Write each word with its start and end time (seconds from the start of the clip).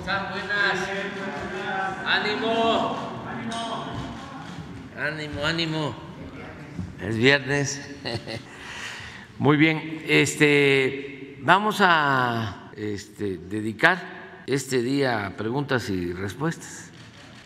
están? 0.00 0.30
Buenas. 0.30 0.88
Ánimo. 2.06 2.96
Ánimo, 4.98 5.44
ánimo. 5.44 5.94
Es 7.00 7.16
viernes. 7.16 7.90
Muy 9.38 9.56
bien, 9.56 10.02
este 10.06 11.38
vamos 11.40 11.78
a 11.80 12.70
este, 12.76 13.38
dedicar 13.38 14.42
este 14.46 14.82
día 14.82 15.26
a 15.26 15.36
preguntas 15.36 15.88
y 15.90 16.12
respuestas. 16.12 16.90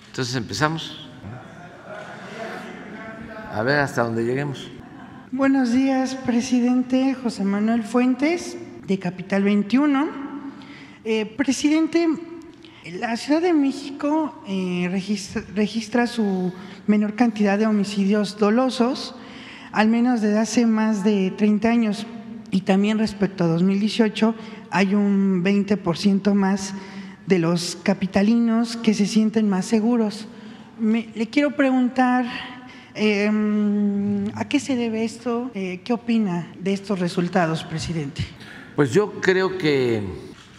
Entonces 0.09 0.35
empezamos. 0.35 1.09
A 3.53 3.63
ver 3.63 3.81
hasta 3.81 4.03
dónde 4.03 4.25
lleguemos. 4.25 4.71
Buenos 5.31 5.73
días, 5.73 6.15
presidente 6.15 7.15
José 7.15 7.45
Manuel 7.45 7.83
Fuentes, 7.83 8.57
de 8.87 8.99
Capital 8.99 9.43
21. 9.43 10.09
Eh, 11.05 11.27
presidente, 11.27 12.07
la 12.91 13.17
Ciudad 13.17 13.41
de 13.41 13.53
México 13.53 14.35
eh, 14.49 14.89
registra, 15.55 16.07
su 16.07 16.53
menor 16.89 17.15
cantidad 17.15 17.57
de 17.57 17.67
homicidios 17.67 18.39
dolosos, 18.39 19.15
al 19.71 19.89
menos 19.89 20.21
desde 20.21 20.39
hace 20.39 20.67
más 20.67 21.05
de 21.05 21.31
30 21.31 21.69
años. 21.69 22.07
Y 22.51 22.63
también 22.63 22.99
respecto 22.99 23.45
a 23.45 23.47
2018, 23.47 24.35
hay 24.71 24.95
un 24.95 25.45
20% 25.45 26.35
más 26.35 26.75
de 27.27 27.39
los 27.39 27.79
capitalinos 27.83 28.77
que 28.77 28.95
se 28.95 29.07
sienten 29.07 29.49
más 29.49 29.65
seguros. 29.65 30.27
Le 30.81 31.29
quiero 31.31 31.55
preguntar, 31.55 32.27
eh, 32.97 33.31
¿a 34.35 34.49
qué 34.49 34.59
se 34.59 34.75
debe 34.75 35.05
esto? 35.05 35.53
Eh, 35.55 35.81
¿Qué 35.85 35.93
opina 35.93 36.53
de 36.59 36.73
estos 36.73 36.99
resultados, 36.99 37.63
presidente? 37.63 38.25
Pues 38.75 38.93
yo 38.93 39.21
creo 39.21 39.57
que 39.57 40.03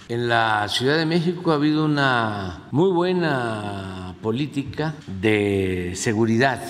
en 0.10 0.28
la 0.28 0.68
Ciudad 0.68 0.98
de 0.98 1.06
México 1.06 1.52
ha 1.52 1.56
habido 1.56 1.86
una 1.86 2.68
muy 2.72 2.92
buena 2.92 4.16
política 4.22 4.94
de 5.22 5.94
seguridad 5.96 6.62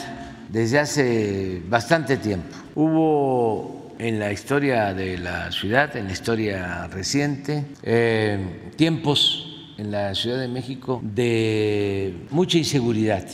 desde 0.50 0.80
hace 0.80 1.62
bastante 1.68 2.18
tiempo. 2.18 2.56
Hubo 2.76 3.94
en 3.98 4.20
la 4.20 4.32
historia 4.32 4.94
de 4.94 5.18
la 5.18 5.52
ciudad, 5.52 5.96
en 5.96 6.06
la 6.08 6.12
historia 6.12 6.88
reciente, 6.88 7.66
eh, 7.84 8.72
tiempos 8.76 9.72
en 9.78 9.92
la 9.92 10.14
Ciudad 10.14 10.40
de 10.40 10.48
México 10.48 11.02
de 11.04 12.26
mucha 12.30 12.58
inseguridad. 12.58 13.26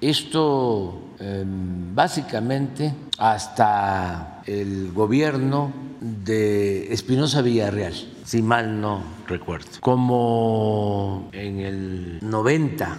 Esto 0.00 1.14
eh, 1.20 1.44
básicamente 1.46 2.94
hasta 3.18 4.42
el 4.46 4.92
gobierno 4.92 5.72
de 6.00 6.92
Espinosa 6.92 7.42
Villarreal, 7.42 7.94
si 8.24 8.42
mal 8.42 8.80
no 8.80 9.02
recuerdo, 9.26 9.68
como 9.80 11.28
en 11.32 11.60
el 11.60 12.18
90 12.22 12.98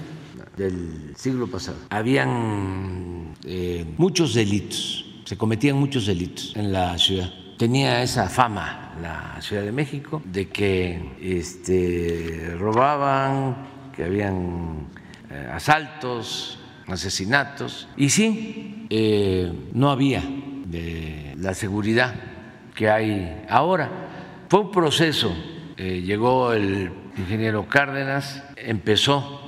del 0.58 1.14
siglo 1.16 1.48
pasado, 1.48 1.78
habían 1.90 3.34
eh, 3.44 3.86
muchos 3.98 4.34
delitos, 4.34 5.06
se 5.26 5.38
cometían 5.38 5.78
muchos 5.78 6.06
delitos 6.06 6.56
en 6.56 6.72
la 6.72 6.98
ciudad. 6.98 7.32
Tenía 7.58 8.02
esa 8.02 8.28
fama 8.30 8.84
la 9.02 9.42
Ciudad 9.42 9.64
de 9.64 9.72
México 9.72 10.22
de 10.26 10.50
que 10.50 11.16
este, 11.22 12.56
robaban, 12.58 13.56
que 13.96 14.04
habían 14.04 14.88
eh, 15.30 15.50
asaltos, 15.52 16.60
asesinatos. 16.88 17.88
Y 17.96 18.10
sí, 18.10 18.88
eh, 18.90 19.52
no 19.74 19.92
había 19.92 20.24
la 21.38 21.54
seguridad 21.54 22.16
que 22.76 22.90
hay 22.90 23.46
ahora. 23.50 24.13
Fue 24.54 24.62
un 24.62 24.70
proceso. 24.70 25.34
eh, 25.78 26.04
llegó 26.06 26.54
el 26.54 26.92
ingeniero 27.18 27.68
Cárdenas, 27.68 28.44
empezó 28.56 29.42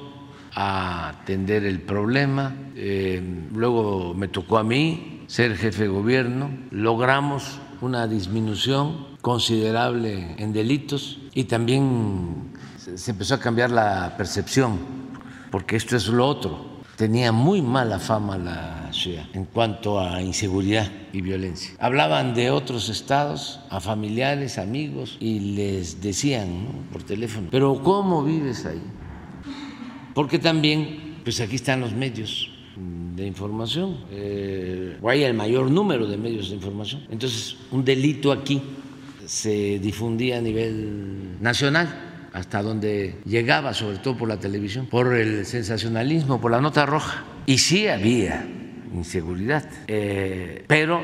a 0.55 1.09
atender 1.09 1.63
el 1.63 1.79
problema, 1.79 2.55
eh, 2.75 3.21
luego 3.53 4.15
me 4.15 4.27
tocó 4.29 4.57
a 4.57 4.63
mí 4.63 5.21
ser 5.27 5.57
jefe 5.57 5.83
de 5.83 5.89
gobierno, 5.89 6.49
logramos 6.71 7.59
una 7.81 8.07
disminución 8.07 9.05
considerable 9.21 10.37
en 10.39 10.53
delitos 10.53 11.19
y 11.35 11.43
también 11.43 12.51
se 12.95 13.11
empezó 13.11 13.35
a 13.35 13.39
cambiar 13.39 13.69
la 13.69 14.17
percepción, 14.17 14.79
porque 15.51 15.75
esto 15.75 15.95
es 15.95 16.07
lo 16.07 16.27
otro. 16.27 16.81
Tenía 16.95 17.31
muy 17.31 17.61
mala 17.61 17.99
fama 17.99 18.39
la 18.39 18.84
ciudad 18.95 19.25
en 19.33 19.45
cuanto 19.45 19.99
a 19.99 20.21
inseguridad 20.21 20.91
y 21.13 21.21
violencia. 21.21 21.75
Hablaban 21.79 22.33
de 22.33 22.49
otros 22.49 22.89
estados 22.89 23.59
a 23.69 23.79
familiares, 23.79 24.57
amigos 24.57 25.17
y 25.19 25.55
les 25.55 26.01
decían 26.01 26.65
¿no? 26.65 26.71
por 26.91 27.03
teléfono, 27.03 27.49
pero 27.51 27.81
¿cómo 27.83 28.23
vives 28.23 28.65
ahí? 28.65 28.81
Porque 30.13 30.39
también, 30.39 31.17
pues 31.23 31.41
aquí 31.41 31.55
están 31.55 31.81
los 31.81 31.93
medios 31.93 32.49
de 33.15 33.25
información, 33.25 33.97
eh, 34.11 34.97
o 35.01 35.09
hay 35.09 35.23
el 35.23 35.33
mayor 35.33 35.69
número 35.69 36.07
de 36.07 36.17
medios 36.17 36.49
de 36.49 36.55
información. 36.55 37.03
Entonces, 37.09 37.57
un 37.71 37.85
delito 37.85 38.31
aquí 38.31 38.61
se 39.25 39.79
difundía 39.79 40.37
a 40.37 40.41
nivel 40.41 41.41
nacional 41.41 42.29
hasta 42.33 42.61
donde 42.61 43.15
llegaba, 43.25 43.73
sobre 43.73 43.97
todo 43.97 44.17
por 44.17 44.27
la 44.27 44.39
televisión, 44.39 44.87
por 44.87 45.15
el 45.15 45.45
sensacionalismo, 45.45 46.41
por 46.41 46.51
la 46.51 46.59
nota 46.59 46.85
roja. 46.85 47.23
Y 47.45 47.59
sí 47.59 47.87
había 47.87 48.45
inseguridad, 48.95 49.67
eh, 49.87 50.63
pero 50.67 51.01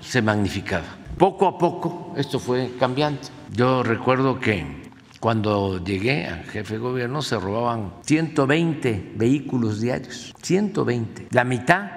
se 0.00 0.22
magnificaba. 0.22 0.84
Poco 1.18 1.46
a 1.46 1.58
poco 1.58 2.14
esto 2.16 2.38
fue 2.38 2.72
cambiando. 2.78 3.20
Yo 3.52 3.82
recuerdo 3.82 4.38
que 4.38 4.84
cuando 5.20 5.82
llegué 5.82 6.26
a 6.26 6.42
jefe 6.44 6.74
de 6.74 6.80
gobierno 6.80 7.22
se 7.22 7.38
robaban 7.38 7.94
120 8.02 9.12
vehículos 9.16 9.80
diarios, 9.80 10.34
120. 10.42 11.28
La 11.30 11.44
mitad 11.44 11.90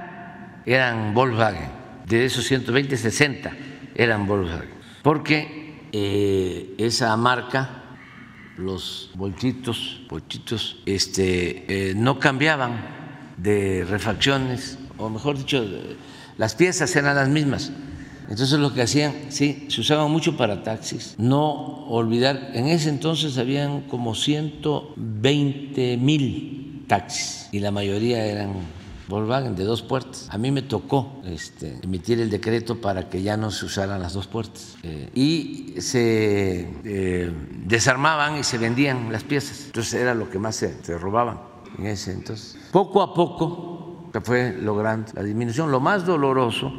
eran 0.65 1.13
Volkswagen, 1.13 1.69
de 2.05 2.25
esos 2.25 2.45
120, 2.45 2.95
60 2.95 3.51
eran 3.95 4.27
Volkswagen, 4.27 4.69
porque 5.01 5.87
eh, 5.91 6.75
esa 6.77 7.15
marca 7.17 7.83
los 8.57 9.11
bolchitos, 9.13 10.01
bolchitos, 10.09 10.81
este, 10.85 11.89
eh, 11.89 11.93
no 11.95 12.19
cambiaban 12.19 12.79
de 13.37 13.85
refacciones, 13.87 14.79
o 14.97 15.09
mejor 15.09 15.37
dicho, 15.37 15.65
las 16.37 16.55
piezas 16.55 16.95
eran 16.95 17.15
las 17.15 17.29
mismas. 17.29 17.71
Entonces 18.29 18.59
lo 18.59 18.73
que 18.73 18.81
hacían, 18.81 19.13
sí, 19.29 19.67
se 19.69 19.81
usaban 19.81 20.11
mucho 20.11 20.35
para 20.35 20.63
taxis. 20.63 21.15
No 21.17 21.85
olvidar, 21.87 22.51
en 22.53 22.67
ese 22.67 22.89
entonces 22.89 23.37
habían 23.37 23.81
como 23.81 24.15
120 24.15 25.97
mil 25.97 26.85
taxis 26.87 27.47
y 27.51 27.59
la 27.59 27.71
mayoría 27.71 28.25
eran 28.25 28.53
Volkswagen 29.07 29.55
de 29.55 29.63
dos 29.63 29.81
puertas. 29.81 30.27
A 30.29 30.37
mí 30.37 30.51
me 30.51 30.61
tocó 30.61 31.21
este, 31.25 31.79
emitir 31.81 32.19
el 32.19 32.29
decreto 32.29 32.81
para 32.81 33.09
que 33.09 33.21
ya 33.21 33.37
no 33.37 33.51
se 33.51 33.65
usaran 33.65 34.01
las 34.01 34.13
dos 34.13 34.27
puertas. 34.27 34.75
Eh, 34.83 35.09
y 35.15 35.75
se 35.79 36.69
eh, 36.83 37.31
desarmaban 37.65 38.37
y 38.37 38.43
se 38.43 38.57
vendían 38.57 39.11
las 39.11 39.23
piezas. 39.23 39.67
Entonces 39.67 39.93
era 39.93 40.13
lo 40.13 40.29
que 40.29 40.39
más 40.39 40.57
se, 40.57 40.83
se 40.83 40.97
robaban 40.97 41.39
en 41.77 41.87
ese 41.87 42.11
entonces. 42.11 42.57
Poco 42.71 43.01
a 43.01 43.13
poco 43.13 43.76
fue 44.21 44.55
logrando 44.61 45.11
la 45.15 45.23
disminución. 45.23 45.71
Lo 45.71 45.79
más 45.79 46.05
doloroso 46.05 46.71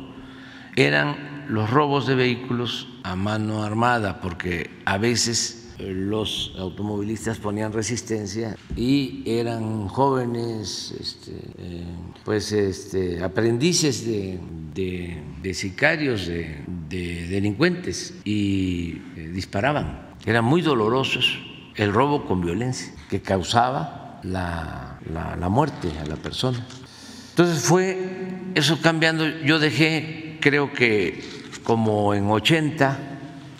eran 0.76 1.46
los 1.48 1.70
robos 1.70 2.06
de 2.06 2.14
vehículos 2.14 2.88
a 3.02 3.16
mano 3.16 3.62
armada, 3.62 4.20
porque 4.20 4.70
a 4.84 4.98
veces 4.98 5.74
eh, 5.78 5.92
los 5.94 6.54
automovilistas 6.58 7.38
ponían 7.38 7.72
resistencia 7.72 8.56
y 8.76 9.22
eran 9.26 9.88
jóvenes, 9.88 10.94
este, 11.00 11.32
eh, 11.58 11.84
pues 12.24 12.52
este, 12.52 13.22
aprendices 13.24 14.04
de, 14.06 15.54
sicarios, 15.54 16.26
de, 16.26 16.62
de 16.88 17.26
delincuentes 17.28 18.14
y 18.24 19.00
eh, 19.16 19.30
disparaban. 19.32 20.08
Eran 20.26 20.44
muy 20.44 20.60
dolorosos 20.62 21.38
el 21.76 21.92
robo 21.92 22.26
con 22.26 22.40
violencia 22.40 22.92
que 23.08 23.22
causaba 23.22 24.20
la- 24.24 24.98
la 25.38 25.48
muerte 25.48 25.88
a 26.00 26.04
la 26.06 26.16
persona. 26.16 26.66
Entonces 27.38 27.62
fue 27.62 27.96
eso 28.56 28.80
cambiando. 28.82 29.24
Yo 29.44 29.60
dejé, 29.60 30.38
creo 30.40 30.72
que 30.72 31.20
como 31.62 32.12
en 32.12 32.28
80 32.28 32.98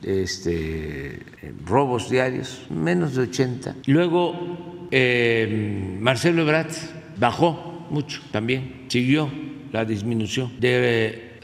este, 0.03 1.21
robos 1.65 2.11
diarios, 2.11 2.67
menos 2.71 3.15
de 3.15 3.23
80. 3.23 3.77
Luego 3.87 4.89
eh, 4.91 5.97
Marcelo 6.01 6.43
Ebrard 6.43 6.73
bajó 7.21 7.87
mucho 7.89 8.21
también, 8.33 8.87
siguió 8.89 9.31
la 9.71 9.85
disminución 9.85 10.59
de 10.59 10.71
eh, 10.73 11.41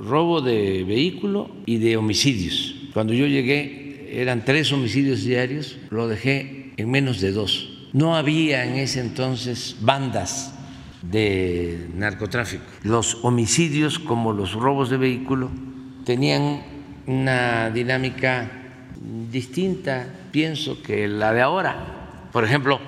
robo 0.00 0.40
de 0.40 0.82
vehículo 0.84 1.50
y 1.66 1.76
de 1.76 1.98
homicidios. 1.98 2.74
Cuando 2.94 3.12
yo 3.12 3.26
llegué 3.26 4.08
eran 4.18 4.46
tres 4.46 4.72
homicidios 4.72 5.22
diarios, 5.24 5.76
lo 5.90 6.08
dejé 6.08 6.72
en 6.78 6.90
menos 6.90 7.20
de 7.20 7.32
dos. 7.32 7.90
No 7.92 8.16
había 8.16 8.64
en 8.64 8.76
ese 8.76 9.00
entonces 9.00 9.76
bandas 9.82 10.53
de 11.10 11.88
narcotráfico. 11.94 12.64
Los 12.82 13.18
homicidios, 13.22 13.98
como 13.98 14.32
los 14.32 14.52
robos 14.52 14.90
de 14.90 14.96
vehículo, 14.96 15.50
tenían 16.04 16.62
una 17.06 17.70
dinámica 17.70 18.50
distinta, 19.30 20.06
pienso, 20.30 20.82
que 20.82 21.08
la 21.08 21.32
de 21.32 21.42
ahora. 21.42 22.28
Por 22.32 22.44
ejemplo, 22.44 22.80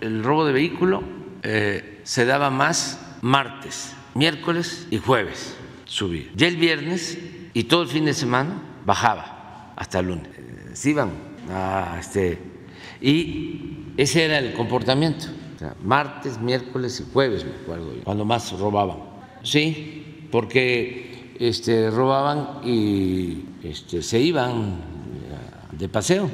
el 0.00 0.22
robo 0.22 0.44
de 0.44 0.52
vehículo 0.52 1.02
eh, 1.42 2.00
se 2.02 2.24
daba 2.24 2.50
más 2.50 3.00
martes, 3.22 3.94
miércoles 4.14 4.86
y 4.90 4.98
jueves, 4.98 5.56
subía. 5.84 6.26
Ya 6.34 6.48
el 6.48 6.56
viernes 6.56 7.18
y 7.54 7.64
todo 7.64 7.82
el 7.82 7.88
fin 7.88 8.04
de 8.04 8.14
semana 8.14 8.62
bajaba 8.84 9.72
hasta 9.76 10.00
el 10.00 10.06
lunes. 10.06 10.28
Eh, 10.36 10.70
se 10.72 10.90
iban 10.90 11.10
a 11.50 11.96
este. 12.00 12.38
Y 13.00 13.92
ese 13.96 14.24
era 14.24 14.38
el 14.38 14.52
comportamiento. 14.52 15.26
Martes, 15.82 16.40
miércoles 16.40 17.00
y 17.00 17.12
jueves, 17.12 17.44
me 17.44 17.52
acuerdo 17.62 17.94
yo, 17.94 18.04
cuando 18.04 18.24
más 18.24 18.52
robaban. 18.58 18.98
Sí, 19.42 20.26
porque 20.30 21.34
este, 21.38 21.90
robaban 21.90 22.60
y 22.64 23.44
este, 23.62 24.02
se 24.02 24.20
iban 24.20 24.80
de 25.72 25.88
paseo 25.88 26.30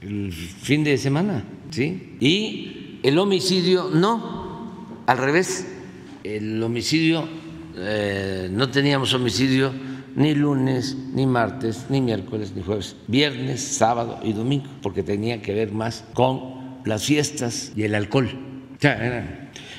el 0.00 0.32
fin 0.32 0.82
de 0.82 0.98
semana, 0.98 1.44
¿sí? 1.70 2.16
Y 2.20 2.98
el 3.02 3.18
homicidio 3.18 3.88
no, 3.92 4.86
al 5.06 5.18
revés, 5.18 5.66
el 6.24 6.62
homicidio, 6.62 7.28
eh, 7.76 8.48
no 8.50 8.68
teníamos 8.70 9.14
homicidio 9.14 9.72
ni 10.14 10.34
lunes, 10.34 10.96
ni 11.14 11.26
martes, 11.26 11.86
ni 11.88 12.00
miércoles, 12.00 12.52
ni 12.54 12.62
jueves, 12.62 12.96
viernes, 13.06 13.62
sábado 13.62 14.20
y 14.22 14.32
domingo, 14.32 14.66
porque 14.82 15.02
tenía 15.02 15.40
que 15.40 15.54
ver 15.54 15.72
más 15.72 16.04
con 16.14 16.80
las 16.84 17.04
fiestas 17.04 17.72
y 17.76 17.84
el 17.84 17.94
alcohol. 17.94 18.51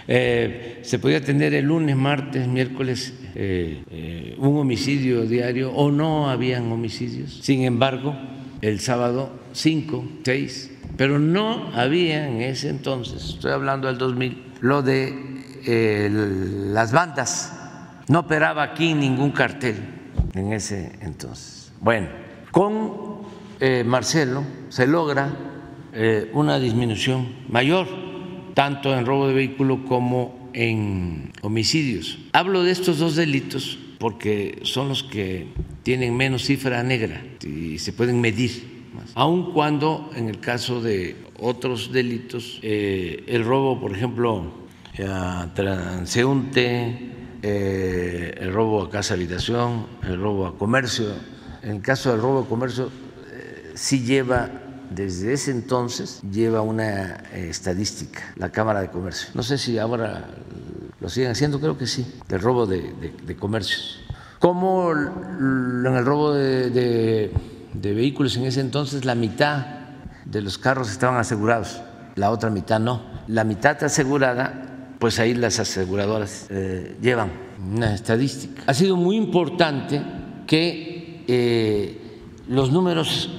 Eh, 0.06 0.80
se 0.82 1.00
podía 1.00 1.22
tener 1.22 1.54
el 1.54 1.66
lunes, 1.66 1.96
martes, 1.96 2.46
miércoles 2.46 3.14
eh, 3.36 4.36
un 4.38 4.58
homicidio 4.58 5.22
diario 5.26 5.72
o 5.72 5.92
no 5.92 6.30
habían 6.30 6.70
homicidios. 6.72 7.40
Sin 7.42 7.64
embargo, 7.64 8.14
el 8.62 8.80
sábado 8.82 9.32
cinco, 9.54 10.06
seis, 10.24 10.72
pero 10.98 11.20
no 11.20 11.72
había 11.74 12.28
en 12.28 12.42
ese 12.42 12.70
entonces, 12.70 13.30
estoy 13.30 13.52
hablando 13.52 13.88
del 13.88 13.98
2000, 13.98 14.44
lo 14.62 14.82
de 14.82 15.14
eh, 15.66 16.10
las 16.12 16.92
bandas. 16.92 17.54
No 18.08 18.20
operaba 18.20 18.64
aquí 18.64 18.94
ningún 18.94 19.32
cartel 19.32 19.76
en 20.34 20.54
ese 20.54 20.92
entonces. 21.02 21.72
Bueno, 21.80 22.10
con 22.52 22.94
eh, 23.60 23.84
Marcelo 23.86 24.44
se 24.70 24.88
logra 24.88 25.30
eh, 25.94 26.30
una 26.34 26.60
disminución 26.60 27.30
mayor, 27.50 27.88
tanto 28.54 28.96
en 28.98 29.06
robo 29.06 29.28
de 29.28 29.34
vehículo 29.34 29.86
como 29.86 30.50
en 30.54 31.32
homicidios. 31.42 32.20
Hablo 32.34 32.64
de 32.64 32.72
estos 32.72 33.00
dos 33.00 33.16
delitos 33.16 33.80
porque 34.00 34.60
son 34.64 34.90
los 34.90 35.04
que 35.04 35.48
tienen 35.84 36.16
menos 36.16 36.44
cifra 36.44 36.84
negra 36.84 37.24
y 37.42 37.80
se 37.80 37.94
pueden 37.94 38.20
medir 38.22 38.86
más. 38.94 39.12
Aun 39.16 39.54
cuando 39.54 40.12
en 40.16 40.30
el 40.30 40.40
caso 40.40 40.82
de 40.82 41.16
otros 41.40 41.92
delitos, 41.92 42.60
eh, 42.62 43.24
el 43.28 43.44
robo, 43.44 43.80
por 43.80 43.96
ejemplo, 43.96 44.52
a 45.00 45.50
transeúnte, 45.56 47.12
eh, 47.42 48.36
el 48.40 48.54
robo 48.54 48.84
a 48.84 48.90
casa 48.90 49.16
habitación, 49.16 49.88
el 50.04 50.20
robo 50.20 50.48
a 50.48 50.58
comercio, 50.58 51.08
en 51.62 51.78
el 51.78 51.82
caso 51.82 52.12
del 52.12 52.22
robo 52.22 52.40
a 52.42 52.48
comercio, 52.48 52.90
eh, 53.32 53.72
sí 53.74 54.04
lleva 54.04 54.62
desde 54.95 55.34
ese 55.34 55.51
entonces 55.51 56.22
lleva 56.30 56.62
una 56.62 57.16
estadística, 57.34 58.34
la 58.36 58.50
Cámara 58.50 58.81
de 58.81 58.90
Comercio. 58.90 59.30
No 59.34 59.44
sé 59.44 59.57
si 59.57 59.78
ahora 59.78 60.28
lo 61.00 61.10
siguen 61.10 61.31
haciendo, 61.31 61.60
creo 61.60 61.78
que 61.78 61.88
sí, 61.88 62.06
del 62.28 62.42
robo 62.42 62.66
de, 62.66 63.36
comercios. 63.40 64.00
Como 64.40 64.92
en 64.92 65.86
el 65.86 66.06
robo 66.06 66.34
de, 66.34 67.31
vehículos 67.74 68.38
en 68.38 68.45
ese 68.45 68.62
entonces, 68.62 69.06
la 69.06 69.16
mitad 69.16 69.66
de 70.25 70.42
los 70.42 70.57
carros 70.57 70.90
estaban 70.90 71.18
asegurados, 71.18 71.81
la 72.16 72.31
otra 72.31 72.50
mitad 72.50 72.80
no. 72.80 73.01
La 73.28 73.44
mitad 73.44 73.81
asegurada, 73.84 74.96
pues 75.00 75.19
ahí 75.19 75.34
las 75.34 75.60
aseguradoras 75.60 76.48
eh, 76.50 76.98
llevan 77.01 77.31
una 77.74 77.94
estadística. 77.94 78.63
Ha 78.66 78.74
sido 78.74 78.96
muy 78.96 79.16
importante 79.16 80.01
que 80.48 81.24
eh, 81.28 82.04
los 82.48 82.72
números, 82.72 83.30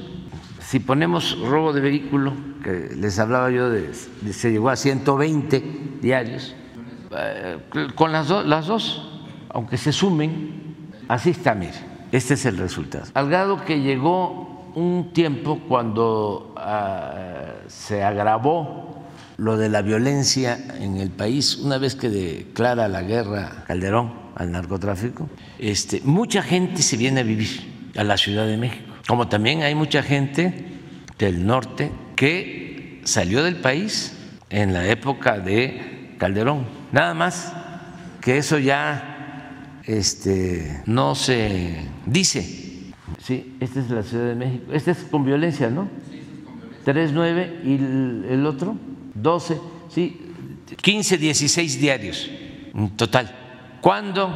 si 0.75 0.81
ponemos 0.81 1.39
robo 1.39 1.73
de 1.73 1.81
vehículo, 1.81 2.33
que 2.65 2.97
les 2.97 3.21
hablaba 3.21 3.49
yo 3.49 3.71
de, 3.71 3.95
se 3.95 4.51
llegó 4.51 4.71
a 4.71 4.75
120 4.75 5.63
diarios, 6.03 6.57
eh, 7.17 7.59
con 7.95 8.11
las, 8.11 8.29
las 8.29 8.67
dos, 8.67 9.23
aunque 9.51 9.77
se 9.77 9.93
sumen, 9.93 10.89
así 11.07 11.31
está, 11.31 11.55
mire, 11.55 11.79
este 12.11 12.35
es 12.35 12.45
el 12.47 12.57
resultado. 12.57 13.05
Al 13.15 13.29
grado 13.29 13.65
que 13.65 13.83
llegó 13.83 14.73
un 14.75 15.13
tiempo 15.13 15.61
cuando 15.69 16.53
ah, 16.57 17.53
se 17.69 18.03
agravó 18.03 19.05
lo 19.37 19.57
de 19.57 19.69
la 19.69 19.81
violencia 19.81 20.59
en 20.81 20.97
el 20.97 21.11
país, 21.11 21.57
una 21.59 21.79
vez 21.79 21.95
que 21.95 22.09
declara 22.09 22.89
la 22.89 23.03
guerra 23.03 23.63
Calderón 23.69 24.13
al 24.35 24.51
narcotráfico, 24.51 25.29
este, 25.61 26.01
mucha 26.03 26.43
gente 26.43 26.83
se 26.83 26.97
viene 26.97 27.21
a 27.21 27.23
vivir 27.23 27.93
a 27.97 28.03
la 28.03 28.17
Ciudad 28.17 28.49
de 28.49 28.57
México, 28.57 28.94
como 29.07 29.29
también 29.29 29.63
hay 29.63 29.75
mucha 29.75 30.03
gente 30.03 30.53
del 31.19 31.47
norte 31.47 31.91
que 32.17 33.01
salió 33.05 33.43
del 33.43 33.57
país 33.57 34.17
en 34.51 34.73
la 34.73 34.87
época 34.87 35.39
de 35.39 36.15
Calderón 36.19 36.67
Nada 36.93 37.13
más 37.13 37.53
que 38.21 38.39
eso 38.39 38.59
ya 38.59 39.81
este, 39.85 40.83
no 40.87 41.15
se 41.15 41.89
dice. 42.07 42.93
Sí, 43.21 43.57
esta 43.61 43.81
es 43.81 43.91
la 43.91 44.03
Ciudad 44.03 44.29
de 44.29 44.35
México. 44.35 44.73
Este 44.73 44.93
es 44.93 44.99
con 45.11 45.25
violencia, 45.25 45.69
¿no? 45.71 45.89
Sí, 46.11 46.19
es 46.19 46.45
con 46.45 46.57
violencia. 46.61 46.85
3, 46.85 47.13
9 47.13 47.61
y 47.65 47.75
el, 48.33 48.47
otro, 48.47 48.77
12, 49.15 49.59
sí, 49.89 50.21
15, 50.81 51.19
16 51.19 51.81
diarios 51.81 52.31
en 52.73 52.91
total. 52.91 53.35
¿Cuándo 53.81 54.31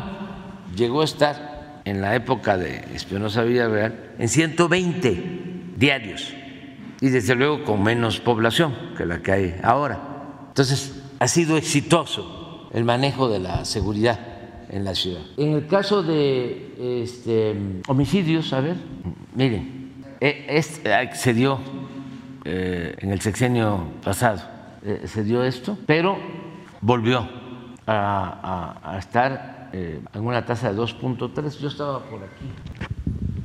llegó 0.77 1.03
a 1.03 1.05
estar 1.05 1.81
en 1.85 2.01
la 2.01 2.15
época 2.15 2.57
de 2.59 2.85
Espinosa 2.95 3.43
Villarreal? 3.43 4.08
En 4.19 4.29
120 4.29 5.75
diarios 5.77 6.35
y 7.01 7.09
desde 7.09 7.35
luego 7.35 7.65
con 7.65 7.83
menos 7.83 8.21
población 8.21 8.75
que 8.97 9.07
la 9.07 9.23
que 9.23 9.33
hay 9.33 9.61
ahora. 9.63 10.01
Entonces, 10.49 11.01
ha 11.19 11.29
sido 11.29 11.57
exitoso 11.57 12.69
el 12.73 12.85
manejo 12.85 13.29
de 13.29 13.39
la 13.39 13.65
seguridad 13.65 14.19
en 14.71 14.85
la 14.85 14.95
ciudad. 14.95 15.23
En 15.37 15.55
el 15.55 15.67
caso 15.67 16.03
de 16.03 17.03
este, 17.03 17.55
homicidios, 17.87 18.53
a 18.53 18.61
ver, 18.61 18.77
miren, 19.35 20.05
e, 20.21 20.63
se 21.15 21.35
dio 21.35 21.61
eh, 22.45 22.97
en 22.99 23.13
el 23.13 23.21
sexenio 23.21 23.85
pasado, 24.03 24.41
eh, 24.85 25.03
se 25.07 25.23
dio 25.23 25.45
esto, 25.45 25.79
pero 25.87 26.19
volvió 26.81 27.29
a, 27.87 28.97
estar 28.99 29.71
eh, 29.73 30.01
en 30.13 30.27
una 30.27 30.45
tasa 30.45 30.73
de 30.73 30.79
2.3. 30.79 31.59
Yo 31.59 31.69
estaba 31.69 32.01
por 32.01 32.23
aquí. 32.23 32.45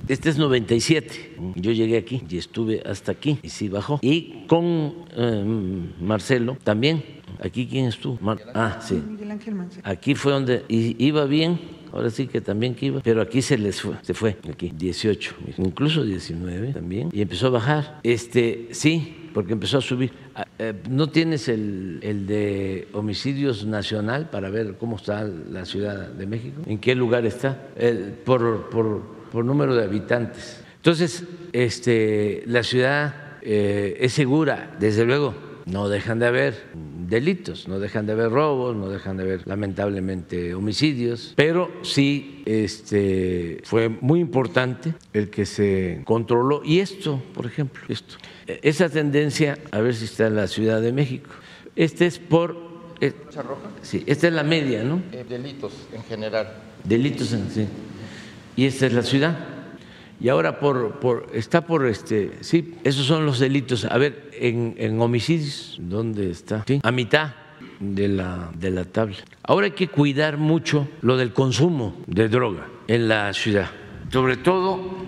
Este 0.08 0.30
es 0.30 0.38
97. 0.38 1.36
Yo 1.56 1.72
llegué 1.72 1.98
aquí 1.98 2.24
y 2.30 2.38
estuve 2.38 2.82
hasta 2.86 3.12
aquí 3.12 3.40
y 3.42 3.50
sí 3.50 3.70
bajó. 3.70 4.00
Y 4.02 4.46
con 4.48 4.94
Marcelo 6.02 6.58
también 6.64 7.04
¿Aquí 7.44 7.68
quién 7.68 7.88
estuvo? 7.88 8.18
ah, 8.54 8.80
sí. 8.82 9.02
Aquí 9.84 10.16
fue 10.16 10.32
donde 10.32 10.64
iba 10.70 11.26
bien, 11.26 11.60
ahora 11.92 12.10
sí 12.10 12.28
que 12.28 12.40
también 12.40 12.74
que 12.74 12.88
iba, 12.88 13.02
pero 13.02 13.22
aquí 13.22 13.42
se 13.42 13.58
les 13.58 13.82
fue, 13.82 13.96
se 14.02 14.14
fue, 14.14 14.38
aquí, 14.50 14.72
18, 14.76 15.36
incluso 15.58 16.04
19 16.04 16.74
también, 16.74 17.10
y 17.12 17.22
empezó 17.22 17.48
a 17.48 17.52
bajar. 17.52 18.00
Este, 18.04 18.70
sí, 18.72 19.30
porque 19.34 19.54
empezó 19.54 19.80
a 19.80 19.82
subir. 19.82 20.12
Ah, 20.36 20.46
eh, 20.58 20.74
¿No 20.90 21.08
tienes 21.08 21.50
el, 21.50 22.00
el, 22.02 22.26
de 22.28 22.88
homicidios 22.94 23.66
nacional 23.66 24.30
para 24.30 24.50
ver 24.50 24.78
cómo 24.78 24.96
está 24.96 25.24
la 25.24 25.66
Ciudad 25.66 26.10
de 26.10 26.26
México? 26.26 26.62
¿En 26.66 26.78
qué 26.78 26.96
lugar 26.96 27.26
está? 27.26 27.70
por, 28.24 28.70
por, 28.70 29.02
por, 29.34 29.44
número 29.44 29.76
de 29.76 29.84
habitantes. 29.84 30.62
Entonces, 30.78 31.24
este, 31.52 32.44
la 32.46 32.64
ciudad 32.64 33.40
eh, 33.42 33.98
es 34.00 34.14
segura, 34.14 34.76
desde 34.80 35.06
luego, 35.06 35.34
no 35.66 35.90
dejan 35.90 36.20
de 36.20 36.28
haber 36.28 36.64
delitos, 37.08 37.68
no 37.68 37.80
dejan 37.80 38.06
de 38.06 38.14
haber 38.14 38.30
robos, 38.30 38.76
no 38.76 38.90
dejan 38.90 39.18
de 39.18 39.24
haber 39.24 39.48
lamentablemente 39.48 40.54
homicidios, 40.54 41.34
pero 41.36 41.72
sí 41.84 42.42
este, 42.46 43.62
fue 43.64 43.90
muy 43.90 44.20
importante 44.20 44.94
el 45.14 45.30
que 45.30 45.46
se 45.46 46.02
controló. 46.06 46.62
Y 46.64 46.80
esto, 46.80 47.22
por 47.34 47.46
ejemplo, 47.46 47.82
esto, 47.88 48.16
esa 48.46 48.90
tendencia, 48.90 49.58
a 49.72 49.80
ver 49.80 49.96
si 49.96 50.06
está 50.06 50.28
en 50.28 50.36
la 50.36 50.48
Ciudad 50.48 50.82
de 50.82 50.92
México, 50.92 51.30
este 51.76 52.06
es 52.06 52.20
por... 52.20 52.74
Eh, 53.02 53.14
roja? 53.36 53.70
Sí, 53.82 54.04
esta 54.06 54.28
es 54.28 54.34
la 54.34 54.44
media, 54.44 54.84
¿no? 54.84 55.02
Eh, 55.12 55.26
delitos 55.28 55.74
en 55.92 56.04
general. 56.04 56.54
Delitos 56.84 57.34
en 57.34 57.50
sí. 57.50 57.68
Y 58.56 58.66
esta 58.66 58.86
es 58.86 58.94
la 58.94 59.04
ciudad 59.04 59.38
y 60.24 60.30
ahora 60.30 60.60
por, 60.60 61.00
por, 61.00 61.28
está 61.34 61.66
por 61.66 61.86
este, 61.86 62.32
sí, 62.42 62.76
esos 62.86 63.06
son 63.06 63.26
los 63.26 63.40
delitos. 63.40 63.84
A 63.84 63.98
ver, 63.98 64.32
en, 64.40 64.74
en 64.78 65.02
homicidios, 65.02 65.78
¿dónde 65.82 66.32
está? 66.32 66.64
¿Sí? 66.66 66.80
A 66.82 66.92
mitad 66.92 67.34
de 67.82 68.08
la, 68.08 68.50
de 68.58 68.72
la 68.72 68.86
tabla. 68.86 69.18
Ahora 69.44 69.66
hay 69.66 69.72
que 69.72 69.90
cuidar 69.90 70.38
mucho 70.38 70.88
lo 71.02 71.18
del 71.18 71.34
consumo 71.34 71.98
de 72.08 72.30
droga 72.30 72.68
en 72.88 73.10
la 73.10 73.34
ciudad, 73.34 73.70
sobre 74.10 74.38
todo 74.38 75.04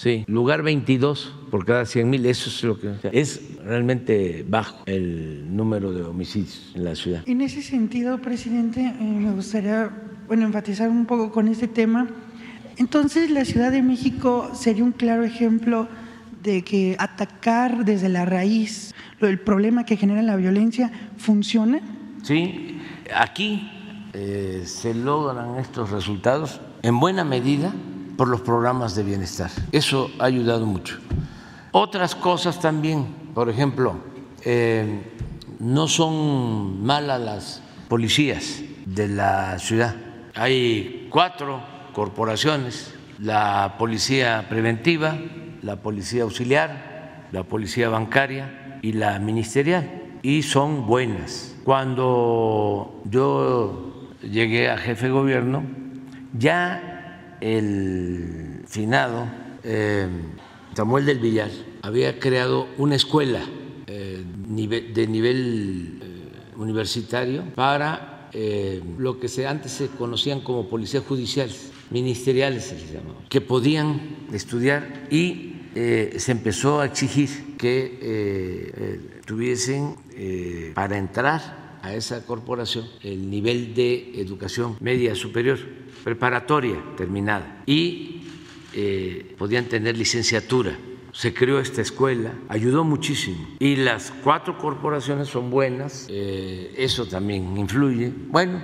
Sí, 0.00 0.24
lugar 0.28 0.62
22 0.62 1.34
por 1.50 1.66
cada 1.66 1.84
100 1.84 2.08
mil, 2.08 2.24
eso 2.24 2.48
es 2.48 2.64
lo 2.64 2.80
que... 2.80 2.90
Es 3.12 3.58
realmente 3.62 4.46
bajo 4.48 4.82
el 4.86 5.54
número 5.54 5.92
de 5.92 6.00
homicidios 6.00 6.72
en 6.74 6.84
la 6.84 6.94
ciudad. 6.94 7.22
En 7.26 7.42
ese 7.42 7.60
sentido, 7.60 8.16
presidente, 8.16 8.80
eh, 8.80 8.94
me 8.98 9.30
gustaría 9.32 9.90
bueno, 10.30 10.46
enfatizar 10.46 10.88
un 10.88 11.06
poco 11.06 11.32
con 11.32 11.48
este 11.48 11.66
tema. 11.66 12.06
Entonces, 12.76 13.32
la 13.32 13.44
Ciudad 13.44 13.72
de 13.72 13.82
México 13.82 14.52
sería 14.54 14.84
un 14.84 14.92
claro 14.92 15.24
ejemplo 15.24 15.88
de 16.40 16.62
que 16.62 16.94
atacar 17.00 17.84
desde 17.84 18.08
la 18.08 18.24
raíz 18.26 18.94
el 19.20 19.40
problema 19.40 19.84
que 19.84 19.96
genera 19.96 20.22
la 20.22 20.36
violencia 20.36 20.92
funciona. 21.16 21.80
Sí, 22.22 22.80
aquí 23.12 23.68
eh, 24.12 24.62
se 24.66 24.94
logran 24.94 25.56
estos 25.58 25.90
resultados 25.90 26.60
en 26.82 27.00
buena 27.00 27.24
medida 27.24 27.74
por 28.16 28.28
los 28.28 28.40
programas 28.40 28.94
de 28.94 29.02
bienestar. 29.02 29.50
Eso 29.72 30.12
ha 30.20 30.26
ayudado 30.26 30.64
mucho. 30.64 31.00
Otras 31.72 32.14
cosas 32.14 32.60
también, 32.60 33.04
por 33.34 33.48
ejemplo, 33.48 33.96
eh, 34.44 35.02
no 35.58 35.88
son 35.88 36.86
malas 36.86 37.20
las 37.20 37.62
policías 37.88 38.62
de 38.86 39.08
la 39.08 39.58
ciudad. 39.58 39.96
Hay 40.34 41.08
cuatro 41.10 41.60
corporaciones, 41.92 42.94
la 43.18 43.76
policía 43.78 44.46
preventiva, 44.48 45.18
la 45.62 45.76
policía 45.76 46.22
auxiliar, 46.22 47.28
la 47.32 47.42
policía 47.44 47.88
bancaria 47.88 48.78
y 48.82 48.92
la 48.92 49.18
ministerial, 49.18 50.18
y 50.22 50.42
son 50.42 50.86
buenas. 50.86 51.56
Cuando 51.64 53.02
yo 53.04 54.08
llegué 54.22 54.70
a 54.70 54.78
jefe 54.78 55.06
de 55.06 55.12
gobierno, 55.12 55.62
ya 56.32 57.36
el 57.40 58.62
finado 58.66 59.26
eh, 59.64 60.08
Samuel 60.74 61.06
del 61.06 61.18
Villar 61.18 61.50
había 61.82 62.18
creado 62.18 62.68
una 62.78 62.94
escuela 62.94 63.40
eh, 63.86 64.24
de 64.24 65.06
nivel 65.06 65.98
eh, 66.02 66.56
universitario 66.56 67.44
para 67.54 68.19
lo 68.98 69.18
que 69.18 69.28
se, 69.28 69.46
antes 69.46 69.72
se 69.72 69.88
conocían 69.88 70.40
como 70.40 70.68
policías 70.68 71.04
judiciales, 71.04 71.70
ministeriales 71.90 72.64
se 72.64 72.76
que 73.28 73.40
podían 73.40 74.00
estudiar 74.32 75.08
y 75.10 75.54
se 75.74 76.32
empezó 76.32 76.80
a 76.80 76.86
exigir 76.86 77.56
que 77.56 79.00
tuviesen 79.26 79.96
para 80.74 80.98
entrar 80.98 81.60
a 81.82 81.94
esa 81.94 82.24
corporación 82.26 82.86
el 83.02 83.30
nivel 83.30 83.74
de 83.74 84.20
educación 84.20 84.76
media 84.80 85.14
superior, 85.14 85.58
preparatoria 86.04 86.76
terminada, 86.96 87.62
y 87.66 88.22
eh, 88.74 89.34
podían 89.38 89.66
tener 89.66 89.96
licenciatura. 89.96 90.76
Se 91.12 91.34
creó 91.34 91.58
esta 91.58 91.82
escuela, 91.82 92.32
ayudó 92.48 92.84
muchísimo. 92.84 93.46
Y 93.58 93.76
las 93.76 94.12
cuatro 94.22 94.58
corporaciones 94.58 95.28
son 95.28 95.50
buenas, 95.50 96.06
eh, 96.08 96.74
eso 96.76 97.06
también 97.06 97.56
influye. 97.56 98.12
Bueno, 98.28 98.60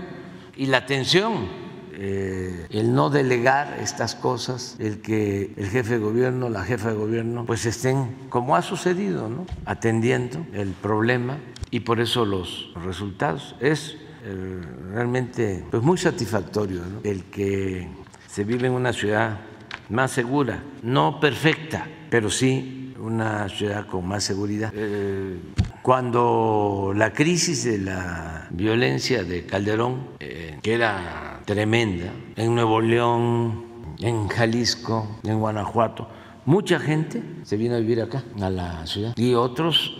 y 0.56 0.66
la 0.66 0.78
atención 0.78 1.66
eh, 1.98 2.66
el 2.70 2.94
no 2.94 3.08
delegar 3.08 3.78
estas 3.80 4.14
cosas, 4.14 4.76
el 4.78 5.00
que 5.00 5.54
el 5.56 5.68
jefe 5.70 5.94
de 5.94 5.98
gobierno, 5.98 6.50
la 6.50 6.62
jefa 6.62 6.90
de 6.90 6.94
gobierno, 6.94 7.46
pues 7.46 7.64
estén, 7.64 8.14
como 8.28 8.54
ha 8.54 8.60
sucedido, 8.60 9.30
¿no? 9.30 9.46
atendiendo 9.64 10.44
el 10.52 10.68
problema 10.72 11.38
y 11.70 11.80
por 11.80 12.00
eso 12.00 12.26
los 12.26 12.70
resultados 12.84 13.56
es 13.60 13.96
eh, 14.24 14.60
realmente 14.92 15.64
pues 15.70 15.82
muy 15.82 15.96
satisfactorio 15.96 16.82
el 17.02 17.24
que 17.24 17.88
se 18.28 18.44
vive 18.44 18.66
en 18.66 18.74
una 18.74 18.92
ciudad 18.92 19.40
más 19.88 20.10
segura, 20.10 20.62
no 20.82 21.18
perfecta, 21.18 21.86
pero 22.10 22.30
sí 22.30 22.94
una 22.98 23.48
ciudad 23.48 23.86
con 23.86 24.06
más 24.06 24.24
seguridad. 24.24 24.72
Eh, 24.74 25.38
cuando 25.82 26.92
la 26.94 27.12
crisis 27.12 27.64
de 27.64 27.78
la 27.78 28.48
violencia 28.50 29.22
de 29.22 29.46
Calderón, 29.46 30.08
eh, 30.18 30.58
que 30.62 30.74
era 30.74 31.42
tremenda, 31.44 32.12
en 32.36 32.54
Nuevo 32.54 32.80
León, 32.80 33.64
en 33.98 34.28
Jalisco, 34.28 35.20
en 35.22 35.38
Guanajuato, 35.38 36.08
mucha 36.44 36.78
gente 36.78 37.22
se 37.42 37.56
vino 37.56 37.76
a 37.76 37.78
vivir 37.78 38.00
acá, 38.00 38.24
a 38.40 38.50
la 38.50 38.86
ciudad, 38.86 39.14
y 39.16 39.34
otros 39.34 39.94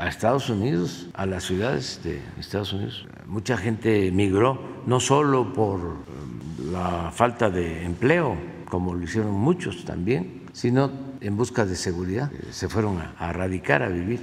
a 0.00 0.08
Estados 0.08 0.48
Unidos, 0.48 1.08
a 1.12 1.26
las 1.26 1.44
ciudades 1.44 2.00
de 2.02 2.22
Estados 2.38 2.72
Unidos. 2.72 3.06
Mucha 3.26 3.56
gente 3.56 4.10
migró, 4.10 4.58
no 4.86 4.98
solo 4.98 5.52
por 5.52 5.80
eh, 5.80 6.70
la 6.72 7.10
falta 7.12 7.50
de 7.50 7.84
empleo, 7.84 8.36
como 8.68 8.94
lo 8.94 9.04
hicieron 9.04 9.32
muchos 9.32 9.84
también, 9.84 10.39
sino 10.52 10.90
en 11.20 11.36
busca 11.36 11.64
de 11.66 11.76
seguridad. 11.76 12.32
Eh, 12.32 12.48
se 12.50 12.68
fueron 12.68 12.98
a, 12.98 13.32
radicar, 13.32 13.82
a 13.82 13.88
vivir. 13.88 14.20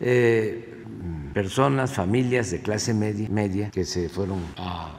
Eh, 0.00 0.84
personas, 1.34 1.92
familias 1.92 2.50
de 2.50 2.60
clase 2.60 2.94
media, 2.94 3.28
media 3.28 3.70
que 3.70 3.84
se 3.84 4.08
fueron 4.08 4.40
a, 4.56 4.98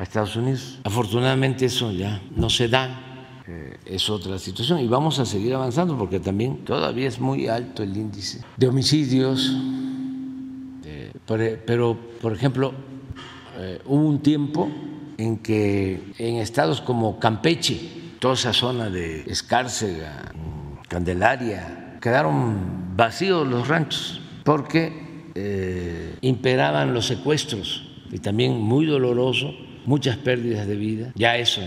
Estados 0.00 0.36
Unidos. 0.36 0.78
Afortunadamente 0.84 1.66
eso 1.66 1.90
ya 1.90 2.22
no 2.36 2.48
se 2.48 2.68
da 2.68 3.42
eh, 3.48 3.78
es 3.84 4.08
otra 4.08 4.38
situación. 4.38 4.78
Y 4.78 4.86
vamos 4.86 5.18
a 5.18 5.26
seguir 5.26 5.54
avanzando 5.54 5.98
porque 5.98 6.20
también 6.20 6.64
todavía 6.64 7.08
es 7.08 7.18
muy 7.18 7.48
alto 7.48 7.82
el 7.82 7.96
índice 7.96 8.42
de 8.56 8.68
homicidios. 8.68 9.56
Pero, 11.28 11.98
por 12.22 12.32
ejemplo, 12.32 12.72
eh, 13.58 13.80
hubo 13.86 14.08
un 14.08 14.20
tiempo 14.20 14.68
en 15.18 15.38
que 15.38 16.12
en 16.16 16.36
estados 16.36 16.80
como 16.80 17.18
Campeche, 17.18 17.97
toda 18.18 18.34
esa 18.34 18.52
zona 18.52 18.90
de 18.90 19.22
Escárcega, 19.26 20.32
Candelaria, 20.88 21.98
quedaron 22.00 22.96
vacíos 22.96 23.46
los 23.46 23.68
ranchos 23.68 24.20
porque 24.44 25.06
imperaban 26.20 26.94
los 26.94 27.06
secuestros 27.06 27.86
y 28.10 28.18
también 28.18 28.60
muy 28.60 28.86
doloroso, 28.86 29.54
muchas 29.86 30.16
pérdidas 30.16 30.66
de 30.66 30.76
vida. 30.76 31.12
Ya 31.14 31.36
eso 31.36 31.60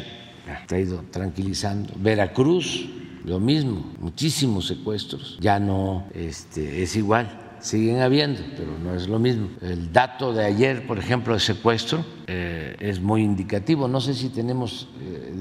ha 0.69 0.77
ido 0.77 1.05
tranquilizando. 1.11 1.93
Veracruz, 1.95 2.85
lo 3.23 3.39
mismo, 3.39 3.93
muchísimos 3.99 4.67
secuestros. 4.67 5.37
Ya 5.39 5.59
no 5.59 6.05
este, 6.13 6.83
es 6.83 6.95
igual 6.95 7.41
siguen 7.61 8.01
habiendo, 8.01 8.41
pero 8.57 8.77
no 8.77 8.95
es 8.95 9.07
lo 9.07 9.19
mismo. 9.19 9.49
El 9.61 9.93
dato 9.93 10.33
de 10.33 10.45
ayer, 10.45 10.85
por 10.87 10.97
ejemplo, 10.97 11.33
de 11.33 11.39
secuestro, 11.39 12.03
eh, 12.27 12.75
es 12.79 12.99
muy 12.99 13.23
indicativo. 13.23 13.87
No 13.87 14.01
sé 14.01 14.13
si 14.13 14.29
tenemos 14.29 14.87
eh, 14.99 15.31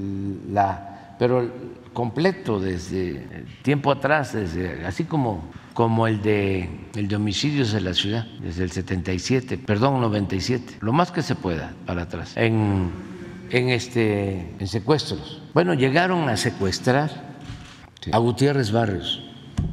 la, 0.51 0.90
pero 1.21 1.51
completo 1.93 2.59
desde 2.59 3.45
tiempo 3.61 3.91
atrás, 3.91 4.33
desde 4.33 4.87
así 4.87 5.03
como 5.03 5.51
como 5.75 6.07
el 6.07 6.19
de 6.23 6.67
el 6.95 7.07
de 7.07 7.15
homicidios 7.15 7.75
en 7.75 7.85
la 7.85 7.93
ciudad, 7.93 8.25
desde 8.41 8.63
el 8.63 8.71
77, 8.71 9.59
perdón, 9.59 10.01
97, 10.01 10.77
lo 10.81 10.93
más 10.93 11.11
que 11.11 11.21
se 11.21 11.35
pueda 11.35 11.75
para 11.85 12.01
atrás. 12.01 12.35
En 12.37 12.89
en, 13.51 13.69
este, 13.69 14.47
en 14.57 14.67
secuestros. 14.67 15.43
Bueno, 15.53 15.75
llegaron 15.75 16.27
a 16.27 16.37
secuestrar 16.37 17.11
a 18.11 18.17
Gutiérrez 18.17 18.71
Barrios, 18.71 19.21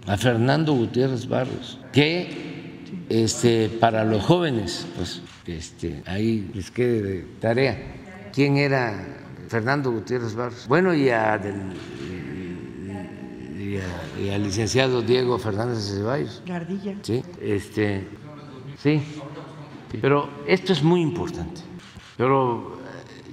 a 0.06 0.18
Fernando 0.18 0.74
Gutiérrez 0.74 1.26
Barrios, 1.28 1.78
que 1.94 2.82
este, 3.08 3.70
para 3.70 4.04
los 4.04 4.22
jóvenes, 4.22 4.86
pues 4.96 5.22
este, 5.46 6.02
ahí 6.04 6.50
les 6.52 6.70
quede 6.70 7.02
de 7.02 7.26
tarea. 7.40 7.78
¿Quién 8.34 8.58
era 8.58 9.27
Fernando 9.48 9.90
Gutiérrez 9.90 10.34
Barrios? 10.34 10.66
Bueno, 10.68 10.94
y, 10.94 11.08
a 11.08 11.40
y, 14.20 14.28
al 14.30 14.42
licenciado 14.42 15.02
Diego 15.02 15.38
Fernández 15.38 15.90
de 15.90 15.96
Ceballos. 15.98 16.42
Gardilla. 16.46 16.96
Sí, 17.02 17.22
este, 17.40 18.06
sí. 18.82 19.02
Pero 20.00 20.28
esto 20.46 20.72
es 20.72 20.82
muy 20.82 21.00
importante. 21.00 21.62
Pero 22.16 22.78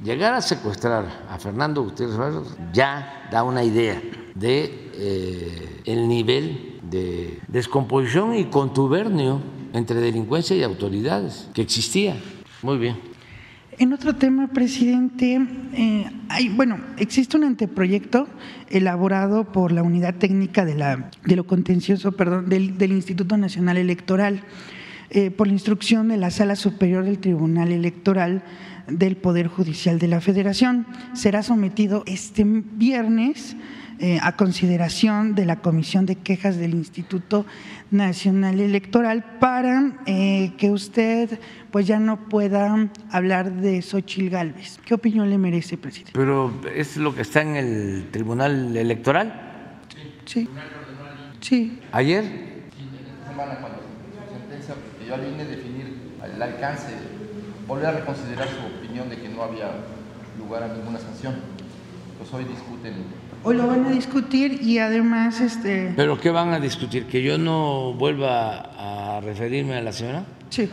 llegar 0.04 0.34
a 0.34 0.42
secuestrar 0.42 1.26
a 1.30 1.38
Fernando 1.38 1.84
Gutiérrez 1.84 2.18
Barrios 2.18 2.56
ya 2.72 3.28
da 3.32 3.44
una 3.44 3.64
idea 3.64 4.02
de 4.36 4.92
eh, 4.94 5.82
el 5.86 6.08
nivel 6.08 6.80
de 6.84 7.40
descomposición 7.48 8.36
y 8.36 8.46
contubernio 8.46 9.42
entre 9.74 10.00
delincuencia 10.00 10.56
y 10.56 10.64
autoridades 10.64 11.50
que 11.54 11.62
existía. 11.62 12.22
Muy 12.62 12.78
bien. 12.78 13.15
En 13.78 13.92
otro 13.92 14.16
tema, 14.16 14.48
presidente, 14.48 15.38
eh, 15.74 16.06
hay, 16.30 16.48
bueno, 16.48 16.80
existe 16.98 17.36
un 17.36 17.44
anteproyecto 17.44 18.30
elaborado 18.70 19.52
por 19.52 19.74
la 19.74 19.84
unidad 19.84 20.16
técnica 20.16 20.64
de, 20.64 20.76
la, 20.76 21.10
de 21.26 21.36
lo 21.36 21.46
contencioso, 21.46 22.14
perdón, 22.14 22.48
del, 22.48 22.92
Instituto 22.94 23.36
Nacional 23.36 23.76
Electoral, 23.76 24.44
eh, 25.10 25.30
por 25.30 25.48
la 25.48 25.54
instrucción 25.54 26.08
de 26.08 26.16
la 26.16 26.32
Sala 26.32 26.56
Superior 26.56 27.04
del 27.04 27.20
Tribunal 27.20 27.74
Electoral 27.74 28.44
del 28.88 29.18
Poder 29.18 29.48
Judicial 29.48 30.00
de 30.00 30.08
la 30.08 30.22
Federación. 30.22 30.86
Será 31.14 31.44
sometido 31.44 32.04
este 32.08 32.46
viernes 32.46 33.58
eh, 34.00 34.20
a 34.22 34.36
consideración 34.36 35.36
de 35.36 35.46
la 35.46 35.62
Comisión 35.62 36.06
de 36.06 36.16
Quejas 36.16 36.58
del 36.58 36.74
Instituto 36.74 37.46
Nacional 37.92 38.60
Electoral 38.60 39.38
para 39.40 39.94
eh, 40.06 40.54
que 40.58 40.72
usted 40.72 41.40
pues 41.72 41.88
ya 41.88 42.00
no 42.00 42.28
pueda 42.28 42.90
hablar 43.10 43.52
de 43.52 43.82
Xochil 43.82 44.30
Gálvez. 44.30 44.80
¿Qué 44.86 44.94
opinión 44.94 45.30
le 45.30 45.38
merece, 45.38 45.78
presidente? 45.78 46.12
Pero 46.14 46.54
es 46.76 46.98
lo 46.98 47.16
que 47.16 47.22
está 47.22 47.42
en 47.42 47.56
el 47.56 48.08
Tribunal 48.12 48.76
Electoral. 48.76 49.80
Sí. 50.26 50.50
Sí. 51.40 51.80
¿Ayer? 51.92 52.24
semana 53.30 53.60
cuando 53.60 53.80
su 53.80 54.34
sentencia, 54.34 54.76
que 55.00 55.06
yo 55.06 55.18
vine 55.18 55.44
a 55.44 55.46
definir 55.46 55.96
el 56.24 56.42
alcance, 56.42 56.94
volver 57.68 57.86
a 57.88 57.92
reconsiderar 57.92 58.48
su 58.48 58.78
opinión 58.78 59.10
de 59.10 59.18
que 59.18 59.30
no 59.30 59.44
había 59.44 59.72
lugar 60.38 60.64
a 60.64 60.68
ninguna 60.74 61.00
sanción. 61.00 61.36
Pues 62.18 62.34
hoy 62.34 62.46
discuten. 62.46 62.94
Hoy 63.48 63.56
lo 63.58 63.68
van 63.68 63.86
a 63.86 63.92
discutir 63.92 64.60
y 64.64 64.80
además 64.80 65.40
este. 65.40 65.94
¿Pero 65.96 66.20
qué 66.20 66.32
van 66.32 66.50
a 66.52 66.60
discutir? 66.60 67.06
¿Que 67.06 67.22
yo 67.22 67.38
no 67.38 67.94
vuelva 67.94 69.18
a 69.18 69.22
referirme 69.22 69.76
a 69.76 69.82
la 69.82 69.92
señora? 69.94 70.26
Sí. 70.50 70.68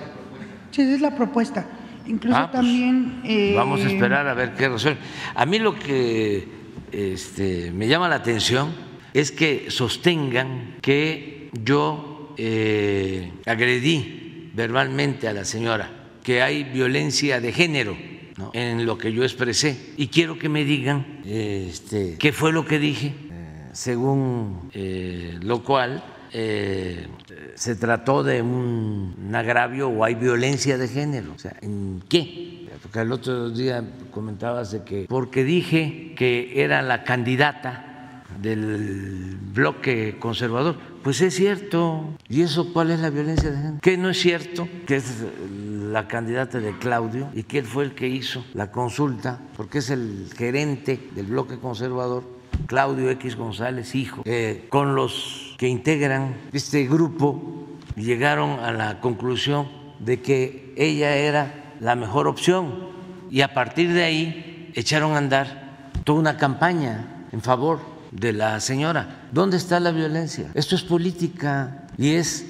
Sí, 0.70 0.82
esa 0.82 0.94
es 0.94 1.00
la 1.02 1.14
propuesta. 1.14 1.66
Incluso 2.06 2.36
Ah, 2.36 2.48
pues, 2.50 2.62
también. 2.64 3.20
eh, 3.24 3.52
Vamos 3.54 3.80
a 3.84 3.88
esperar 3.88 4.26
a 4.26 4.32
ver 4.34 4.54
qué 4.54 4.68
resuelve. 4.70 4.98
A 5.34 5.44
mí 5.44 5.58
lo 5.58 5.78
que 5.78 6.48
este, 6.90 7.70
me 7.72 7.86
llama 7.88 8.08
la 8.08 8.16
atención 8.16 8.70
es 9.12 9.30
que 9.32 9.66
sostengan 9.70 10.76
que 10.80 11.50
yo 11.62 12.34
eh, 12.38 13.32
agredí 13.44 14.50
verbalmente 14.54 15.28
a 15.28 15.34
la 15.34 15.44
señora, 15.44 15.90
que 16.22 16.40
hay 16.42 16.64
violencia 16.64 17.38
de 17.40 17.52
género 17.52 17.96
¿no? 18.42 18.50
en 18.54 18.86
lo 18.86 18.98
que 18.98 19.12
yo 19.12 19.22
expresé. 19.22 19.94
Y 19.96 20.08
quiero 20.08 20.38
que 20.38 20.48
me 20.48 20.64
digan 20.64 21.20
este, 21.24 22.16
qué 22.18 22.32
fue 22.32 22.52
lo 22.52 22.64
que 22.64 22.78
dije, 22.78 23.08
eh, 23.30 23.68
según 23.72 24.70
eh, 24.74 25.38
lo 25.40 25.62
cual 25.62 26.02
eh, 26.32 27.06
se 27.54 27.76
trató 27.76 28.22
de 28.22 28.42
un, 28.42 29.14
un 29.26 29.34
agravio 29.34 29.88
o 29.88 30.04
hay 30.04 30.14
violencia 30.14 30.78
de 30.78 30.88
género. 30.88 31.32
O 31.34 31.38
sea, 31.38 31.56
¿en 31.60 32.02
qué? 32.08 32.68
Porque 32.82 33.00
el 33.00 33.12
otro 33.12 33.50
día 33.50 33.84
comentabas 34.10 34.72
de 34.72 34.82
que 34.82 35.06
porque 35.08 35.44
dije 35.44 36.14
que 36.16 36.62
era 36.62 36.82
la 36.82 37.04
candidata 37.04 37.91
del 38.40 39.36
bloque 39.52 40.18
conservador, 40.18 40.76
pues 41.02 41.20
es 41.20 41.34
cierto. 41.34 42.16
¿Y 42.28 42.42
eso 42.42 42.72
cuál 42.72 42.90
es 42.90 43.00
la 43.00 43.10
violencia 43.10 43.50
de 43.50 43.56
género? 43.56 43.78
Que 43.80 43.96
no 43.96 44.10
es 44.10 44.18
cierto 44.18 44.68
que 44.86 44.96
es 44.96 45.24
la 45.92 46.08
candidata 46.08 46.58
de 46.58 46.76
Claudio 46.78 47.28
y 47.34 47.42
que 47.42 47.58
él 47.58 47.66
fue 47.66 47.84
el 47.84 47.94
que 47.94 48.08
hizo 48.08 48.44
la 48.54 48.70
consulta, 48.70 49.40
porque 49.56 49.78
es 49.78 49.90
el 49.90 50.28
gerente 50.36 50.98
del 51.14 51.26
bloque 51.26 51.58
conservador, 51.58 52.24
Claudio 52.66 53.10
X 53.10 53.36
González, 53.36 53.94
hijo, 53.94 54.22
eh, 54.24 54.66
con 54.68 54.94
los 54.94 55.54
que 55.58 55.68
integran 55.68 56.36
este 56.52 56.86
grupo 56.86 57.68
llegaron 57.96 58.60
a 58.60 58.72
la 58.72 59.00
conclusión 59.00 59.68
de 59.98 60.20
que 60.20 60.72
ella 60.76 61.16
era 61.16 61.74
la 61.80 61.94
mejor 61.94 62.26
opción 62.26 62.90
y 63.30 63.42
a 63.42 63.54
partir 63.54 63.92
de 63.92 64.04
ahí 64.04 64.70
echaron 64.74 65.12
a 65.12 65.18
andar 65.18 65.90
toda 66.04 66.18
una 66.18 66.36
campaña 66.36 67.26
en 67.32 67.42
favor 67.42 67.80
de 68.12 68.32
la 68.32 68.60
señora. 68.60 69.28
¿Dónde 69.32 69.56
está 69.56 69.80
la 69.80 69.90
violencia? 69.90 70.50
Esto 70.54 70.76
es 70.76 70.82
política 70.82 71.86
y 71.98 72.14
es 72.14 72.46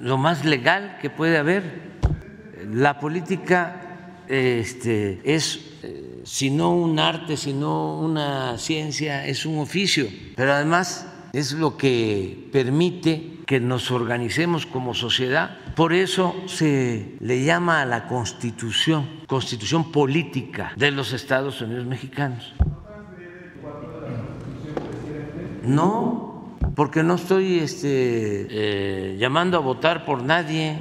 lo 0.00 0.18
más 0.18 0.44
legal 0.44 0.98
que 1.00 1.08
puede 1.08 1.38
haber. 1.38 1.94
La 2.70 2.98
política 2.98 3.80
este, 4.28 5.20
es, 5.24 5.60
eh, 5.82 6.22
si 6.24 6.50
no 6.50 6.74
un 6.74 6.98
arte, 6.98 7.36
sino 7.36 7.98
una 7.98 8.58
ciencia, 8.58 9.26
es 9.26 9.46
un 9.46 9.58
oficio, 9.58 10.08
pero 10.34 10.52
además 10.52 11.06
es 11.32 11.52
lo 11.52 11.76
que 11.76 12.48
permite 12.52 13.40
que 13.46 13.60
nos 13.60 13.90
organicemos 13.90 14.66
como 14.66 14.94
sociedad. 14.94 15.58
Por 15.74 15.92
eso 15.92 16.34
se 16.46 17.16
le 17.20 17.44
llama 17.44 17.82
a 17.82 17.86
la 17.86 18.06
constitución, 18.06 19.20
constitución 19.26 19.92
política 19.92 20.72
de 20.76 20.90
los 20.90 21.12
Estados 21.12 21.60
Unidos 21.60 21.86
mexicanos. 21.86 22.54
No, 25.66 26.56
porque 26.74 27.02
no 27.02 27.14
estoy 27.14 27.58
este, 27.58 27.88
eh, 27.90 29.16
llamando 29.18 29.56
a 29.56 29.60
votar 29.60 30.04
por 30.04 30.22
nadie. 30.22 30.78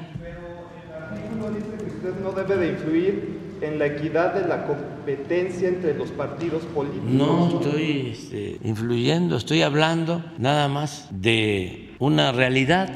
artículo 1.12 1.52
dice 1.52 1.78
que 1.78 1.92
usted 1.92 2.20
no 2.22 2.32
debe 2.32 2.58
de 2.58 2.72
influir 2.74 3.44
en 3.62 3.80
la 3.80 3.86
equidad 3.86 4.34
de 4.34 4.48
la 4.48 4.66
competencia 4.66 5.70
entre 5.70 5.96
los 5.96 6.12
partidos 6.12 6.64
políticos. 6.64 7.10
No 7.10 7.60
estoy 7.60 8.10
este, 8.12 8.60
influyendo, 8.64 9.38
estoy 9.38 9.62
hablando 9.62 10.24
nada 10.38 10.68
más 10.68 11.08
de 11.12 11.96
una 12.00 12.32
realidad 12.32 12.90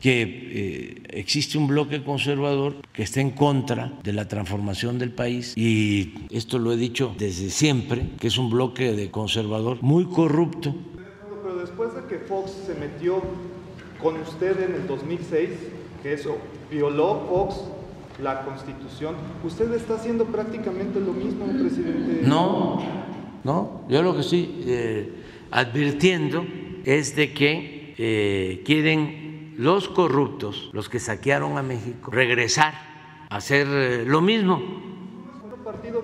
que 0.00 0.22
eh, 0.22 1.02
existe 1.10 1.58
un 1.58 1.66
bloque 1.66 2.02
conservador 2.02 2.76
que 2.92 3.02
está 3.02 3.20
en 3.20 3.30
contra 3.30 3.92
de 4.02 4.12
la 4.12 4.28
transformación 4.28 4.98
del 4.98 5.10
país 5.10 5.52
y 5.56 6.14
esto 6.30 6.58
lo 6.58 6.72
he 6.72 6.76
dicho 6.76 7.14
desde 7.18 7.50
siempre, 7.50 8.10
que 8.18 8.28
es 8.28 8.38
un 8.38 8.50
bloque 8.50 8.92
de 8.92 9.10
conservador 9.10 9.78
muy 9.82 10.06
corrupto. 10.06 10.74
Después 11.60 11.94
de 11.94 12.04
que 12.04 12.18
Fox 12.24 12.52
se 12.66 12.74
metió 12.74 13.20
con 14.00 14.18
usted 14.18 14.58
en 14.62 14.76
el 14.76 14.86
2006, 14.86 15.50
que 16.02 16.14
eso 16.14 16.38
violó 16.70 17.26
Fox 17.28 17.60
la 18.22 18.46
constitución, 18.46 19.14
usted 19.44 19.70
está 19.74 19.96
haciendo 19.96 20.24
prácticamente 20.24 21.00
lo 21.00 21.12
mismo, 21.12 21.46
presidente. 21.46 22.22
No, 22.26 22.80
no, 23.44 23.82
yo 23.90 24.02
lo 24.02 24.14
que 24.14 24.20
estoy 24.20 24.62
eh, 24.66 25.12
advirtiendo 25.50 26.46
es 26.84 27.14
de 27.14 27.34
que 27.34 27.94
eh, 27.98 28.62
quieren 28.64 29.54
los 29.58 29.88
corruptos, 29.88 30.70
los 30.72 30.88
que 30.88 30.98
saquearon 30.98 31.58
a 31.58 31.62
México, 31.62 32.10
regresar 32.10 32.72
a 33.28 33.36
hacer 33.36 33.66
eh, 33.68 34.04
lo 34.06 34.22
mismo. 34.22 34.62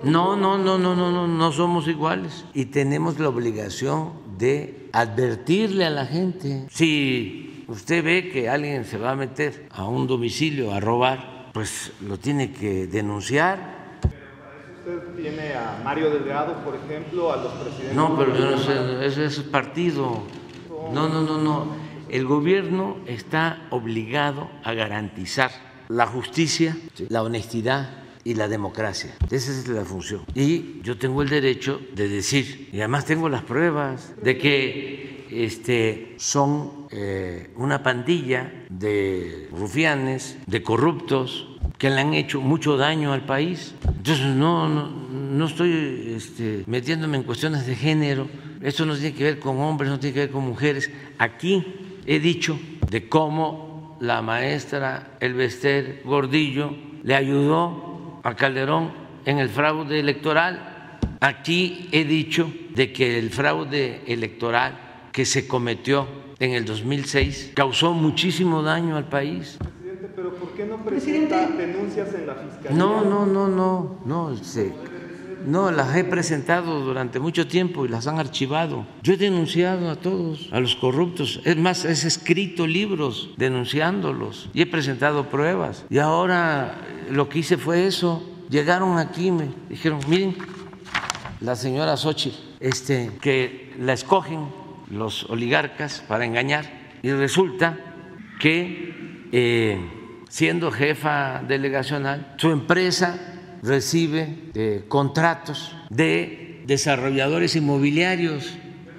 No, 0.03 0.35
no, 0.35 0.57
no, 0.59 0.77
no, 0.77 0.95
no, 0.95 1.11
no, 1.11 1.27
no 1.27 1.51
somos 1.51 1.87
iguales 1.87 2.45
y 2.53 2.65
tenemos 2.65 3.19
la 3.19 3.29
obligación 3.29 4.26
de 4.37 4.89
advertirle 4.93 5.85
a 5.85 5.89
la 5.89 6.05
gente. 6.05 6.67
Si 6.69 7.65
usted 7.67 8.03
ve 8.03 8.29
que 8.29 8.49
alguien 8.49 8.85
se 8.85 8.97
va 8.97 9.11
a 9.11 9.15
meter 9.15 9.67
a 9.71 9.85
un 9.85 10.07
domicilio 10.07 10.73
a 10.73 10.79
robar, 10.79 11.51
pues 11.53 11.91
lo 12.01 12.17
tiene 12.17 12.51
que 12.51 12.87
denunciar. 12.87 13.77
Usted 14.79 15.21
tiene 15.21 15.53
a 15.53 15.81
Mario 15.83 16.11
Delgado, 16.11 16.63
por 16.63 16.75
ejemplo, 16.75 17.33
a 17.33 17.37
los 17.37 17.53
presidentes. 17.53 17.95
No, 17.95 18.17
pero 18.17 18.33
no 18.33 18.57
sé, 18.57 19.05
ese 19.05 19.25
es 19.25 19.39
partido. 19.39 20.23
No, 20.93 21.09
no, 21.09 21.21
no, 21.21 21.37
no. 21.37 21.87
El 22.09 22.25
gobierno 22.25 22.97
está 23.05 23.67
obligado 23.69 24.49
a 24.63 24.73
garantizar 24.73 25.51
la 25.89 26.05
justicia, 26.05 26.77
la 27.09 27.21
honestidad 27.21 28.06
y 28.27 28.33
la 28.33 28.49
democracia. 28.49 29.15
Esa 29.31 29.51
es 29.51 29.69
la 29.69 29.85
función. 29.85 30.25
Y 30.35 30.81
yo 30.81 30.97
tengo 30.97 31.21
el 31.21 31.29
derecho 31.29 31.79
de 31.95 32.09
decir, 32.09 32.67
y 32.73 32.79
además 32.79 33.05
tengo 33.05 33.29
las 33.29 33.43
pruebas, 33.43 34.13
de 34.21 34.37
que 34.37 35.25
este, 35.31 36.15
son 36.17 36.87
eh, 36.91 37.51
una 37.55 37.81
pandilla 37.81 38.65
de 38.67 39.47
rufianes, 39.53 40.37
de 40.45 40.61
corruptos, 40.61 41.47
que 41.77 41.89
le 41.89 42.01
han 42.01 42.13
hecho 42.13 42.41
mucho 42.41 42.75
daño 42.75 43.13
al 43.13 43.25
país. 43.25 43.73
Entonces 43.85 44.25
no, 44.25 44.67
no, 44.67 44.89
no 44.89 45.45
estoy 45.45 46.15
este, 46.17 46.65
metiéndome 46.67 47.15
en 47.15 47.23
cuestiones 47.23 47.65
de 47.65 47.77
género. 47.77 48.27
Esto 48.61 48.85
no 48.85 48.93
tiene 48.95 49.13
que 49.13 49.23
ver 49.23 49.39
con 49.39 49.57
hombres, 49.61 49.89
no 49.89 49.99
tiene 49.99 50.13
que 50.13 50.19
ver 50.19 50.31
con 50.31 50.43
mujeres. 50.43 50.91
Aquí 51.17 51.63
he 52.05 52.19
dicho 52.19 52.59
de 52.91 53.07
cómo 53.07 53.95
la 54.01 54.21
maestra 54.21 55.15
Elvester 55.21 56.01
Gordillo 56.03 56.75
le 57.03 57.15
ayudó 57.15 57.96
a 58.23 58.35
Calderón 58.35 58.91
en 59.25 59.39
el 59.39 59.49
fraude 59.49 59.99
electoral. 59.99 60.99
Aquí 61.19 61.89
he 61.91 62.05
dicho 62.05 62.51
de 62.75 62.93
que 62.93 63.17
el 63.17 63.29
fraude 63.31 64.01
electoral 64.07 64.77
que 65.11 65.25
se 65.25 65.47
cometió 65.47 66.07
en 66.39 66.51
el 66.51 66.65
2006 66.65 67.53
causó 67.55 67.93
muchísimo 67.93 68.61
daño 68.61 68.95
al 68.97 69.05
país. 69.09 69.57
Presidente, 69.59 70.09
pero 70.15 70.33
¿por 70.35 70.49
qué 70.51 70.65
no 70.65 70.77
presenta 70.85 71.47
denuncias 71.47 72.13
en 72.13 72.27
la 72.27 72.35
fiscalía? 72.35 72.77
No, 72.77 73.03
no, 73.03 73.25
no, 73.25 73.47
no, 73.47 73.99
no, 74.05 74.35
se- 74.37 74.71
no, 75.47 75.71
las 75.71 75.95
he 75.95 76.03
presentado 76.03 76.81
durante 76.81 77.19
mucho 77.19 77.47
tiempo 77.47 77.85
y 77.85 77.87
las 77.87 78.05
han 78.05 78.19
archivado. 78.19 78.85
Yo 79.01 79.13
he 79.13 79.17
denunciado 79.17 79.89
a 79.89 79.95
todos, 79.95 80.49
a 80.51 80.59
los 80.59 80.75
corruptos. 80.75 81.39
Es 81.45 81.55
más, 81.55 81.85
he 81.85 81.91
escrito 81.91 82.67
libros 82.67 83.29
denunciándolos 83.37 84.49
y 84.53 84.61
he 84.61 84.65
presentado 84.65 85.29
pruebas. 85.29 85.85
Y 85.89 85.99
ahora 85.99 86.81
lo 87.09 87.29
que 87.29 87.39
hice 87.39 87.57
fue 87.57 87.87
eso. 87.87 88.21
Llegaron 88.49 88.97
aquí 88.97 89.31
me 89.31 89.49
dijeron, 89.69 89.99
miren, 90.09 90.35
la 91.39 91.55
señora 91.55 91.95
Xochitl, 91.95 92.37
este, 92.59 93.11
que 93.21 93.73
la 93.79 93.93
escogen 93.93 94.49
los 94.89 95.29
oligarcas 95.29 96.03
para 96.07 96.25
engañar 96.25 96.65
y 97.01 97.11
resulta 97.11 97.77
que 98.39 99.27
eh, 99.31 99.79
siendo 100.27 100.71
jefa 100.71 101.41
delegacional, 101.47 102.35
su 102.37 102.51
empresa 102.51 103.36
recibe 103.67 104.35
eh, 104.55 104.85
contratos 104.87 105.75
de 105.89 106.63
desarrolladores 106.65 107.55
inmobiliarios 107.55 108.53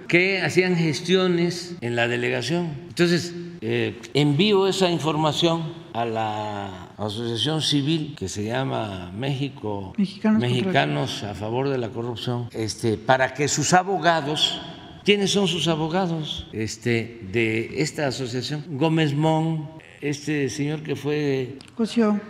que 0.06 0.40
hacían 0.40 0.76
gestiones 0.76 1.76
en 1.80 1.96
la 1.96 2.08
delegación. 2.08 2.70
Entonces, 2.88 3.34
eh, 3.60 4.00
envío 4.14 4.68
esa 4.68 4.90
información 4.90 5.72
a 5.92 6.04
la 6.04 6.90
asociación 6.96 7.60
civil 7.60 8.14
que 8.16 8.28
se 8.28 8.44
llama 8.44 9.12
México 9.12 9.94
Mexicanos 9.96 11.24
a 11.24 11.34
favor 11.34 11.68
de 11.68 11.78
la 11.78 11.88
corrupción, 11.88 12.48
este, 12.52 12.96
para 12.96 13.34
que 13.34 13.48
sus 13.48 13.72
abogados 13.72 14.60
¿Quiénes 15.08 15.30
son 15.30 15.48
sus 15.48 15.68
abogados 15.68 16.46
este, 16.52 17.20
de 17.32 17.80
esta 17.80 18.08
asociación? 18.08 18.62
Gómez 18.68 19.14
Mon, 19.14 19.66
este 20.02 20.50
señor 20.50 20.82
que 20.82 20.96
fue 20.96 21.56
Cosío. 21.74 22.20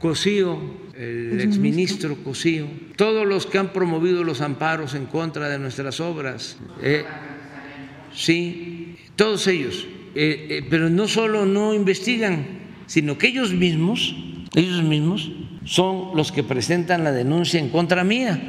Cosío, 0.00 0.56
el 0.96 1.40
exministro 1.40 2.16
Cosío, 2.22 2.66
todos 2.96 3.26
los 3.26 3.46
que 3.46 3.58
han 3.58 3.72
promovido 3.72 4.22
los 4.22 4.40
amparos 4.40 4.94
en 4.94 5.06
contra 5.06 5.48
de 5.48 5.58
nuestras 5.58 6.00
obras. 6.00 6.58
Eh, 6.82 7.04
sí, 8.14 8.96
todos 9.16 9.46
ellos. 9.46 9.86
Eh, 10.14 10.46
eh, 10.48 10.66
pero 10.70 10.88
no 10.90 11.08
solo 11.08 11.44
no 11.46 11.74
investigan, 11.74 12.46
sino 12.86 13.18
que 13.18 13.28
ellos 13.28 13.52
mismos, 13.52 14.14
ellos 14.54 14.82
mismos 14.82 15.32
son 15.64 16.16
los 16.16 16.30
que 16.30 16.44
presentan 16.44 17.02
la 17.02 17.10
denuncia 17.10 17.58
en 17.58 17.70
contra 17.70 18.04
mía, 18.04 18.40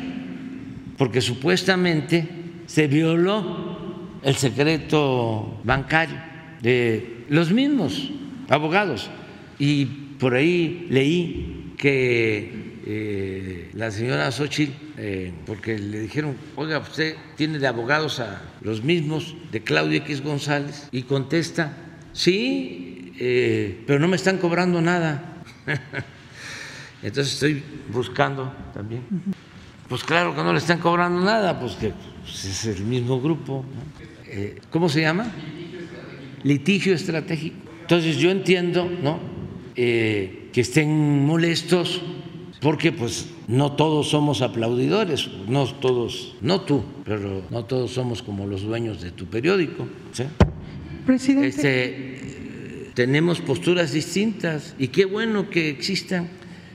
porque 0.98 1.22
supuestamente 1.22 2.28
se 2.68 2.88
violó 2.88 4.20
el 4.22 4.36
secreto 4.36 5.60
bancario 5.64 6.18
de 6.62 7.26
los 7.30 7.52
mismos 7.52 8.12
abogados. 8.50 9.10
Y 9.58 9.86
por 10.20 10.36
ahí 10.36 10.88
leí 10.90 11.65
que 11.78 12.80
eh, 12.86 13.70
la 13.74 13.92
señora 13.92 14.32
Xochitl, 14.32 14.74
eh, 14.98 15.34
porque 15.46 15.78
le 15.78 16.00
dijeron, 16.00 16.36
oiga, 16.56 16.80
usted 16.80 17.16
tiene 17.36 17.60
de 17.60 17.68
abogados 17.68 18.20
a 18.20 18.42
los 18.62 18.84
mismos 18.84 19.36
de 19.52 19.62
Claudia 19.62 19.98
X 20.00 20.22
González, 20.22 20.88
y 20.92 21.04
contesta, 21.04 21.74
sí, 22.14 23.14
eh, 23.20 23.84
pero 23.86 24.00
no 24.00 24.08
me 24.08 24.16
están 24.16 24.38
cobrando 24.38 24.82
nada. 24.82 25.44
Entonces 27.04 27.34
estoy 27.34 27.64
buscando 27.92 28.54
también. 28.74 29.04
Pues 29.88 30.04
claro 30.04 30.36
que 30.36 30.42
no 30.42 30.52
le 30.52 30.60
están 30.60 30.80
cobrando 30.80 31.22
nada, 31.22 31.60
pues 31.60 31.74
que 31.74 31.94
pues, 32.24 32.46
es 32.46 32.66
el 32.66 32.84
mismo 32.86 33.22
grupo. 33.22 33.66
¿Cómo 34.72 34.90
se 34.90 35.02
llama? 35.02 35.32
Litigio 36.44 36.94
estratégico. 36.94 37.58
Entonces 37.82 38.18
yo 38.18 38.32
entiendo, 38.32 38.90
¿no? 39.04 39.35
Que 39.76 40.52
estén 40.56 41.26
molestos 41.26 42.02
porque 42.62 42.92
pues 42.92 43.28
no 43.48 43.74
todos 43.74 44.10
somos 44.10 44.42
aplaudidores, 44.42 45.30
no 45.48 45.66
todos, 45.68 46.36
no 46.42 46.62
tú, 46.62 46.84
pero 47.04 47.44
no 47.52 47.66
todos 47.66 47.92
somos 47.92 48.24
como 48.24 48.48
los 48.48 48.64
dueños 48.64 49.02
de 49.02 49.12
tu 49.12 49.26
periódico. 49.26 49.88
Presidente. 51.06 51.48
Este, 51.48 52.92
tenemos 52.96 53.42
posturas 53.42 53.92
distintas 53.92 54.74
y 54.80 54.88
qué 54.88 55.06
bueno 55.06 55.50
que 55.50 55.70
existan 55.70 56.30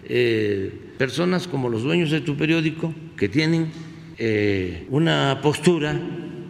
eh, 0.04 0.72
personas 0.98 1.48
como 1.48 1.68
los 1.68 1.82
dueños 1.82 2.10
de 2.10 2.20
tu 2.20 2.36
periódico 2.36 2.94
que 3.16 3.28
tienen 3.28 3.72
eh, 4.18 4.86
una 4.90 5.40
postura 5.42 5.98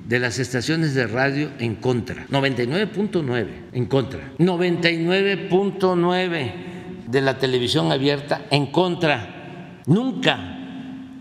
de 0.07 0.19
las 0.19 0.39
estaciones 0.39 0.95
de 0.95 1.07
radio 1.07 1.49
en 1.59 1.75
contra, 1.75 2.25
99.9 2.27 3.47
en 3.73 3.85
contra, 3.85 4.31
99.9 4.37 6.68
de 7.09 7.21
la 7.21 7.37
televisión 7.37 7.91
abierta 7.91 8.45
en 8.51 8.67
contra. 8.67 9.81
Nunca 9.85 10.57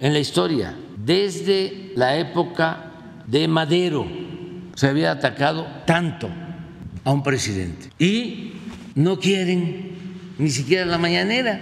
en 0.01 0.13
la 0.13 0.19
historia, 0.19 0.75
desde 0.97 1.93
la 1.97 2.17
época 2.17 2.93
de 3.27 3.49
Madero, 3.49 4.07
se 4.75 4.87
había 4.87 5.13
atacado 5.13 5.67
tanto 5.87 6.29
a 7.05 7.11
un 7.11 7.23
presidente. 7.23 7.91
Y 7.99 8.53
no 8.95 9.19
quieren 9.19 9.97
ni 10.39 10.51
siquiera 10.51 10.85
la 10.85 10.99
mañanera. 10.99 11.61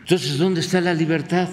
Entonces, 0.00 0.36
¿dónde 0.36 0.60
está 0.60 0.80
la 0.80 0.92
libertad? 0.92 1.48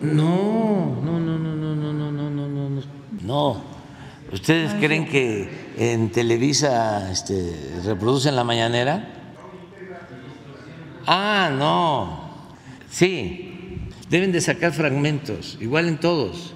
No, 0.00 1.00
no, 1.02 1.18
no, 1.18 1.38
no, 1.38 1.56
no, 1.56 1.74
no, 1.74 1.92
no, 1.92 2.12
no, 2.12 2.30
no, 2.30 2.70
no. 2.70 2.82
No. 3.22 3.74
¿Ustedes 4.32 4.72
creen 4.74 5.06
que 5.06 5.48
en 5.76 6.10
Televisa 6.10 7.10
este, 7.10 7.54
reproducen 7.84 8.36
la 8.36 8.44
mañanera? 8.44 9.23
Ah, 11.06 11.50
no. 11.56 12.30
Sí, 12.90 13.88
deben 14.08 14.32
de 14.32 14.40
sacar 14.40 14.72
fragmentos, 14.72 15.58
igual 15.60 15.88
en 15.88 15.98
todos. 15.98 16.54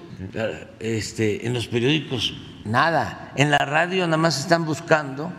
Este, 0.79 1.45
en 1.45 1.53
los 1.53 1.67
periódicos, 1.67 2.33
nada. 2.65 3.31
En 3.35 3.51
la 3.51 3.59
radio 3.59 4.05
nada 4.05 4.17
más 4.17 4.39
están 4.39 4.65
buscando 4.65 5.31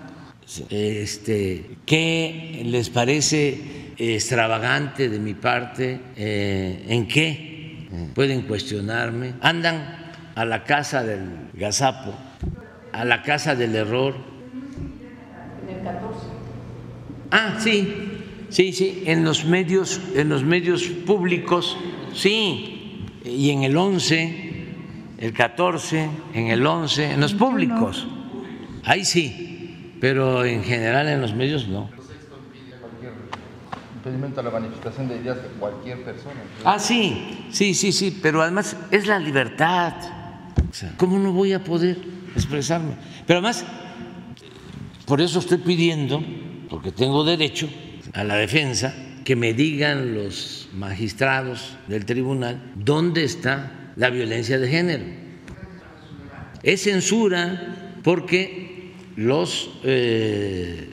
este, 0.69 1.77
qué 1.87 2.63
les 2.65 2.91
parece 2.91 3.93
extravagante 3.99 5.09
de 5.09 5.19
mi 5.19 5.35
parte, 5.35 6.01
eh, 6.17 6.87
en 6.89 7.07
qué 7.07 7.89
pueden 8.15 8.43
cuestionarme. 8.43 9.35
Andan 9.41 10.13
a 10.35 10.45
la 10.45 10.65
casa 10.65 11.03
del 11.05 11.51
gazapo, 11.55 12.15
a 12.93 13.05
la 13.05 13.23
casa 13.23 13.55
del 13.55 13.77
error. 13.77 14.15
En 15.69 15.77
el 15.77 15.83
14. 15.85 16.19
Ah, 17.31 17.59
sí, 17.61 18.10
Sí, 18.51 18.73
sí, 18.73 19.05
en 19.07 19.25
los 19.25 19.45
medios, 19.45 20.01
en 20.15 20.29
los 20.29 20.43
medios 20.43 20.83
públicos, 20.83 21.79
sí, 22.13 23.07
y 23.25 23.51
en 23.51 23.63
el 23.63 23.77
11, 23.77 24.67
el 25.19 25.33
14, 25.33 26.09
en 26.35 26.49
el 26.49 26.67
11, 26.67 27.13
en 27.13 27.21
los 27.21 27.33
públicos, 27.33 28.09
ahí 28.85 29.05
sí, 29.05 29.95
pero 30.01 30.45
en 30.45 30.65
general 30.65 31.09
en 31.09 31.21
los 31.21 31.33
medios 31.33 31.69
no. 31.69 31.89
Impedimento 33.95 34.41
a 34.41 34.43
la 34.43 34.51
manifestación 34.51 35.09
de 35.09 35.17
ideas 35.19 35.37
de 35.37 35.49
cualquier 35.61 36.03
persona. 36.03 36.41
Ah, 36.65 36.81
sí, 36.81 37.47
sí, 37.53 37.73
sí, 37.75 37.93
sí, 37.93 38.19
pero 38.21 38.43
además 38.43 38.77
es 38.91 39.07
la 39.07 39.21
libertad. 39.21 39.95
¿Cómo 40.97 41.19
no 41.19 41.33
voy 41.33 41.53
a 41.53 41.63
poder 41.63 41.99
expresarme? 42.35 42.95
Pero 43.27 43.39
además 43.39 43.65
por 45.05 45.21
eso 45.21 45.39
estoy 45.39 45.59
pidiendo, 45.59 46.25
porque 46.69 46.91
tengo 46.91 47.23
derecho 47.25 47.69
a 48.13 48.25
la 48.25 48.37
defensa, 48.37 48.95
que 49.25 49.37
me 49.37 49.55
digan 49.55 50.15
los 50.15 50.69
magistrados 50.75 51.77
del 51.89 52.05
tribunal 52.05 52.61
dónde 52.75 53.25
está 53.25 53.93
la 53.97 54.11
violencia 54.11 54.59
de 54.59 54.69
género. 54.69 55.05
Es 56.63 56.83
censura 56.83 57.99
porque 58.03 58.93
los 59.17 59.71
eh, 59.85 60.89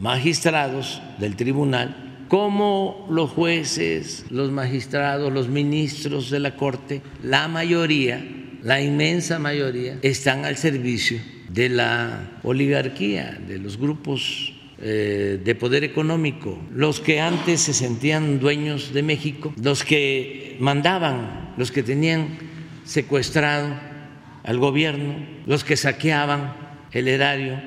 magistrados 0.00 1.02
del 1.18 1.36
tribunal, 1.36 2.24
como 2.28 3.06
los 3.10 3.30
jueces, 3.30 4.26
los 4.30 4.50
magistrados, 4.50 5.32
los 5.32 5.48
ministros 5.48 6.30
de 6.30 6.40
la 6.40 6.56
Corte, 6.56 7.02
la 7.22 7.48
mayoría, 7.48 8.24
la 8.62 8.80
inmensa 8.80 9.38
mayoría, 9.38 9.98
están 10.02 10.44
al 10.44 10.56
servicio 10.56 11.20
de 11.48 11.68
la 11.68 12.38
oligarquía, 12.42 13.38
de 13.46 13.58
los 13.58 13.76
grupos 13.76 14.53
eh, 14.86 15.40
de 15.42 15.54
poder 15.54 15.82
económico, 15.82 16.60
los 16.70 17.00
que 17.00 17.18
antes 17.18 17.62
se 17.62 17.72
sentían 17.72 18.38
dueños 18.38 18.92
de 18.92 19.02
México, 19.02 19.54
los 19.56 19.82
que 19.82 20.58
mandaban, 20.60 21.54
los 21.56 21.72
que 21.72 21.82
tenían 21.82 22.36
secuestrado 22.84 23.74
al 24.42 24.58
gobierno, 24.58 25.14
los 25.46 25.64
que 25.64 25.78
saqueaban 25.78 26.52
el 26.92 27.08
erario. 27.08 27.58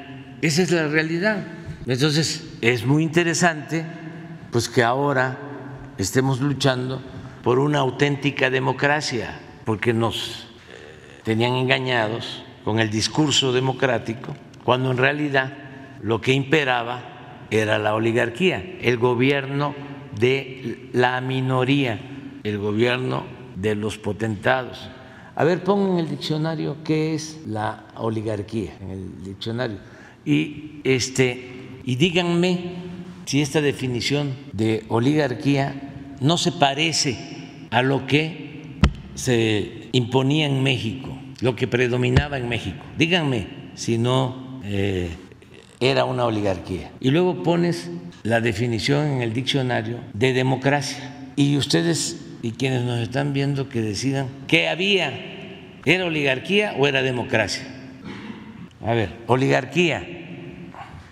Esa 0.44 0.62
es 0.62 0.70
la 0.70 0.90
realidad. 0.90 1.44
Entonces, 1.88 2.54
es 2.62 2.86
muy 2.86 3.02
interesante 3.02 3.84
pues 4.52 4.70
que 4.70 4.84
ahora 4.84 5.40
estemos 5.98 6.40
luchando 6.40 7.02
por 7.42 7.58
una 7.58 7.80
auténtica 7.80 8.52
democracia, 8.52 9.40
porque 9.66 9.92
nos 9.92 10.46
eh, 10.70 11.22
tenían 11.24 11.56
engañados 11.56 12.44
con 12.64 12.80
el 12.80 12.92
discurso 12.92 13.52
democrático, 13.52 14.36
cuando 14.64 14.92
en 14.92 14.98
realidad 14.98 15.67
lo 16.02 16.22
que 16.22 16.34
imperaba 16.34 17.46
era 17.50 17.80
la 17.80 17.96
oligarquía, 17.96 18.78
el 18.82 18.98
gobierno 18.98 19.76
de 20.20 20.90
la 20.94 21.22
minoría, 21.22 22.00
el 22.44 22.58
gobierno 22.58 23.24
de 23.56 23.76
los 23.76 23.98
potentados. 23.98 24.90
A 25.36 25.44
ver, 25.44 25.64
pongan 25.64 25.94
en 25.94 26.00
el 26.00 26.10
diccionario 26.10 26.78
qué 26.84 27.14
es 27.14 27.42
la 27.46 27.86
oligarquía, 27.96 28.74
en 28.82 28.90
el 28.90 29.24
diccionario. 29.24 29.78
Y 30.26 30.82
este 30.84 31.58
y 31.86 31.96
díganme 31.96 32.60
si 33.26 33.42
esta 33.42 33.62
definición 33.62 34.34
de 34.52 34.84
oligarquía 34.90 36.16
no 36.20 36.38
se 36.38 36.52
parece 36.52 37.18
a 37.70 37.82
lo 37.82 38.08
que 38.08 38.80
se 39.16 39.90
imponía 39.94 40.48
en 40.48 40.64
México, 40.64 41.18
lo 41.40 41.56
que 41.56 41.68
predominaba 41.68 42.38
en 42.38 42.50
México. 42.50 42.84
Díganme 42.98 43.48
si 43.76 43.98
no 43.98 44.60
eh, 44.66 45.10
era 45.80 46.06
una 46.06 46.26
oligarquía. 46.26 46.92
Y 47.00 47.12
luego 47.12 47.44
pones 47.44 47.90
la 48.24 48.42
definición 48.42 49.08
en 49.08 49.22
el 49.22 49.34
diccionario 49.34 50.00
de 50.14 50.34
democracia. 50.34 51.32
Y 51.36 51.58
ustedes 51.58 52.26
y 52.42 52.52
quienes 52.52 52.84
nos 52.84 53.00
están 53.00 53.34
viendo 53.34 53.70
que 53.70 53.82
decidan 53.82 54.28
qué 54.48 54.70
había, 54.70 55.14
¿era 55.86 56.06
oligarquía 56.06 56.76
o 56.78 56.88
era 56.88 57.02
democracia? 57.02 57.68
A 58.86 58.94
ver, 58.94 59.18
oligarquía 59.28 60.06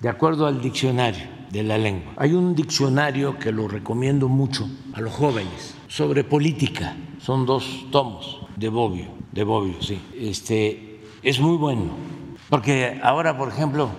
de 0.01 0.09
acuerdo 0.09 0.45
al 0.45 0.61
diccionario 0.61 1.23
de 1.51 1.63
la 1.63 1.77
lengua. 1.77 2.13
Hay 2.17 2.33
un 2.33 2.55
diccionario 2.55 3.39
que 3.39 3.51
lo 3.51 3.67
recomiendo 3.67 4.27
mucho 4.27 4.69
a 4.93 5.01
los 5.01 5.13
jóvenes 5.13 5.75
sobre 5.87 6.23
política. 6.23 6.95
Son 7.19 7.45
dos 7.45 7.87
tomos 7.91 8.41
de 8.55 8.69
Bobbio, 8.69 9.07
de 9.31 9.43
Bobbio, 9.43 9.81
sí. 9.81 9.99
Este 10.19 10.99
es 11.23 11.39
muy 11.39 11.57
bueno 11.57 12.15
porque 12.49 12.99
ahora, 13.01 13.37
por 13.37 13.49
ejemplo, 13.49 13.89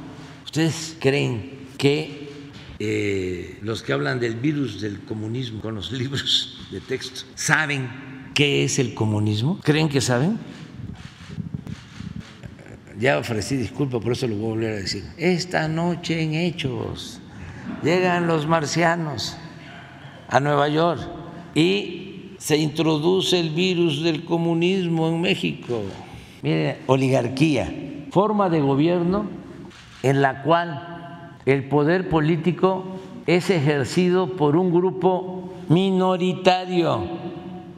ustedes 0.57 0.97
creen 1.01 1.51
que 1.77 2.31
eh, 2.79 3.59
los 3.61 3.83
que 3.83 3.93
hablan 3.93 4.21
del 4.21 4.37
virus 4.37 4.81
del 4.81 5.01
comunismo 5.01 5.61
con 5.61 5.75
los 5.75 5.93
libros 6.01 6.67
de 6.71 6.81
texto 6.81 7.27
saben 7.35 7.91
qué 8.33 8.65
es 8.65 8.79
el 8.79 8.95
comunismo. 8.95 9.61
¿Creen 9.63 9.89
que 9.89 10.01
saben? 10.01 10.39
ya 12.99 13.19
ofrecí 13.19 13.57
disculpas, 13.57 14.03
por 14.03 14.13
eso 14.13 14.27
lo 14.27 14.37
voy 14.37 14.45
a 14.45 14.49
volver 14.49 14.73
a 14.73 14.77
decir. 14.77 15.05
Esta 15.19 15.69
noche 15.69 16.23
en 16.23 16.33
Hechos 16.33 17.21
llegan 17.83 18.27
los 18.27 18.47
marcianos 18.47 19.37
a 20.29 20.41
Nueva 20.41 20.71
York 20.71 21.03
y 21.55 22.33
se 22.39 22.57
introduce 22.57 23.39
el 23.39 23.51
virus 23.51 24.03
del 24.03 24.25
comunismo 24.25 25.09
en 25.09 25.21
México. 25.21 25.83
Mire, 26.41 26.79
oligarquía, 26.87 27.71
forma 28.11 28.49
de 28.49 28.63
gobierno 28.63 29.46
en 30.07 30.23
la 30.23 30.43
cual 30.43 31.33
el 31.47 31.69
poder 31.69 32.09
político 32.09 32.85
es 33.27 33.51
ejercido 33.51 34.37
por 34.37 34.55
un 34.55 34.73
grupo 34.73 35.53
minoritario, 35.69 37.03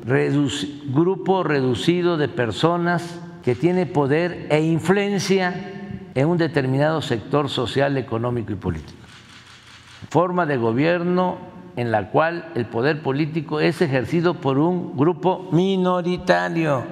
grupo 0.05 1.43
reducido 1.43 2.19
de 2.19 2.29
personas 2.29 3.19
que 3.43 3.55
tiene 3.55 3.87
poder 3.87 4.47
e 4.51 4.61
influencia 4.61 5.55
en 6.15 6.29
un 6.29 6.37
determinado 6.37 7.01
sector 7.01 7.49
social, 7.49 7.97
económico 7.97 8.53
y 8.53 8.57
político. 8.57 8.99
Forma 10.11 10.45
de 10.45 10.59
gobierno 10.59 11.39
en 11.77 11.91
la 11.91 12.11
cual 12.11 12.53
el 12.57 12.67
poder 12.67 13.03
político 13.03 13.61
es 13.61 13.81
ejercido 13.81 14.35
por 14.35 14.59
un 14.59 14.99
grupo 14.99 15.49
minoritario. 15.51 16.83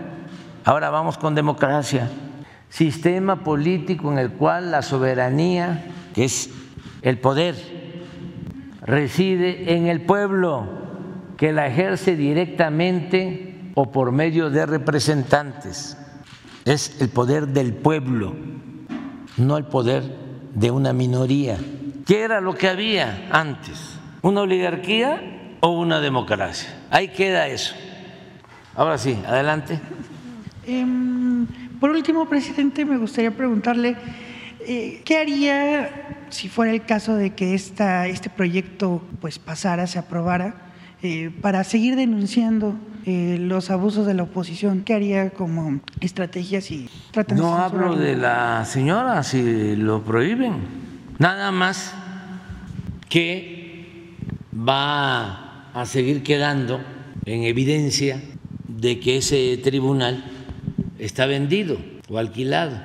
Ahora 0.64 0.88
vamos 0.88 1.18
con 1.18 1.34
democracia. 1.34 2.08
Sistema 2.68 3.42
político 3.42 4.12
en 4.12 4.18
el 4.18 4.32
cual 4.32 4.70
la 4.70 4.82
soberanía, 4.82 5.86
que 6.14 6.24
es 6.24 6.50
el 7.02 7.18
poder, 7.18 7.54
reside 8.82 9.74
en 9.74 9.86
el 9.86 10.02
pueblo, 10.02 10.68
que 11.36 11.52
la 11.52 11.66
ejerce 11.66 12.16
directamente 12.16 13.72
o 13.74 13.92
por 13.92 14.12
medio 14.12 14.50
de 14.50 14.66
representantes 14.66 15.96
es 16.64 17.00
el 17.00 17.08
poder 17.10 17.48
del 17.48 17.74
pueblo, 17.74 18.34
no 19.36 19.56
el 19.56 19.64
poder 19.66 20.02
de 20.54 20.70
una 20.70 20.92
minoría. 20.92 21.56
¿Qué 22.06 22.22
era 22.22 22.40
lo 22.40 22.54
que 22.54 22.68
había 22.68 23.28
antes? 23.30 23.98
¿Una 24.22 24.40
oligarquía 24.42 25.58
o 25.60 25.78
una 25.78 26.00
democracia? 26.00 26.68
Ahí 26.90 27.08
queda 27.08 27.46
eso. 27.46 27.74
Ahora 28.74 28.98
sí, 28.98 29.16
adelante. 29.26 29.80
Em, 30.66 31.15
por 31.86 31.94
último, 31.94 32.28
presidente, 32.28 32.84
me 32.84 32.98
gustaría 32.98 33.30
preguntarle 33.30 33.94
eh, 34.66 35.02
qué 35.04 35.18
haría 35.18 36.24
si 36.30 36.48
fuera 36.48 36.72
el 36.72 36.84
caso 36.84 37.14
de 37.14 37.30
que 37.30 37.54
esta, 37.54 38.08
este 38.08 38.28
proyecto 38.28 39.04
pues 39.20 39.38
pasara, 39.38 39.86
se 39.86 40.00
aprobara, 40.00 40.56
eh, 41.04 41.30
para 41.40 41.62
seguir 41.62 41.94
denunciando 41.94 42.74
eh, 43.04 43.38
los 43.40 43.70
abusos 43.70 44.04
de 44.04 44.14
la 44.14 44.24
oposición? 44.24 44.82
¿Qué 44.82 44.94
haría 44.94 45.30
como 45.30 45.78
estrategia 46.00 46.60
si 46.60 46.90
tratan 47.12 47.38
No 47.38 47.56
hablo 47.56 47.94
de 47.94 48.16
la 48.16 48.64
señora 48.64 49.22
si 49.22 49.76
lo 49.76 50.02
prohíben, 50.02 50.54
nada 51.20 51.52
más 51.52 51.94
que 53.08 54.16
va 54.52 55.70
a 55.72 55.86
seguir 55.86 56.24
quedando 56.24 56.80
en 57.26 57.44
evidencia 57.44 58.20
de 58.66 58.98
que 58.98 59.18
ese 59.18 59.56
tribunal 59.62 60.32
está 60.98 61.26
vendido 61.26 61.78
o 62.08 62.18
alquilado. 62.18 62.76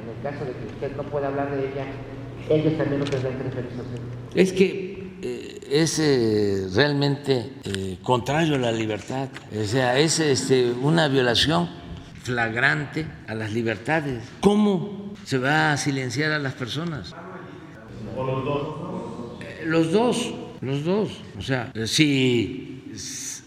En 0.00 0.08
el 0.08 0.22
caso 0.22 0.44
de 0.44 0.52
que 0.52 0.66
usted 0.66 0.96
no 0.96 1.02
pueda 1.04 1.28
hablar 1.28 1.50
de 1.50 1.68
ella, 1.68 1.86
ellos 2.48 2.76
también 2.76 3.00
lo 3.00 3.06
tendrán 3.06 3.34
que 4.32 4.40
Es 4.40 4.52
que 4.52 5.18
eh, 5.22 5.60
es 5.70 5.98
eh, 5.98 6.68
realmente 6.74 7.52
eh, 7.64 7.98
contrario 8.02 8.56
a 8.56 8.58
la 8.58 8.72
libertad, 8.72 9.28
o 9.58 9.64
sea, 9.64 9.98
es 9.98 10.20
este, 10.20 10.70
una 10.70 11.08
violación 11.08 11.68
flagrante 12.22 13.06
a 13.26 13.34
las 13.34 13.52
libertades. 13.52 14.22
¿Cómo 14.40 15.14
se 15.24 15.38
va 15.38 15.72
a 15.72 15.76
silenciar 15.76 16.32
a 16.32 16.38
las 16.38 16.54
personas? 16.54 17.14
¿O 18.16 18.24
los 18.24 18.44
dos? 18.44 18.84
los 19.66 19.92
dos, 19.92 20.34
los 20.60 20.84
dos. 20.84 21.08
O 21.38 21.42
sea, 21.42 21.72
si 21.86 22.73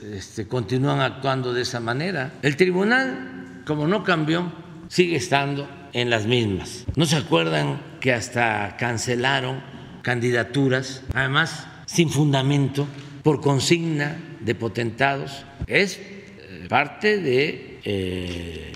este, 0.01 0.47
continúan 0.47 0.99
actuando 0.99 1.53
de 1.53 1.61
esa 1.61 1.79
manera, 1.79 2.33
el 2.41 2.55
tribunal, 2.55 3.63
como 3.65 3.87
no 3.87 4.03
cambió, 4.03 4.51
sigue 4.87 5.15
estando 5.15 5.69
en 5.93 6.09
las 6.09 6.25
mismas. 6.25 6.85
¿No 6.95 7.05
se 7.05 7.17
acuerdan 7.17 7.81
que 7.99 8.13
hasta 8.13 8.77
cancelaron 8.77 9.61
candidaturas, 10.01 11.03
además 11.13 11.67
sin 11.85 12.09
fundamento, 12.09 12.87
por 13.23 13.41
consigna 13.41 14.17
de 14.39 14.55
potentados, 14.55 15.43
es 15.67 15.99
eh, 15.99 16.67
parte 16.69 17.19
de 17.19 17.79
eh, 17.83 18.71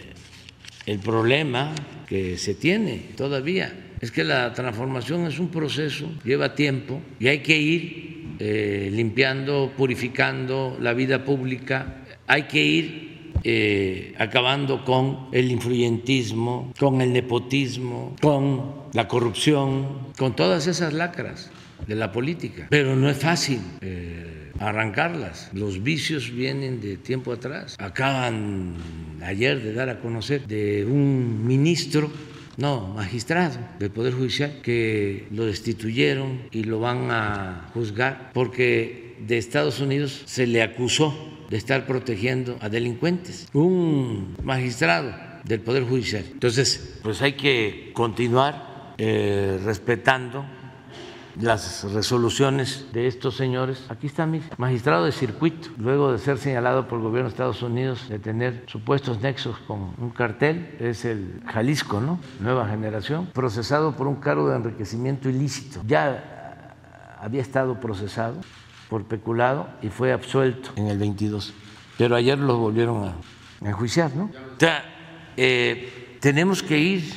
el 0.86 1.00
problema 1.00 1.74
que 2.08 2.38
se 2.38 2.56
tiene 2.56 3.12
todavía. 3.16 3.94
Es 4.02 4.12
que 4.12 4.24
la 4.24 4.54
transformación 4.54 5.28
es 5.28 5.40
un 5.40 5.50
proceso, 5.50 6.12
lleva 6.26 6.56
tiempo 6.56 7.02
y 7.20 7.28
hay 7.28 7.40
que 7.40 7.58
ir 7.58 8.21
eh, 8.44 8.90
limpiando, 8.92 9.72
purificando 9.78 10.76
la 10.82 10.94
vida 10.94 11.24
pública, 11.24 12.04
hay 12.26 12.48
que 12.48 12.64
ir 12.64 13.34
eh, 13.44 14.16
acabando 14.18 14.84
con 14.84 15.28
el 15.32 15.52
influyentismo, 15.52 16.74
con 16.80 17.02
el 17.02 17.14
nepotismo, 17.14 18.16
con 18.20 18.74
la 18.94 19.08
corrupción, 19.08 20.08
con 20.18 20.36
todas 20.36 20.66
esas 20.66 20.92
lacras 20.92 21.52
de 21.86 21.94
la 21.94 22.12
política. 22.12 22.66
Pero 22.72 22.96
no 22.96 23.12
es 23.12 23.18
fácil. 23.18 23.60
Eh, 23.82 24.52
arrancarlas. 24.58 25.52
Los 25.54 25.84
vicios 25.84 26.32
vienen 26.32 26.82
de 26.82 26.98
tiempo 26.98 27.34
atrás. 27.34 27.76
Acaban 27.78 28.74
ayer 29.24 29.62
de 29.62 29.74
dar 29.74 29.90
a 29.90 30.00
conocer 30.00 30.48
de 30.48 30.84
un 30.84 31.46
ministro 31.46 32.12
no, 32.58 32.88
magistrado 32.96 33.58
del 33.80 33.92
Poder 33.92 34.14
Judicial, 34.14 34.60
que 34.62 35.28
lo 35.32 35.46
destituyeron 35.46 36.42
y 36.52 36.64
lo 36.64 36.80
van 36.80 37.10
a 37.12 37.70
juzgar 37.74 38.32
porque 38.34 39.16
de 39.20 39.38
Estados 39.38 39.80
Unidos 39.80 40.24
se 40.26 40.48
le 40.48 40.62
acusó 40.62 41.16
de 41.50 41.58
estar 41.58 41.86
protegiendo 41.86 42.58
a 42.62 42.70
delincuentes. 42.70 43.48
Un 43.54 44.36
magistrado 44.44 45.14
del 45.44 45.60
Poder 45.62 45.84
Judicial. 45.84 46.24
Entonces, 46.32 47.00
pues 47.04 47.22
hay 47.22 47.34
que 47.34 47.92
continuar 47.94 48.94
eh, 48.98 49.60
respetando 49.64 50.46
las 51.40 51.84
resoluciones 51.92 52.88
de 52.94 53.08
estos 53.08 53.36
señores. 53.36 53.86
Aquí 53.90 54.08
está 54.08 54.26
mi 54.26 54.42
magistrado 54.58 55.06
de 55.06 55.12
circuito, 55.12 55.70
luego 55.78 56.12
de 56.12 56.18
ser 56.18 56.38
señalado 56.38 56.88
por 56.88 57.00
el 57.00 57.04
gobierno 57.04 57.30
de 57.30 57.34
Estados 57.34 57.62
Unidos 57.62 58.10
de 58.10 58.20
tener 58.20 58.64
supuestos 58.68 59.22
nexos 59.22 59.58
con 59.68 59.94
un 59.98 60.10
cartel, 60.10 60.76
es 60.80 61.06
el 61.06 61.42
Jalisco, 61.48 62.02
¿no? 62.02 62.20
Nueva 62.40 62.68
generación, 62.68 63.28
procesado 63.34 63.96
por 63.96 64.08
un 64.08 64.16
cargo 64.16 64.50
de 64.50 64.58
enriquecimiento 64.58 65.30
ilícito. 65.30 65.82
Ya 65.88 67.18
había 67.20 67.42
estado 67.42 67.80
procesado 67.80 68.36
por 68.90 69.06
peculado 69.06 69.70
y 69.82 69.90
fue 69.90 70.12
absuelto 70.12 70.72
en 70.76 70.88
el 70.88 70.98
22. 70.98 71.54
Pero 71.98 72.16
ayer 72.16 72.38
lo 72.38 72.58
volvieron 72.58 73.06
a 73.06 73.68
enjuiciar, 73.68 74.16
¿no? 74.16 74.26
O 74.26 74.60
sea, 74.60 74.84
eh, 75.38 76.18
tenemos 76.20 76.62
que 76.62 76.78
ir 76.78 77.14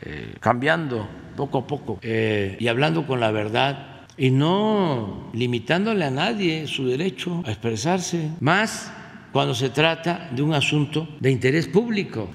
eh, 0.00 0.36
cambiando 0.40 1.08
poco 1.38 1.58
a 1.58 1.66
poco 1.68 2.00
eh, 2.02 2.56
y 2.58 2.66
hablando 2.66 3.06
con 3.06 3.20
la 3.20 3.30
verdad 3.30 4.06
y 4.16 4.32
no 4.32 5.30
limitándole 5.32 6.04
a 6.04 6.10
nadie 6.10 6.66
su 6.66 6.88
derecho 6.88 7.44
a 7.46 7.50
expresarse, 7.52 8.32
más 8.40 8.90
cuando 9.30 9.54
se 9.54 9.70
trata 9.70 10.30
de 10.34 10.42
un 10.42 10.52
asunto 10.52 11.06
de 11.20 11.30
interés 11.30 11.68
público. 11.68 12.28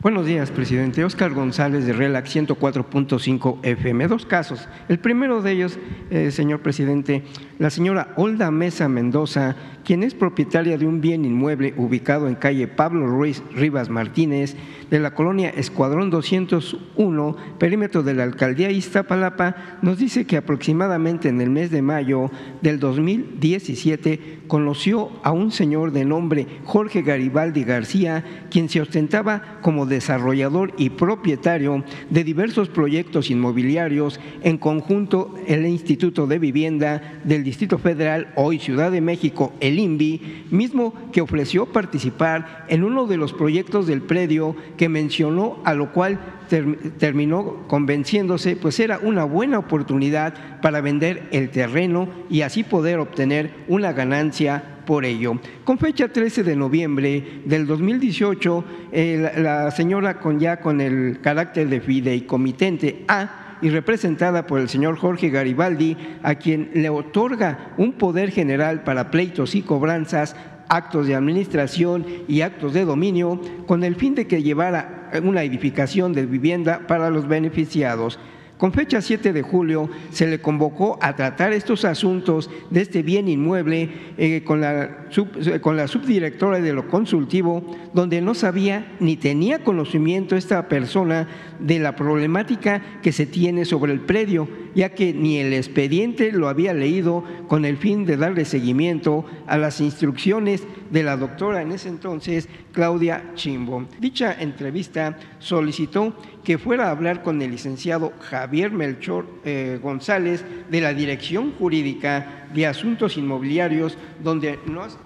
Buenos 0.00 0.26
días, 0.26 0.52
presidente. 0.52 1.02
Oscar 1.02 1.34
González 1.34 1.86
de 1.86 1.92
RELAC 1.92 2.26
104.5 2.26 3.58
FM. 3.64 4.06
Dos 4.06 4.26
casos. 4.26 4.68
El 4.88 5.00
primero 5.00 5.42
de 5.42 5.50
ellos, 5.50 5.76
eh, 6.10 6.30
señor 6.30 6.60
presidente, 6.60 7.24
la 7.58 7.70
señora 7.70 8.12
Olda 8.16 8.50
Mesa 8.50 8.88
Mendoza, 8.88 9.56
quien 9.84 10.02
es 10.02 10.14
propietaria 10.14 10.78
de 10.78 10.86
un 10.86 11.00
bien 11.00 11.24
inmueble 11.24 11.74
ubicado 11.76 12.28
en 12.28 12.36
calle 12.36 12.68
Pablo 12.68 13.06
Ruiz 13.06 13.42
Rivas 13.54 13.88
Martínez, 13.90 14.56
de 14.90 15.00
la 15.00 15.14
colonia 15.14 15.50
Escuadrón 15.50 16.10
201, 16.10 17.36
perímetro 17.58 18.02
de 18.02 18.14
la 18.14 18.22
alcaldía 18.22 18.70
Iztapalapa, 18.70 19.78
nos 19.82 19.98
dice 19.98 20.24
que 20.24 20.36
aproximadamente 20.36 21.28
en 21.28 21.40
el 21.40 21.50
mes 21.50 21.70
de 21.70 21.82
mayo 21.82 22.30
del 22.62 22.78
2017 22.78 24.40
conoció 24.46 25.10
a 25.22 25.32
un 25.32 25.50
señor 25.50 25.92
de 25.92 26.04
nombre 26.04 26.46
Jorge 26.64 27.02
Garibaldi 27.02 27.64
García, 27.64 28.24
quien 28.50 28.68
se 28.68 28.80
ostentaba 28.80 29.58
como 29.60 29.84
desarrollador 29.84 30.72
y 30.78 30.90
propietario 30.90 31.84
de 32.08 32.24
diversos 32.24 32.68
proyectos 32.68 33.30
inmobiliarios, 33.30 34.20
en 34.42 34.58
conjunto 34.58 35.34
el 35.46 35.66
Instituto 35.66 36.26
de 36.26 36.38
Vivienda 36.38 37.20
del 37.24 37.44
Distrito 37.48 37.78
Federal, 37.78 38.28
hoy 38.34 38.58
Ciudad 38.58 38.92
de 38.92 39.00
México, 39.00 39.54
el 39.60 39.78
INVI, 39.78 40.44
mismo 40.50 40.92
que 41.12 41.22
ofreció 41.22 41.64
participar 41.64 42.66
en 42.68 42.84
uno 42.84 43.06
de 43.06 43.16
los 43.16 43.32
proyectos 43.32 43.86
del 43.86 44.02
predio 44.02 44.54
que 44.76 44.90
mencionó, 44.90 45.56
a 45.64 45.72
lo 45.72 45.94
cual 45.94 46.20
terminó 46.98 47.66
convenciéndose, 47.66 48.56
pues 48.56 48.78
era 48.80 48.98
una 48.98 49.24
buena 49.24 49.58
oportunidad 49.58 50.60
para 50.60 50.82
vender 50.82 51.26
el 51.32 51.48
terreno 51.48 52.10
y 52.28 52.42
así 52.42 52.64
poder 52.64 52.98
obtener 52.98 53.50
una 53.66 53.94
ganancia 53.94 54.62
por 54.84 55.06
ello. 55.06 55.38
Con 55.64 55.78
fecha 55.78 56.08
13 56.08 56.42
de 56.42 56.54
noviembre 56.54 57.40
del 57.46 57.66
2018, 57.66 58.64
la 59.38 59.70
señora 59.70 60.20
con 60.20 60.38
ya 60.38 60.60
con 60.60 60.82
el 60.82 61.20
carácter 61.22 61.70
de 61.70 61.80
fideicomitente 61.80 63.04
A 63.08 63.47
y 63.62 63.70
representada 63.70 64.46
por 64.46 64.60
el 64.60 64.68
señor 64.68 64.96
Jorge 64.96 65.30
Garibaldi, 65.30 65.96
a 66.22 66.36
quien 66.36 66.70
le 66.74 66.88
otorga 66.88 67.72
un 67.76 67.92
poder 67.92 68.30
general 68.30 68.84
para 68.84 69.10
pleitos 69.10 69.54
y 69.54 69.62
cobranzas 69.62 70.36
actos 70.68 71.06
de 71.06 71.14
administración 71.14 72.06
y 72.28 72.42
actos 72.42 72.74
de 72.74 72.84
dominio 72.84 73.40
con 73.66 73.84
el 73.84 73.96
fin 73.96 74.14
de 74.14 74.26
que 74.26 74.42
llevara 74.42 75.10
una 75.22 75.42
edificación 75.42 76.12
de 76.12 76.26
vivienda 76.26 76.86
para 76.86 77.10
los 77.10 77.26
beneficiados. 77.26 78.18
Con 78.58 78.72
fecha 78.72 79.00
7 79.00 79.32
de 79.32 79.42
julio 79.42 79.88
se 80.10 80.26
le 80.26 80.40
convocó 80.40 80.98
a 81.00 81.14
tratar 81.14 81.52
estos 81.52 81.84
asuntos 81.84 82.50
de 82.70 82.82
este 82.82 83.02
bien 83.04 83.28
inmueble 83.28 83.88
eh, 84.18 84.42
con, 84.44 84.60
la 84.60 85.06
con 85.60 85.76
la 85.76 85.86
subdirectora 85.86 86.60
de 86.60 86.72
lo 86.72 86.88
consultivo, 86.88 87.76
donde 87.94 88.20
no 88.20 88.34
sabía 88.34 88.96
ni 88.98 89.16
tenía 89.16 89.62
conocimiento 89.62 90.34
esta 90.34 90.68
persona 90.68 91.28
de 91.60 91.78
la 91.78 91.94
problemática 91.94 92.82
que 93.00 93.12
se 93.12 93.26
tiene 93.26 93.64
sobre 93.64 93.92
el 93.92 94.00
predio, 94.00 94.48
ya 94.78 94.90
que 94.90 95.12
ni 95.12 95.38
el 95.38 95.54
expediente 95.54 96.30
lo 96.30 96.48
había 96.48 96.72
leído 96.72 97.24
con 97.48 97.64
el 97.64 97.78
fin 97.78 98.04
de 98.04 98.16
darle 98.16 98.44
seguimiento 98.44 99.24
a 99.48 99.58
las 99.58 99.80
instrucciones 99.80 100.62
de 100.92 101.02
la 101.02 101.16
doctora 101.16 101.62
en 101.62 101.72
ese 101.72 101.88
entonces, 101.88 102.48
Claudia 102.70 103.32
Chimbo. 103.34 103.86
Dicha 103.98 104.36
entrevista 104.38 105.18
solicitó 105.40 106.16
que 106.44 106.58
fuera 106.58 106.86
a 106.86 106.90
hablar 106.92 107.24
con 107.24 107.42
el 107.42 107.50
licenciado 107.50 108.12
Javier 108.20 108.70
Melchor 108.70 109.26
eh, 109.44 109.80
González 109.82 110.44
de 110.70 110.80
la 110.80 110.94
Dirección 110.94 111.54
Jurídica 111.58 112.46
de 112.54 112.68
Asuntos 112.68 113.16
Inmobiliarios, 113.16 113.98
donde 114.22 114.60
nos 114.64 114.96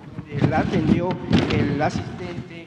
la 0.51 0.59
atendió 0.59 1.09
el 1.57 1.81
asistente 1.81 2.22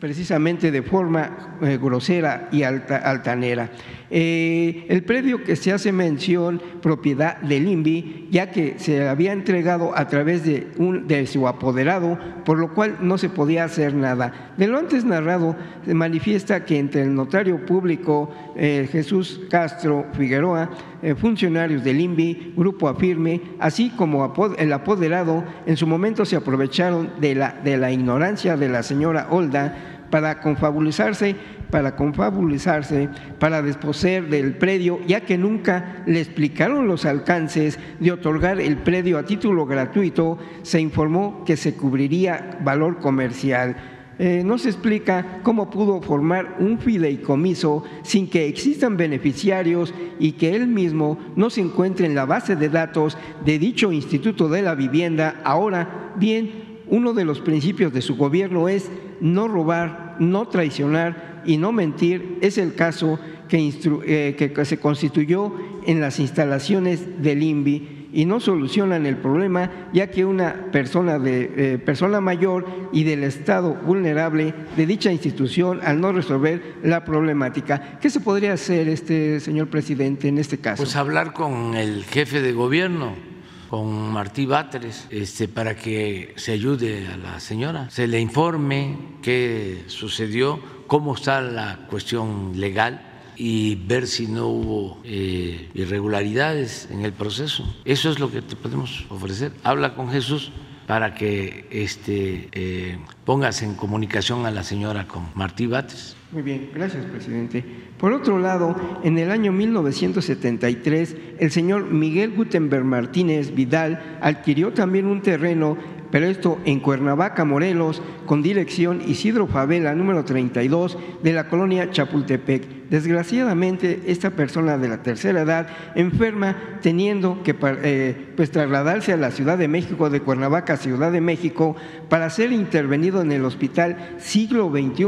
precisamente 0.06 0.70
de 0.70 0.84
forma 0.84 1.58
eh, 1.64 1.80
grosera 1.82 2.48
y 2.52 2.62
altanera. 2.62 3.72
Eh, 4.12 4.86
el 4.88 5.02
predio 5.02 5.44
que 5.44 5.56
se 5.56 5.74
hace 5.74 5.92
mención, 5.92 6.62
propiedad 6.80 7.42
del 7.42 7.68
INVI, 7.68 8.28
ya 8.30 8.52
que 8.52 8.76
se 8.78 9.08
había 9.08 9.34
entregado 9.34 9.98
a 9.98 10.08
través 10.08 10.46
de, 10.46 10.68
un, 10.78 11.08
de 11.08 11.26
su 11.26 11.48
apoderado, 11.48 12.20
por 12.46 12.60
lo 12.60 12.76
cual 12.76 12.98
no 13.02 13.18
se 13.18 13.30
podía 13.30 13.64
hacer 13.64 13.96
nada. 13.96 14.54
De 14.58 14.68
lo 14.68 14.78
antes 14.78 15.06
narrado, 15.06 15.56
se 15.84 15.96
manifiesta 15.96 16.66
que 16.66 16.78
entre 16.78 17.02
el 17.02 17.16
notario 17.16 17.66
público 17.66 18.30
eh, 18.56 18.88
Jesús 18.92 19.42
Castro 19.50 20.06
Figueroa, 20.16 20.70
funcionarios 21.18 21.84
del 21.84 22.00
INVI, 22.00 22.54
Grupo 22.56 22.88
Afirme, 22.88 23.40
así 23.60 23.92
como 23.92 24.34
el 24.58 24.74
apoderado, 24.74 25.44
en 25.68 25.78
su 25.78 25.86
momento 25.86 26.26
se 26.26 26.36
aprovecharon 26.36 27.12
de 27.20 27.36
la, 27.36 27.52
de 27.64 27.78
la 27.78 27.92
ignorancia 27.92 28.58
de 28.58 28.70
la 28.70 28.82
señora 28.82 29.28
Olda 29.30 29.95
para 30.10 30.40
confabulizarse 30.40 31.36
para 31.70 31.96
confabulizarse, 31.96 33.10
para 33.40 33.62
desposeer 33.62 34.30
del 34.30 34.54
predio, 34.54 35.00
ya 35.08 35.22
que 35.22 35.38
nunca 35.38 36.04
le 36.06 36.22
explicaron 36.22 36.88
los 36.88 37.06
alcances 37.06 37.80
de 38.00 38.12
otorgar 38.12 38.62
el 38.62 38.78
predio 38.78 39.18
a 39.18 39.26
título 39.26 39.66
gratuito, 39.66 40.38
se 40.62 40.80
informó 40.80 41.44
que 41.44 41.58
se 41.58 41.76
cubriría 41.76 42.60
valor 42.64 43.00
comercial. 43.00 43.76
Eh, 44.18 44.44
no 44.46 44.58
se 44.58 44.70
explica 44.70 45.42
cómo 45.44 45.70
pudo 45.70 46.02
formar 46.02 46.56
un 46.60 46.80
fideicomiso 46.80 47.84
sin 48.04 48.30
que 48.30 48.48
existan 48.48 48.96
beneficiarios 48.96 49.94
y 50.20 50.34
que 50.34 50.56
él 50.56 50.68
mismo 50.68 51.18
no 51.36 51.50
se 51.50 51.60
encuentre 51.60 52.06
en 52.06 52.16
la 52.16 52.24
base 52.24 52.56
de 52.56 52.70
datos 52.70 53.18
de 53.44 53.60
dicho 53.60 53.92
Instituto 53.92 54.48
de 54.48 54.62
la 54.62 54.76
Vivienda. 54.76 55.42
Ahora 55.44 56.14
bien, 56.16 56.80
uno 56.88 57.14
de 57.14 57.26
los 57.26 57.42
principios 57.42 57.92
de 57.92 58.02
su 58.02 58.16
gobierno 58.16 58.70
es 58.70 58.90
no 59.22 59.48
robar, 59.48 60.18
no 60.20 60.48
traicionar 60.48 61.44
y 61.46 61.58
no 61.58 61.72
mentir 61.72 62.38
es 62.42 62.58
el 62.58 62.76
caso 62.76 63.20
eh, 63.52 64.36
que, 64.38 64.66
se 64.66 64.80
constituyó 64.80 65.54
en 65.86 66.02
las 66.02 66.20
instalaciones 66.20 67.22
del 67.22 67.44
INVI 67.44 68.10
y 68.12 68.26
no 68.26 68.40
solucionan 68.40 69.06
el 69.06 69.18
problema 69.18 69.90
ya 69.94 70.10
que 70.10 70.26
una 70.26 70.72
persona, 70.72 71.20
de, 71.20 71.52
eh, 71.56 71.78
persona 71.78 72.22
mayor 72.22 72.66
y 72.92 73.04
del 73.04 73.24
estado 73.24 73.76
vulnerable 73.76 74.54
de 74.76 74.86
dicha 74.86 75.12
institución 75.12 75.80
al 75.84 76.02
no 76.02 76.12
resolver 76.12 76.76
la 76.82 77.06
problemática. 77.06 78.00
¿Qué 78.02 78.10
se 78.10 78.20
podría 78.20 78.54
hacer, 78.54 78.88
este 78.88 79.40
señor 79.40 79.68
presidente, 79.68 80.28
en 80.28 80.38
este 80.38 80.58
caso? 80.58 80.84
Pues 80.84 80.96
hablar 80.96 81.34
con 81.34 81.76
el 81.76 82.04
jefe 82.06 82.42
de 82.42 82.54
gobierno 82.54 83.35
con 83.70 84.12
Martí 84.12 84.46
Báteres 84.46 85.08
este, 85.10 85.48
para 85.48 85.76
que 85.76 86.34
se 86.38 86.52
ayude 86.52 87.08
a 87.08 87.18
la 87.18 87.40
señora, 87.40 87.90
se 87.90 88.08
le 88.08 88.20
informe 88.20 88.98
qué 89.22 89.84
sucedió 89.88 90.60
cómo 90.88 91.16
está 91.16 91.42
la 91.42 91.88
cuestión 91.90 92.60
legal 92.60 93.02
y 93.36 93.76
ver 93.76 94.08
si 94.08 94.28
no 94.28 94.48
hubo 94.48 95.02
eh, 95.04 95.70
irregularidades 95.74 96.88
en 96.92 97.04
el 97.04 97.14
proceso. 97.14 97.66
Eso 97.86 98.10
es 98.10 98.20
lo 98.20 98.32
que 98.32 98.42
te 98.42 98.56
podemos 98.56 99.06
ofrecer. 99.10 99.52
Habla 99.64 99.96
con 99.96 100.10
Jesús 100.10 100.52
para 100.88 101.16
que 101.16 101.66
este, 101.72 102.50
eh, 102.52 102.98
pongas 103.24 103.62
en 103.62 103.76
comunicación 103.76 104.46
a 104.46 104.52
la 104.52 104.64
señora 104.64 105.08
con 105.08 105.30
Martí 105.36 105.68
Bates. 105.68 106.16
Muy 106.32 106.42
bien, 106.42 106.70
gracias, 106.74 107.06
presidente. 107.06 107.64
Por 107.98 108.12
otro 108.12 108.40
lado, 108.40 108.76
en 109.04 109.18
el 109.18 109.32
año 109.32 109.52
1973, 109.52 111.16
el 111.40 111.52
señor 111.52 111.86
Miguel 111.86 112.32
Gutenberg 112.36 112.84
Martínez 112.84 113.56
Vidal 113.56 114.18
adquirió 114.22 114.74
también 114.74 115.06
un 115.06 115.22
terreno 115.22 115.78
pero 116.12 116.28
esto 116.28 116.60
en 116.64 116.80
Cuernavaca, 116.80 117.44
Morelos, 117.44 118.02
con 118.26 118.42
dirección 118.42 119.02
Isidro 119.06 119.48
Favela, 119.48 119.94
número 119.96 120.24
32, 120.24 120.98
de 121.22 121.34
la 121.34 121.50
colonia 121.50 121.92
Chapultepec. 121.92 122.75
Desgraciadamente, 122.90 124.04
esta 124.08 124.32
persona 124.32 124.78
de 124.78 124.88
la 124.88 125.02
tercera 125.02 125.42
edad 125.42 125.68
enferma, 125.96 126.56
teniendo 126.82 127.42
que 127.42 127.56
eh, 127.84 128.16
pues, 128.36 128.52
trasladarse 128.52 129.12
a 129.12 129.18
la 129.18 129.32
Ciudad 129.32 129.58
de 129.58 129.68
México, 129.68 130.10
de 130.10 130.22
Cuernavaca, 130.22 130.78
Ciudad 130.78 131.12
de 131.12 131.22
México, 131.22 131.76
para 132.10 132.30
ser 132.30 132.52
intervenido 132.52 133.22
en 133.22 133.32
el 133.32 133.44
Hospital 133.44 134.16
Siglo 134.20 134.70
XXI, 134.70 135.06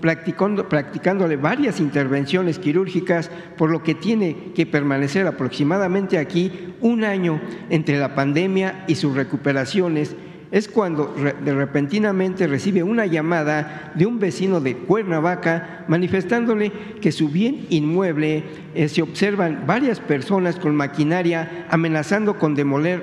practicando, 0.00 0.68
practicándole 0.68 1.36
varias 1.36 1.80
intervenciones 1.80 2.60
quirúrgicas, 2.60 3.30
por 3.56 3.70
lo 3.70 3.82
que 3.82 3.96
tiene 3.96 4.52
que 4.54 4.66
permanecer 4.66 5.26
aproximadamente 5.26 6.18
aquí 6.18 6.74
un 6.80 7.02
año 7.02 7.40
entre 7.70 7.98
la 7.98 8.14
pandemia 8.14 8.84
y 8.86 8.94
sus 8.94 9.16
recuperaciones 9.16 10.14
es 10.50 10.68
cuando 10.68 11.14
de 11.16 11.54
repentinamente 11.54 12.46
recibe 12.46 12.82
una 12.82 13.06
llamada 13.06 13.92
de 13.94 14.06
un 14.06 14.18
vecino 14.18 14.60
de 14.60 14.76
Cuernavaca 14.76 15.84
manifestándole 15.88 16.72
que 17.00 17.12
su 17.12 17.28
bien 17.28 17.66
inmueble 17.70 18.44
eh, 18.74 18.88
se 18.88 19.02
observan 19.02 19.64
varias 19.66 20.00
personas 20.00 20.56
con 20.56 20.76
maquinaria 20.76 21.66
amenazando 21.70 22.38
con 22.38 22.54
demoler 22.54 23.02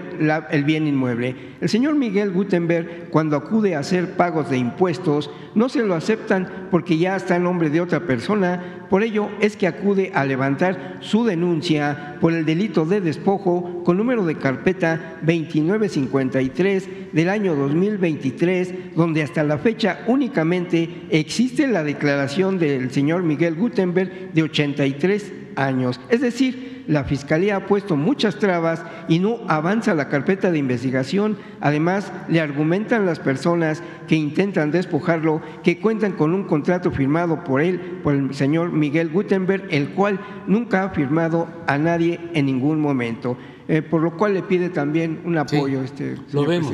el 0.51 0.63
bien 0.63 0.87
inmueble. 0.87 1.53
El 1.61 1.69
señor 1.69 1.95
Miguel 1.95 2.31
Gutenberg, 2.31 3.09
cuando 3.09 3.37
acude 3.37 3.75
a 3.75 3.79
hacer 3.79 4.17
pagos 4.17 4.49
de 4.49 4.57
impuestos, 4.57 5.31
no 5.55 5.69
se 5.69 5.83
lo 5.83 5.95
aceptan 5.95 6.67
porque 6.71 6.97
ya 6.97 7.15
está 7.15 7.35
en 7.35 7.43
nombre 7.43 7.69
de 7.69 7.81
otra 7.81 8.01
persona, 8.01 8.85
por 8.89 9.03
ello 9.03 9.29
es 9.39 9.55
que 9.55 9.67
acude 9.67 10.11
a 10.13 10.25
levantar 10.25 10.97
su 10.99 11.23
denuncia 11.23 12.17
por 12.19 12.33
el 12.33 12.45
delito 12.45 12.85
de 12.85 13.01
despojo 13.01 13.83
con 13.83 13.97
número 13.97 14.25
de 14.25 14.35
carpeta 14.35 15.17
2953 15.21 17.13
del 17.13 17.29
año 17.33 17.55
2023, 17.55 18.95
donde 18.95 19.23
hasta 19.23 19.43
la 19.43 19.57
fecha 19.57 20.03
únicamente 20.07 21.07
existe 21.09 21.67
la 21.67 21.83
declaración 21.83 22.59
del 22.59 22.91
señor 22.91 23.23
Miguel 23.23 23.55
Gutenberg 23.55 24.31
de 24.33 24.43
83 24.43 25.33
años. 25.55 25.99
Es 26.09 26.21
decir, 26.21 26.83
la 26.87 27.05
Fiscalía 27.05 27.55
ha 27.55 27.65
puesto 27.65 27.95
muchas 27.95 28.39
trabas 28.39 28.83
y 29.07 29.19
no 29.19 29.39
avanza 29.47 29.95
la 29.95 30.09
carpeta 30.09 30.51
de 30.51 30.57
investigación. 30.57 31.37
Además, 31.61 32.11
le 32.27 32.41
argumentan 32.41 33.05
las 33.05 33.19
personas 33.19 33.81
que 34.07 34.15
intentan 34.15 34.71
despojarlo 34.71 35.41
que 35.63 35.79
cuentan 35.79 36.13
con 36.13 36.33
un 36.33 36.43
contrato 36.43 36.91
firmado 36.91 37.43
por 37.43 37.61
él, 37.61 37.99
por 38.03 38.15
el 38.15 38.33
señor 38.33 38.71
Miguel 38.71 39.09
Gutenberg, 39.09 39.67
el 39.71 39.89
cual 39.89 40.19
nunca 40.45 40.83
ha 40.83 40.89
firmado 40.89 41.47
a 41.67 41.77
nadie 41.77 42.19
en 42.33 42.45
ningún 42.45 42.79
momento. 42.79 43.37
Eh, 43.67 43.81
por 43.81 44.01
lo 44.01 44.17
cual 44.17 44.33
le 44.33 44.43
pide 44.43 44.69
también 44.69 45.21
un 45.23 45.37
apoyo 45.37 45.83
este 45.83 46.17
lo 46.33 46.45
vemos 46.45 46.73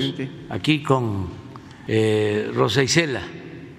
aquí 0.49 0.81
con 0.81 1.27
eh, 1.87 2.49
Rosa 2.53 2.81
Isela 2.81 3.21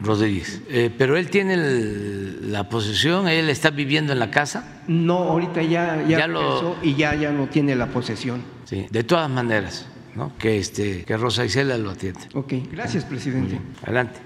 Rodríguez. 0.00 0.62
Eh, 0.68 0.90
pero 0.96 1.16
él 1.16 1.28
tiene 1.28 1.56
la 1.56 2.68
posesión, 2.68 3.28
él 3.28 3.50
está 3.50 3.70
viviendo 3.70 4.12
en 4.12 4.18
la 4.18 4.30
casa. 4.30 4.82
No, 4.88 5.18
ahorita 5.18 5.62
ya, 5.62 6.02
ya, 6.08 6.26
lo, 6.26 6.76
y 6.82 6.94
ya, 6.94 7.14
ya 7.14 7.30
no 7.30 7.46
tiene 7.46 7.76
la 7.76 7.86
posesión. 7.86 8.42
Sí, 8.64 8.86
de 8.90 9.04
todas 9.04 9.28
maneras, 9.28 9.86
¿no? 10.14 10.32
que, 10.38 10.58
este, 10.58 11.04
que 11.04 11.16
Rosa 11.16 11.44
Isela 11.44 11.76
lo 11.76 11.90
atiende. 11.90 12.20
Ok, 12.34 12.54
gracias, 12.72 13.04
presidente. 13.04 13.61
Adelante. 13.82 14.20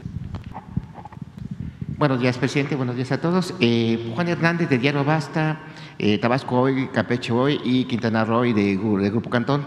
Buenos 1.97 2.21
días, 2.21 2.39
presidente. 2.39 2.77
Buenos 2.77 2.97
días 2.97 3.11
a 3.13 3.21
todos. 3.21 3.55
Eh, 3.61 4.13
Juan 4.15 4.29
Hernández 4.29 4.69
de 4.69 4.79
Diario 4.79 5.05
Basta, 5.05 5.61
eh, 5.99 6.19
Tabasco 6.19 6.61
Hoy, 6.61 6.89
Capeche 6.93 7.33
Hoy 7.33 7.61
y 7.65 7.85
Quintana 7.85 8.25
Roo 8.25 8.43
de, 8.43 8.77
Grupo 8.77 9.31
Cantón. 9.31 9.67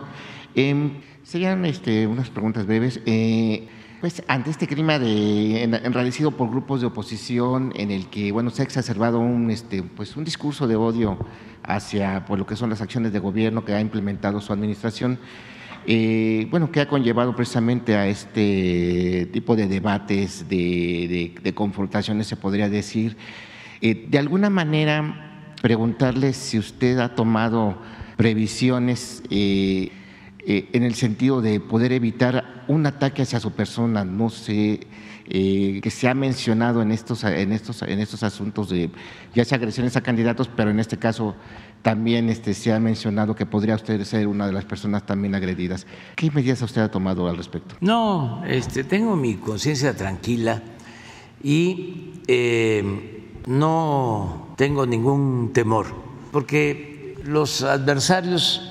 Em, 0.56 0.92
serían 1.24 1.66
este, 1.66 2.08
unas 2.08 2.30
preguntas 2.30 2.66
breves. 2.66 3.02
Pues 4.00 4.22
ante 4.28 4.52
este 4.52 4.68
clima 4.68 5.00
de, 5.00 5.64
enrarecido 5.64 6.30
por 6.30 6.52
grupos 6.52 6.82
de 6.82 6.88
oposición 6.88 7.74
en 7.76 7.90
el 7.90 8.06
que 8.10 8.32
bueno 8.32 8.52
se 8.52 8.62
ha 8.62 8.66
exacerbado 8.66 9.20
un 9.20 9.50
este 9.50 9.82
pues 9.82 10.16
un 10.16 10.24
discurso 10.24 10.68
de 10.68 10.76
odio 10.76 11.18
hacia 11.64 12.24
por 12.26 12.38
lo 12.38 12.46
que 12.46 12.56
son 12.56 12.70
las 12.70 12.80
acciones 12.80 13.12
de 13.12 13.18
gobierno 13.18 13.66
que 13.66 13.74
ha 13.74 13.82
implementado 13.82 14.40
su 14.40 14.54
administración 14.54 15.18
eh, 15.88 16.48
bueno 16.52 16.72
que 16.72 16.82
ha 16.82 16.88
conllevado 16.88 17.36
precisamente 17.36 17.96
a 17.96 18.06
este 18.08 19.30
tipo 19.34 19.56
de 19.56 19.66
debates 19.66 20.48
de, 20.48 21.54
confrontaciones 21.56 22.28
se 22.28 22.36
podría 22.36 22.70
decir 22.70 23.18
eh, 23.82 24.06
de 24.08 24.20
alguna 24.20 24.52
manera 24.52 25.27
preguntarle 25.62 26.34
si 26.34 26.60
usted 26.60 27.00
ha 27.00 27.16
tomado 27.16 27.78
previsiones 28.16 29.24
eh, 29.30 29.92
eh, 30.40 30.70
en 30.74 30.84
el 30.84 30.96
sentido 30.96 31.42
de 31.42 31.60
poder 31.60 31.92
evitar 31.92 32.64
un 32.68 32.86
ataque 32.86 33.24
hacia 33.24 33.40
su 33.40 33.52
persona, 33.52 34.06
no 34.06 34.30
sé, 34.30 34.80
eh, 35.30 35.82
que 35.84 35.90
se 35.90 36.08
ha 36.08 36.14
mencionado 36.14 36.82
en 36.82 36.94
estos, 36.94 37.26
en, 37.26 37.52
estos, 37.52 37.82
en 37.82 38.00
estos 38.00 38.24
asuntos 38.24 38.70
de 38.70 38.90
ya 39.34 39.44
sea 39.44 39.58
agresiones 39.58 39.98
a 39.98 40.02
candidatos, 40.02 40.48
pero 40.48 40.70
en 40.70 40.80
este 40.80 40.98
caso 40.98 41.36
también 41.82 42.30
este, 42.30 42.54
se 42.54 42.72
ha 42.72 42.80
mencionado 42.80 43.36
que 43.36 43.46
podría 43.46 43.76
usted 43.76 44.02
ser 44.06 44.26
una 44.26 44.48
de 44.48 44.54
las 44.54 44.64
personas 44.64 45.06
también 45.06 45.36
agredidas. 45.36 45.86
¿Qué 46.16 46.32
medidas 46.32 46.62
usted 46.62 46.82
ha 46.82 46.90
tomado 46.90 47.28
al 47.28 47.36
respecto? 47.36 47.76
No, 47.82 48.42
este, 48.48 48.86
tengo 48.86 49.18
mi 49.18 49.36
conciencia 49.36 49.94
tranquila 49.94 50.62
y 51.44 52.14
eh, 52.28 53.17
no 53.48 54.54
tengo 54.56 54.86
ningún 54.86 55.52
temor, 55.54 55.88
porque 56.32 57.16
los 57.24 57.64
adversarios 57.64 58.62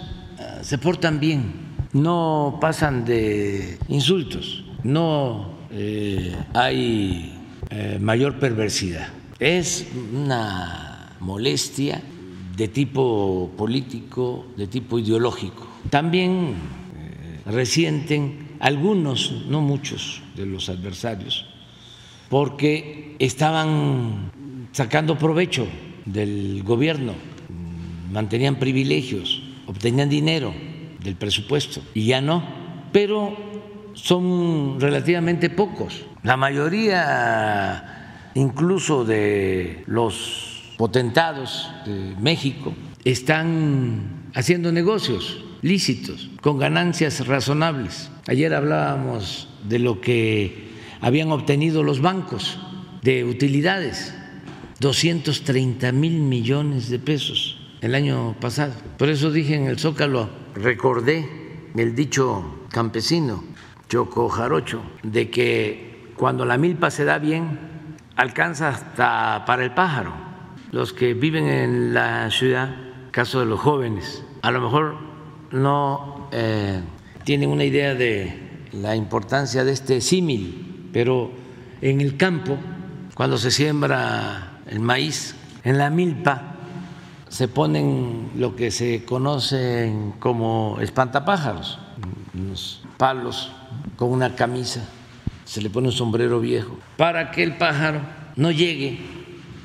se 0.62 0.78
portan 0.78 1.18
bien 1.18 1.66
no 1.96 2.58
pasan 2.60 3.04
de 3.04 3.78
insultos, 3.88 4.64
no 4.84 5.50
eh, 5.70 6.36
hay 6.54 7.32
eh, 7.70 7.98
mayor 8.00 8.38
perversidad. 8.38 9.08
Es 9.38 9.86
una 10.12 11.14
molestia 11.20 12.02
de 12.56 12.68
tipo 12.68 13.50
político, 13.56 14.46
de 14.56 14.66
tipo 14.66 14.98
ideológico. 14.98 15.66
También 15.90 16.54
eh, 16.96 17.40
resienten 17.46 18.56
algunos, 18.60 19.44
no 19.48 19.60
muchos, 19.60 20.22
de 20.34 20.46
los 20.46 20.68
adversarios, 20.68 21.46
porque 22.28 23.16
estaban 23.18 24.32
sacando 24.76 25.16
provecho 25.16 25.66
del 26.04 26.62
gobierno, 26.62 27.14
mantenían 28.12 28.56
privilegios, 28.56 29.42
obtenían 29.64 30.10
dinero 30.10 30.52
del 31.02 31.16
presupuesto 31.16 31.80
y 31.94 32.04
ya 32.04 32.20
no, 32.20 32.44
pero 32.92 33.34
son 33.94 34.78
relativamente 34.78 35.48
pocos. 35.48 36.04
La 36.24 36.36
mayoría, 36.36 38.32
incluso 38.34 39.06
de 39.06 39.82
los 39.86 40.74
potentados 40.76 41.72
de 41.86 42.14
México, 42.20 42.74
están 43.02 44.28
haciendo 44.34 44.72
negocios 44.72 45.42
lícitos, 45.62 46.28
con 46.42 46.58
ganancias 46.58 47.26
razonables. 47.26 48.10
Ayer 48.28 48.52
hablábamos 48.52 49.48
de 49.66 49.78
lo 49.78 50.02
que 50.02 50.68
habían 51.00 51.32
obtenido 51.32 51.82
los 51.82 52.02
bancos 52.02 52.58
de 53.00 53.24
utilidades, 53.24 54.12
230 54.80 55.90
mil 55.92 56.20
millones 56.20 56.90
de 56.90 56.98
pesos 56.98 57.58
el 57.80 57.94
año 57.94 58.36
pasado. 58.40 58.74
Por 58.98 59.08
eso 59.08 59.30
dije 59.30 59.54
en 59.54 59.66
el 59.66 59.78
Zócalo, 59.78 60.28
recordé 60.54 61.28
el 61.74 61.94
dicho 61.94 62.66
campesino, 62.70 63.44
choco 63.88 64.28
jarocho, 64.28 64.82
de 65.02 65.30
que 65.30 66.12
cuando 66.16 66.44
la 66.44 66.58
milpa 66.58 66.90
se 66.90 67.04
da 67.04 67.18
bien, 67.18 67.58
alcanza 68.16 68.68
hasta 68.68 69.44
para 69.46 69.64
el 69.64 69.72
pájaro. 69.72 70.12
Los 70.72 70.92
que 70.92 71.14
viven 71.14 71.46
en 71.46 71.94
la 71.94 72.30
ciudad, 72.30 72.76
caso 73.12 73.40
de 73.40 73.46
los 73.46 73.60
jóvenes, 73.60 74.24
a 74.42 74.50
lo 74.50 74.60
mejor 74.60 74.96
no 75.52 76.28
eh, 76.32 76.80
tienen 77.24 77.50
una 77.50 77.64
idea 77.64 77.94
de 77.94 78.66
la 78.72 78.96
importancia 78.96 79.64
de 79.64 79.72
este 79.72 80.00
símil, 80.00 80.90
pero 80.92 81.30
en 81.80 82.00
el 82.00 82.16
campo, 82.16 82.58
cuando 83.14 83.38
se 83.38 83.50
siembra 83.50 84.55
el 84.68 84.80
maíz, 84.80 85.34
en 85.64 85.78
la 85.78 85.90
milpa, 85.90 86.54
se 87.28 87.48
ponen 87.48 88.30
lo 88.36 88.56
que 88.56 88.70
se 88.70 89.04
conocen 89.04 90.12
como 90.18 90.78
espantapájaros, 90.80 91.78
unos 92.34 92.82
palos 92.96 93.52
con 93.96 94.10
una 94.10 94.34
camisa, 94.34 94.88
se 95.44 95.60
le 95.60 95.70
pone 95.70 95.88
un 95.88 95.92
sombrero 95.92 96.40
viejo, 96.40 96.78
para 96.96 97.30
que 97.30 97.42
el 97.42 97.56
pájaro 97.56 98.00
no 98.36 98.50
llegue 98.50 99.00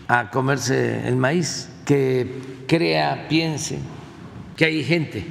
a 0.07 0.29
comerse 0.29 1.07
el 1.07 1.15
maíz, 1.15 1.69
que 1.85 2.63
crea, 2.67 3.27
piense 3.27 3.79
que 4.55 4.65
hay 4.65 4.83
gente 4.83 5.25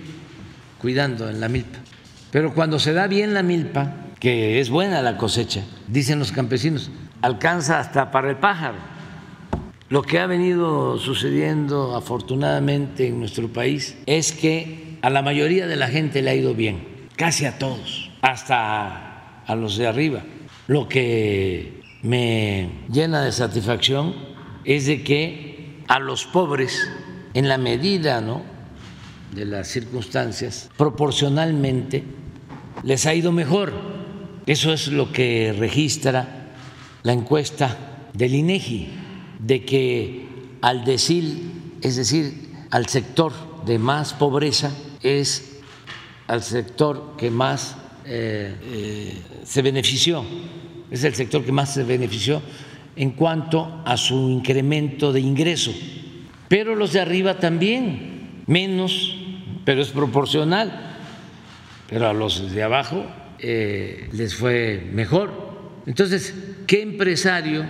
cuidando 0.79 1.29
en 1.29 1.41
la 1.41 1.49
milpa. 1.49 1.79
Pero 2.31 2.55
cuando 2.55 2.79
se 2.79 2.93
da 2.93 3.07
bien 3.07 3.35
la 3.35 3.43
milpa, 3.43 3.95
que 4.19 4.61
es 4.61 4.71
buena 4.71 5.03
la 5.03 5.17
cosecha, 5.17 5.63
dicen 5.89 6.19
los 6.19 6.33
campesinos, 6.33 6.91
alcanza 7.23 7.81
hasta 7.81 8.11
para 8.11 8.31
el 8.31 8.37
pájaro. 8.37 8.77
Lo 9.91 10.03
que 10.03 10.21
ha 10.21 10.27
venido 10.29 11.01
sucediendo 11.01 11.97
afortunadamente 11.97 13.09
en 13.09 13.19
nuestro 13.19 13.49
país 13.49 13.97
es 14.07 14.31
que 14.31 14.97
a 15.03 15.11
la 15.11 15.21
mayoría 15.21 15.67
de 15.67 15.75
la 15.75 15.89
gente 15.89 16.23
le 16.23 16.31
ha 16.31 16.35
ido 16.37 16.55
bien, 16.55 17.09
casi 17.17 17.45
a 17.45 17.59
todos, 17.59 18.09
hasta 18.23 19.43
a 19.45 19.55
los 19.57 19.77
de 19.77 19.89
arriba. 19.89 20.23
Lo 20.69 20.89
que 20.89 21.83
me 22.03 22.71
llena 22.89 23.25
de 23.25 23.33
satisfacción 23.33 24.15
es 24.65 24.87
de 24.87 25.03
que 25.03 25.83
a 25.89 25.99
los 25.99 26.25
pobres, 26.25 26.89
en 27.35 27.49
la 27.49 27.59
medida 27.59 28.21
¿no? 28.21 28.43
de 29.35 29.45
las 29.45 29.67
circunstancias, 29.67 30.71
proporcionalmente 30.77 32.05
les 32.85 33.07
ha 33.07 33.15
ido 33.15 33.33
mejor. 33.33 33.73
Eso 34.47 34.73
es 34.73 34.87
lo 34.87 35.11
que 35.11 35.53
registra 35.53 36.53
la 37.03 37.13
encuesta 37.13 37.77
del 38.13 38.35
INEGI, 38.37 39.00
de 39.45 39.65
que 39.65 40.27
al 40.61 40.85
decir, 40.85 41.53
es 41.83 41.97
decir, 41.97 42.51
al 42.71 42.87
sector 42.87 43.33
de 43.65 43.79
más 43.79 44.13
pobreza, 44.13 44.73
es 45.03 45.61
al 46.27 46.43
sector 46.43 47.15
que 47.17 47.31
más 47.31 47.77
eh, 48.05 48.55
eh, 48.63 49.23
se 49.45 49.63
benefició, 49.63 50.25
es 50.91 51.05
el 51.05 51.15
sector 51.15 51.45
que 51.45 51.53
más 51.53 51.75
se 51.75 51.85
benefició 51.85 52.43
en 52.97 53.13
cuanto 53.13 53.83
a 53.85 53.97
su 53.97 54.31
incremento 54.31 55.13
de 55.13 55.21
ingreso. 55.21 55.73
Pero 56.49 56.75
los 56.75 56.93
de 56.93 57.01
arriba 57.01 57.39
también, 57.39 58.43
menos, 58.47 59.15
pero 59.65 59.81
es 59.83 59.89
proporcional. 59.89 60.97
Pero 61.89 62.09
a 62.09 62.13
los 62.13 62.53
de 62.53 62.63
abajo 62.63 63.07
eh, 63.39 64.09
les 64.13 64.35
fue 64.35 64.89
mejor. 64.93 65.31
Entonces, 65.87 66.35
¿qué 66.67 66.83
empresario, 66.83 67.65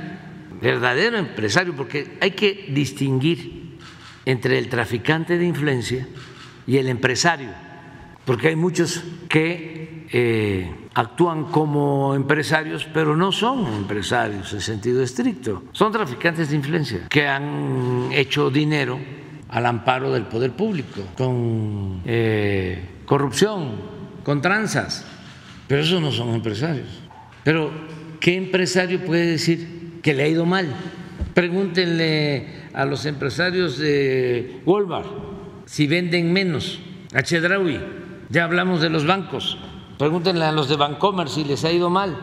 verdadero 0.61 1.19
empresario, 1.19 1.75
porque 1.75 2.19
hay 2.21 2.33
que 2.33 2.67
distinguir 2.71 3.79
entre 4.25 4.59
el 4.59 4.69
traficante 4.69 5.39
de 5.39 5.47
influencia 5.47 6.07
y 6.67 6.77
el 6.77 6.89
empresario, 6.89 7.49
porque 8.25 8.49
hay 8.49 8.57
muchos 8.57 9.03
que 9.29 10.07
eh, 10.13 10.71
actúan 10.95 11.45
como 11.45 12.15
empresarios, 12.15 12.87
pero 12.93 13.17
no 13.17 13.33
son 13.33 13.67
empresarios 13.75 14.53
en 14.53 14.61
sentido 14.61 15.03
estricto, 15.03 15.65
son 15.73 15.93
traficantes 15.93 16.51
de 16.51 16.57
influencia 16.57 17.07
que 17.09 17.27
han 17.27 18.09
hecho 18.13 18.51
dinero 18.51 18.99
al 19.49 19.67
amparo 19.67 20.13
del 20.13 20.25
poder 20.25 20.53
público, 20.53 21.03
con 21.17 22.03
eh, 22.05 23.03
corrupción, 23.05 23.73
con 24.23 24.41
tranzas, 24.41 25.05
pero 25.67 25.83
esos 25.83 26.01
no 26.01 26.13
son 26.13 26.35
empresarios. 26.35 26.89
Pero, 27.43 27.71
¿qué 28.21 28.37
empresario 28.37 29.05
puede 29.05 29.27
decir 29.27 29.80
que 30.03 30.15
le 30.15 30.25
ha 30.25 30.29
ido 30.29 30.47
mal? 30.47 30.75
Pregúntenle 31.35 32.69
a 32.73 32.85
los 32.85 33.07
empresarios 33.07 33.79
de 33.79 34.61
Walmart 34.65 35.31
si 35.71 35.87
venden 35.87 36.33
menos, 36.33 36.81
a 37.15 37.23
Chedraui, 37.23 37.79
ya 38.29 38.43
hablamos 38.43 38.81
de 38.81 38.91
los 38.91 39.07
bancos, 39.07 39.57
pregúntenle 39.99 40.45
a 40.45 40.51
los 40.51 40.69
de 40.69 40.75
Bancomer 40.75 41.29
si 41.29 41.45
les 41.45 41.65
ha 41.65 41.71
ido 41.71 41.91
mal, 41.91 42.19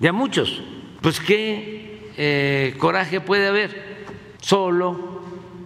y 0.00 0.06
a 0.06 0.12
muchos, 0.12 0.62
pues 1.00 1.18
qué 1.18 2.12
eh, 2.16 2.76
coraje 2.78 3.20
puede 3.20 3.48
haber, 3.48 4.06
solo 4.40 5.22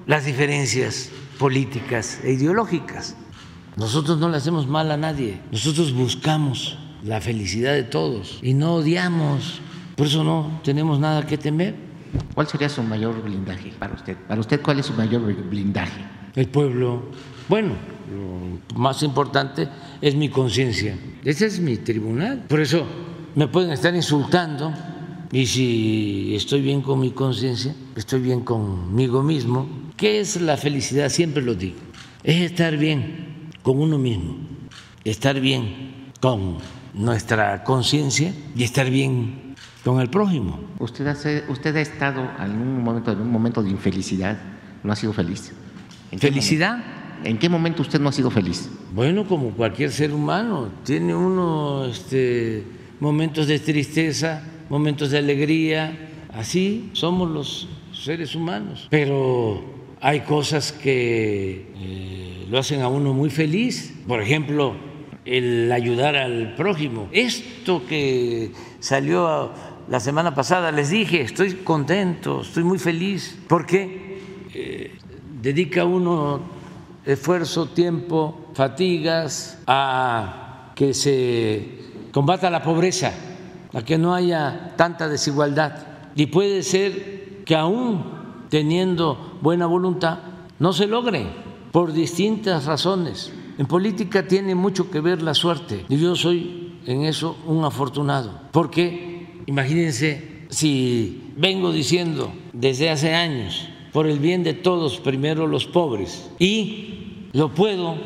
las 0.07 0.25
diferencias 0.25 1.11
políticas 1.39 2.21
e 2.25 2.33
ideológicas. 2.33 3.15
Nosotros 3.77 4.19
no 4.19 4.31
le 4.31 4.39
hacemos 4.39 4.67
mal 4.67 4.91
a 4.91 4.97
nadie, 4.97 5.39
nosotros 5.53 5.93
buscamos 5.93 6.79
la 7.03 7.21
felicidad 7.21 7.75
de 7.75 7.83
todos 7.83 8.39
y 8.41 8.55
no 8.55 8.77
odiamos, 8.77 9.61
por 10.01 10.07
eso 10.07 10.25
no 10.25 10.63
tenemos 10.65 10.99
nada 10.99 11.27
que 11.27 11.37
temer. 11.37 11.75
¿Cuál 12.33 12.47
sería 12.47 12.71
su 12.71 12.83
mayor 12.83 13.23
blindaje 13.23 13.71
para 13.79 13.93
usted? 13.93 14.17
Para 14.27 14.41
usted, 14.41 14.63
¿cuál 14.63 14.79
es 14.79 14.87
su 14.87 14.95
mayor 14.95 15.21
blindaje? 15.45 16.01
El 16.35 16.49
pueblo. 16.49 17.03
Bueno, 17.51 17.75
lo 18.11 18.79
más 18.79 19.03
importante 19.03 19.69
es 20.01 20.15
mi 20.15 20.31
conciencia. 20.31 20.97
Ese 21.23 21.45
es 21.45 21.61
mi 21.61 21.77
tribunal. 21.77 22.47
Por 22.49 22.61
eso 22.61 22.87
me 23.35 23.47
pueden 23.49 23.73
estar 23.73 23.95
insultando 23.95 24.73
y 25.33 25.45
si 25.45 26.35
estoy 26.35 26.63
bien 26.63 26.81
con 26.81 26.99
mi 26.99 27.11
conciencia, 27.11 27.75
estoy 27.95 28.21
bien 28.21 28.41
conmigo 28.41 29.23
mismo. 29.23 29.69
¿Qué 29.99 30.19
es 30.19 30.41
la 30.41 30.57
felicidad? 30.57 31.11
Siempre 31.11 31.43
lo 31.43 31.55
digo. 31.55 31.77
Es 32.25 32.41
estar 32.41 32.75
bien 32.79 33.51
con 33.63 33.79
uno 33.79 33.99
mismo, 33.99 34.39
estar 35.05 35.39
bien 35.39 36.11
con 36.21 36.57
nuestra 36.95 37.65
conciencia 37.65 38.33
y 38.57 38.65
estar 38.65 38.89
bien 38.89 39.50
con 39.85 40.01
el 40.01 40.09
prójimo. 40.09 40.61
¿Usted 40.79 41.07
ha, 41.07 41.17
usted 41.51 41.77
ha 41.77 41.81
estado 41.81 42.29
en 42.39 42.51
un 42.53 42.83
momento, 42.83 43.13
en 43.13 43.21
un 43.21 43.31
momento 43.31 43.63
de 43.63 43.71
infelicidad? 43.71 44.39
¿No 44.83 44.93
ha 44.93 44.97
sido 44.97 45.13
feliz? 45.13 45.53
¿En 46.11 46.19
¿Felicidad? 46.19 46.83
¿En 47.25 47.39
qué 47.39 47.49
momento 47.49 47.83
usted 47.83 48.01
no 48.01 48.09
ha 48.09 48.13
sido 48.13 48.31
feliz? 48.31 48.71
Bueno, 48.93 49.27
como 49.27 49.51
cualquier 49.51 49.91
ser 49.91 50.13
humano, 50.13 50.71
tiene 50.85 51.15
uno 51.15 51.85
este, 51.85 52.65
momentos 52.99 53.47
de 53.47 53.59
tristeza, 53.59 54.43
momentos 54.69 55.11
de 55.11 55.19
alegría, 55.19 56.11
así 56.33 56.91
somos 56.93 57.31
los 57.31 57.69
seres 57.93 58.35
humanos. 58.35 58.89
Pero 58.91 59.63
hay 60.01 60.21
cosas 60.21 60.73
que 60.73 61.73
eh, 61.77 62.47
lo 62.49 62.59
hacen 62.59 62.81
a 62.81 62.89
uno 62.89 63.13
muy 63.13 63.29
feliz, 63.29 63.95
por 64.09 64.23
ejemplo, 64.23 64.75
el 65.25 65.71
ayudar 65.71 66.17
al 66.17 66.55
prójimo. 66.55 67.09
Esto 67.13 67.83
que 67.87 68.53
salió 68.81 69.53
la 69.91 69.99
semana 69.99 70.33
pasada, 70.33 70.71
les 70.71 70.91
dije, 70.91 71.21
estoy 71.21 71.53
contento, 71.65 72.43
estoy 72.43 72.63
muy 72.63 72.79
feliz, 72.79 73.37
porque 73.49 74.21
eh, 74.55 74.97
dedica 75.43 75.85
uno 75.85 76.41
esfuerzo, 77.05 77.67
tiempo, 77.67 78.53
fatigas 78.55 79.59
a 79.67 80.71
que 80.77 80.95
se 80.95 81.91
combata 82.13 82.49
la 82.51 82.63
pobreza, 82.63 83.13
a 83.75 83.83
que 83.83 83.99
no 83.99 84.15
haya 84.15 84.75
tanta 84.77 85.09
desigualdad. 85.09 85.75
Y 86.15 86.27
puede 86.27 86.63
ser 86.63 87.43
que 87.45 87.57
aún 87.57 88.05
teniendo 88.49 89.39
buena 89.41 89.67
voluntad 89.67 90.21
no 90.61 90.73
se 90.73 90.87
logre 90.87 91.27
por 91.73 91.93
distintas 91.93 92.65
razones. 92.65 93.33
En 93.59 93.67
política 93.67 94.25
tiene 94.25 94.55
mucho 94.55 94.89
que 94.89 95.01
ver 95.01 95.21
la 95.21 95.35
suerte 95.35 95.85
y 95.89 95.97
yo 95.97 96.15
soy 96.15 96.79
en 96.87 97.03
eso 97.03 97.37
un 97.45 97.65
afortunado, 97.65 98.41
porque 98.53 99.10
imagínense 99.51 100.47
si 100.49 101.33
vengo 101.37 101.73
diciendo 101.73 102.33
desde 102.53 102.89
hace 102.89 103.15
años 103.15 103.69
por 103.93 104.07
el 104.07 104.21
bien 104.21 104.45
de 104.45 104.55
todos, 104.55 105.01
primero 105.01 105.49
los 105.49 105.67
pobres. 105.67 106.31
Y 106.39 107.29
lo 107.33 107.53
puedo 107.53 107.97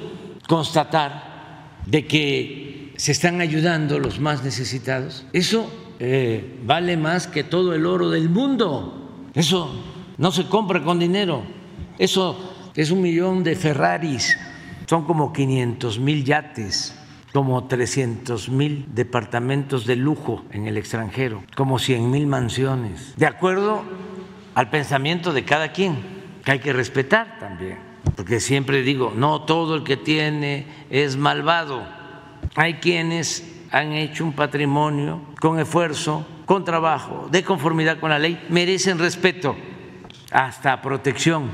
constatar 0.48 1.82
de 1.84 2.06
que 2.06 2.94
se 2.96 3.12
están 3.12 3.42
ayudando 3.42 3.98
los 3.98 4.20
más 4.20 4.42
necesitados. 4.42 5.26
Eso 5.34 5.70
eh, 5.98 6.60
vale 6.64 6.96
más 6.96 7.26
que 7.26 7.44
todo 7.44 7.74
el 7.74 7.84
oro 7.84 8.08
del 8.08 8.30
mundo. 8.30 9.28
Eso 9.34 9.70
no 10.16 10.32
se 10.32 10.44
compra 10.46 10.82
con 10.82 10.98
dinero. 10.98 11.42
Eso 11.98 12.70
es 12.74 12.90
un 12.90 13.02
millón 13.02 13.44
de 13.44 13.54
Ferraris. 13.54 14.34
Son 14.86 15.04
como 15.04 15.30
500 15.30 15.98
mil 15.98 16.24
yates 16.24 16.94
como 17.34 17.64
300 17.64 18.48
mil 18.48 18.86
departamentos 18.94 19.86
de 19.86 19.96
lujo 19.96 20.44
en 20.52 20.68
el 20.68 20.76
extranjero, 20.76 21.42
como 21.56 21.80
100 21.80 22.08
mil 22.08 22.28
mansiones, 22.28 23.12
de 23.16 23.26
acuerdo 23.26 23.82
al 24.54 24.70
pensamiento 24.70 25.32
de 25.32 25.44
cada 25.44 25.72
quien, 25.72 25.96
que 26.44 26.52
hay 26.52 26.58
que 26.60 26.72
respetar 26.72 27.40
también, 27.40 27.78
porque 28.14 28.38
siempre 28.38 28.82
digo, 28.82 29.12
no 29.16 29.42
todo 29.42 29.74
el 29.74 29.82
que 29.82 29.96
tiene 29.96 30.66
es 30.90 31.16
malvado, 31.16 31.84
hay 32.54 32.74
quienes 32.74 33.66
han 33.72 33.94
hecho 33.94 34.24
un 34.24 34.34
patrimonio 34.34 35.20
con 35.40 35.58
esfuerzo, 35.58 36.24
con 36.46 36.64
trabajo, 36.64 37.26
de 37.32 37.42
conformidad 37.42 37.98
con 37.98 38.10
la 38.10 38.20
ley, 38.20 38.46
merecen 38.48 39.00
respeto, 39.00 39.56
hasta 40.30 40.80
protección, 40.80 41.50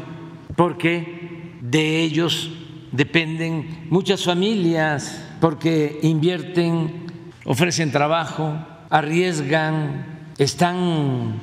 porque 0.56 1.56
de 1.62 2.00
ellos 2.00 2.50
dependen 2.92 3.86
muchas 3.88 4.22
familias, 4.22 5.28
porque 5.40 5.98
invierten, 6.02 7.06
ofrecen 7.44 7.90
trabajo, 7.90 8.54
arriesgan, 8.90 10.32
están 10.38 11.40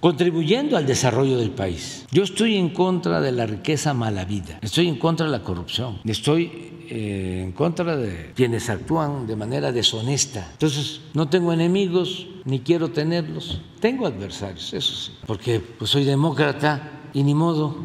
contribuyendo 0.00 0.76
al 0.76 0.86
desarrollo 0.86 1.38
del 1.38 1.50
país. 1.50 2.06
Yo 2.10 2.22
estoy 2.22 2.56
en 2.56 2.70
contra 2.70 3.20
de 3.20 3.32
la 3.32 3.46
riqueza 3.46 3.94
mala 3.94 4.24
vida, 4.24 4.58
estoy 4.62 4.88
en 4.88 4.96
contra 4.96 5.26
de 5.26 5.32
la 5.32 5.42
corrupción, 5.42 5.98
estoy 6.04 6.86
eh, 6.88 7.42
en 7.44 7.52
contra 7.52 7.96
de 7.96 8.32
quienes 8.34 8.70
actúan 8.70 9.26
de 9.26 9.36
manera 9.36 9.72
deshonesta. 9.72 10.48
Entonces, 10.52 11.00
no 11.14 11.28
tengo 11.28 11.52
enemigos 11.52 12.26
ni 12.44 12.60
quiero 12.60 12.90
tenerlos. 12.90 13.60
Tengo 13.80 14.06
adversarios, 14.06 14.72
eso 14.72 14.94
sí, 14.94 15.12
porque 15.26 15.60
pues, 15.60 15.90
soy 15.90 16.04
demócrata 16.04 16.92
y 17.12 17.22
ni 17.22 17.34
modo 17.34 17.76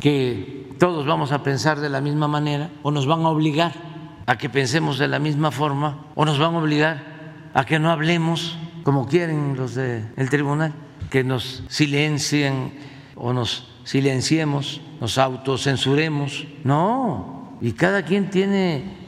que 0.00 0.70
todos 0.78 1.06
vamos 1.06 1.32
a 1.32 1.42
pensar 1.42 1.80
de 1.80 1.88
la 1.88 2.00
misma 2.00 2.28
manera 2.28 2.70
o 2.82 2.90
nos 2.90 3.06
van 3.06 3.20
a 3.22 3.28
obligar 3.28 3.95
a 4.26 4.36
que 4.36 4.50
pensemos 4.50 4.98
de 4.98 5.08
la 5.08 5.18
misma 5.18 5.50
forma 5.50 6.06
o 6.14 6.24
nos 6.24 6.38
van 6.38 6.54
a 6.54 6.58
obligar 6.58 7.50
a 7.54 7.64
que 7.64 7.78
no 7.78 7.90
hablemos 7.90 8.58
como 8.82 9.06
quieren 9.06 9.56
los 9.56 9.74
del 9.74 10.30
tribunal, 10.30 10.72
que 11.10 11.24
nos 11.24 11.64
silencien 11.68 12.72
o 13.14 13.32
nos 13.32 13.72
silenciemos, 13.84 14.80
nos 15.00 15.18
autocensuremos. 15.18 16.46
No, 16.62 17.58
y 17.60 17.72
cada 17.72 18.04
quien 18.04 18.30
tiene 18.30 19.06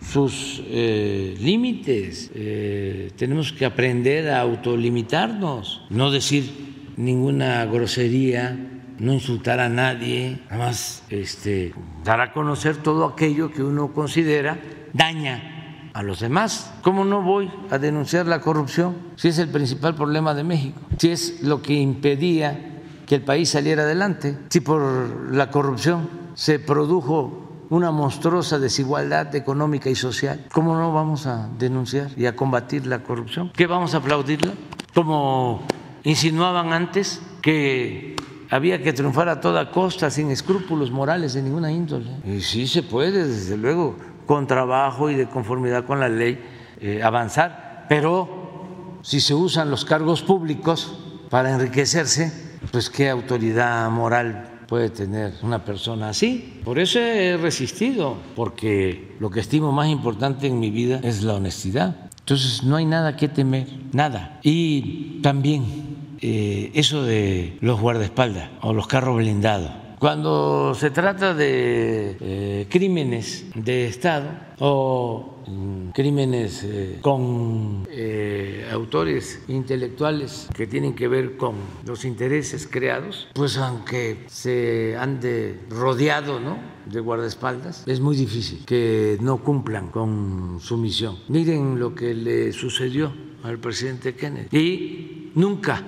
sus 0.00 0.62
eh, 0.66 1.36
límites. 1.40 2.30
Eh, 2.34 3.10
tenemos 3.16 3.52
que 3.52 3.64
aprender 3.64 4.30
a 4.30 4.40
autolimitarnos, 4.40 5.82
no 5.90 6.10
decir 6.10 6.92
ninguna 6.96 7.64
grosería, 7.64 8.73
no 8.98 9.12
insultar 9.12 9.60
a 9.60 9.68
nadie, 9.68 10.40
nada 10.50 10.66
más 10.66 11.02
este, 11.08 11.74
dar 12.04 12.20
a 12.20 12.32
conocer 12.32 12.76
todo 12.76 13.04
aquello 13.06 13.50
que 13.50 13.62
uno 13.62 13.92
considera 13.92 14.58
daña 14.92 15.90
a 15.92 16.02
los 16.02 16.20
demás. 16.20 16.72
¿Cómo 16.82 17.04
no 17.04 17.22
voy 17.22 17.50
a 17.70 17.78
denunciar 17.78 18.26
la 18.26 18.40
corrupción 18.40 18.96
si 19.16 19.28
es 19.28 19.38
el 19.38 19.48
principal 19.48 19.94
problema 19.94 20.34
de 20.34 20.44
México? 20.44 20.80
Si 20.98 21.10
es 21.10 21.42
lo 21.42 21.62
que 21.62 21.74
impedía 21.74 22.82
que 23.06 23.16
el 23.16 23.22
país 23.22 23.50
saliera 23.50 23.82
adelante, 23.82 24.38
si 24.48 24.60
por 24.60 25.32
la 25.32 25.50
corrupción 25.50 26.08
se 26.34 26.58
produjo 26.58 27.44
una 27.70 27.90
monstruosa 27.90 28.58
desigualdad 28.58 29.34
económica 29.34 29.90
y 29.90 29.94
social. 29.94 30.46
¿Cómo 30.52 30.76
no 30.76 30.92
vamos 30.92 31.26
a 31.26 31.48
denunciar 31.58 32.10
y 32.16 32.26
a 32.26 32.36
combatir 32.36 32.86
la 32.86 33.02
corrupción? 33.02 33.50
¿Qué 33.54 33.66
vamos 33.66 33.94
a 33.94 33.98
aplaudirla? 33.98 34.52
Como 34.94 35.62
insinuaban 36.04 36.72
antes 36.72 37.20
que 37.40 38.13
había 38.50 38.82
que 38.82 38.92
triunfar 38.92 39.28
a 39.28 39.40
toda 39.40 39.70
costa, 39.70 40.10
sin 40.10 40.30
escrúpulos 40.30 40.90
morales 40.90 41.34
de 41.34 41.42
ninguna 41.42 41.70
índole. 41.72 42.10
Y 42.24 42.40
sí 42.40 42.66
se 42.66 42.82
puede, 42.82 43.26
desde 43.26 43.56
luego, 43.56 43.96
con 44.26 44.46
trabajo 44.46 45.10
y 45.10 45.14
de 45.14 45.26
conformidad 45.26 45.84
con 45.84 46.00
la 46.00 46.08
ley, 46.08 46.40
eh, 46.80 47.02
avanzar, 47.02 47.86
pero 47.88 48.98
si 49.02 49.20
se 49.20 49.34
usan 49.34 49.70
los 49.70 49.84
cargos 49.84 50.22
públicos 50.22 50.98
para 51.30 51.50
enriquecerse, 51.50 52.32
pues 52.70 52.88
qué 52.90 53.10
autoridad 53.10 53.90
moral 53.90 54.54
puede 54.66 54.90
tener 54.90 55.34
una 55.42 55.64
persona 55.64 56.08
así. 56.08 56.60
Por 56.64 56.78
eso 56.78 56.98
he 56.98 57.36
resistido, 57.36 58.16
porque 58.34 59.16
lo 59.20 59.30
que 59.30 59.40
estimo 59.40 59.72
más 59.72 59.88
importante 59.88 60.46
en 60.46 60.58
mi 60.58 60.70
vida 60.70 61.00
es 61.02 61.22
la 61.22 61.34
honestidad. 61.34 61.96
Entonces 62.20 62.64
no 62.64 62.76
hay 62.76 62.86
nada 62.86 63.16
que 63.16 63.28
temer, 63.28 63.68
nada. 63.92 64.40
Y 64.42 65.20
también 65.22 65.93
eh, 66.20 66.70
eso 66.74 67.04
de 67.04 67.58
los 67.60 67.80
guardaespaldas 67.80 68.50
o 68.62 68.72
los 68.72 68.86
carros 68.86 69.16
blindados. 69.16 69.70
Cuando 69.98 70.74
se 70.74 70.90
trata 70.90 71.34
de 71.34 72.16
eh, 72.20 72.66
crímenes 72.68 73.46
de 73.54 73.86
Estado 73.86 74.28
o 74.58 75.34
Mm, 75.46 75.90
crímenes 75.90 76.64
eh, 76.64 76.98
con 77.00 77.86
eh, 77.90 78.66
autores 78.72 79.42
intelectuales 79.48 80.48
que 80.54 80.66
tienen 80.66 80.94
que 80.94 81.08
ver 81.08 81.36
con 81.36 81.54
los 81.86 82.04
intereses 82.04 82.66
creados, 82.66 83.28
pues 83.34 83.58
aunque 83.58 84.24
se 84.26 84.96
ande 84.98 85.60
rodeado 85.68 86.40
¿no? 86.40 86.58
de 86.86 87.00
guardaespaldas, 87.00 87.84
es 87.86 88.00
muy 88.00 88.16
difícil 88.16 88.64
que 88.64 89.18
no 89.20 89.38
cumplan 89.38 89.88
con 89.88 90.58
su 90.60 90.76
misión. 90.78 91.18
Miren 91.28 91.78
lo 91.78 91.94
que 91.94 92.14
le 92.14 92.52
sucedió 92.52 93.12
al 93.42 93.58
presidente 93.58 94.14
Kennedy 94.14 94.48
y 94.56 95.32
nunca 95.34 95.82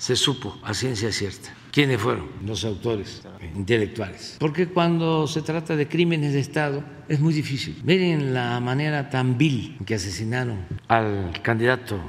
se 0.00 0.16
supo 0.16 0.56
a 0.64 0.72
ciencia 0.72 1.12
cierta 1.12 1.50
quiénes 1.70 2.00
fueron 2.00 2.26
los 2.46 2.64
autores 2.64 3.20
intelectuales. 3.54 4.36
Porque 4.40 4.66
cuando 4.66 5.26
se 5.26 5.42
trata 5.42 5.76
de 5.76 5.86
crímenes 5.88 6.32
de 6.32 6.40
Estado 6.40 6.82
es 7.06 7.20
muy 7.20 7.34
difícil. 7.34 7.78
Miren 7.84 8.32
la 8.32 8.58
manera 8.60 9.10
tan 9.10 9.36
vil 9.36 9.76
en 9.78 9.84
que 9.84 9.96
asesinaron 9.96 10.64
al 10.88 11.38
candidato 11.42 12.00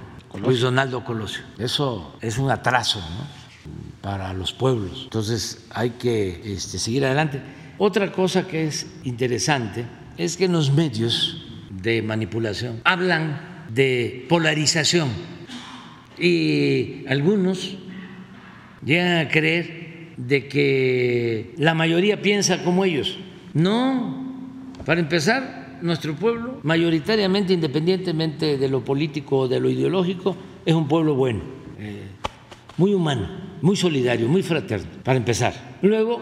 Luis 0.42 0.62
Donaldo 0.62 1.04
Colosio. 1.04 1.44
Eso 1.60 2.16
es 2.22 2.38
un 2.38 2.50
atraso 2.50 3.04
para 4.00 4.32
los 4.34 4.54
pueblos. 4.54 5.02
Entonces 5.04 5.66
hay 5.70 5.92
que 5.92 6.42
este, 6.46 6.80
seguir 6.80 7.04
adelante. 7.06 7.42
Otra 7.78 8.14
cosa 8.14 8.48
que 8.48 8.68
es 8.68 8.88
interesante 9.04 9.86
es 10.18 10.38
que 10.38 10.48
los 10.48 10.72
medios 10.72 11.46
de 11.70 12.02
manipulación 12.02 12.80
hablan 12.86 13.66
de 13.70 14.26
polarización 14.30 15.10
y 16.18 17.06
algunos 17.08 17.78
llegan 18.84 19.26
a 19.26 19.30
creer 19.30 20.14
de 20.18 20.48
que 20.48 21.54
la 21.58 21.74
mayoría 21.74 22.22
piensa 22.22 22.64
como 22.64 22.86
ellos. 22.86 23.18
No, 23.54 24.32
para 24.86 25.00
empezar, 25.00 25.80
nuestro 25.82 26.16
pueblo, 26.16 26.60
mayoritariamente, 26.64 27.54
independientemente 27.54 28.58
de 28.58 28.70
lo 28.70 28.84
político 28.84 29.40
o 29.40 29.48
de 29.48 29.60
lo 29.60 29.70
ideológico, 29.70 30.36
es 30.66 30.74
un 30.74 30.88
pueblo 30.88 31.16
bueno, 31.16 31.42
eh, 31.80 32.08
muy 32.78 32.94
humano, 32.94 33.28
muy 33.62 33.76
solidario, 33.76 34.28
muy 34.28 34.44
fraterno, 34.44 34.88
para 35.04 35.18
empezar. 35.18 35.54
Luego, 35.82 36.22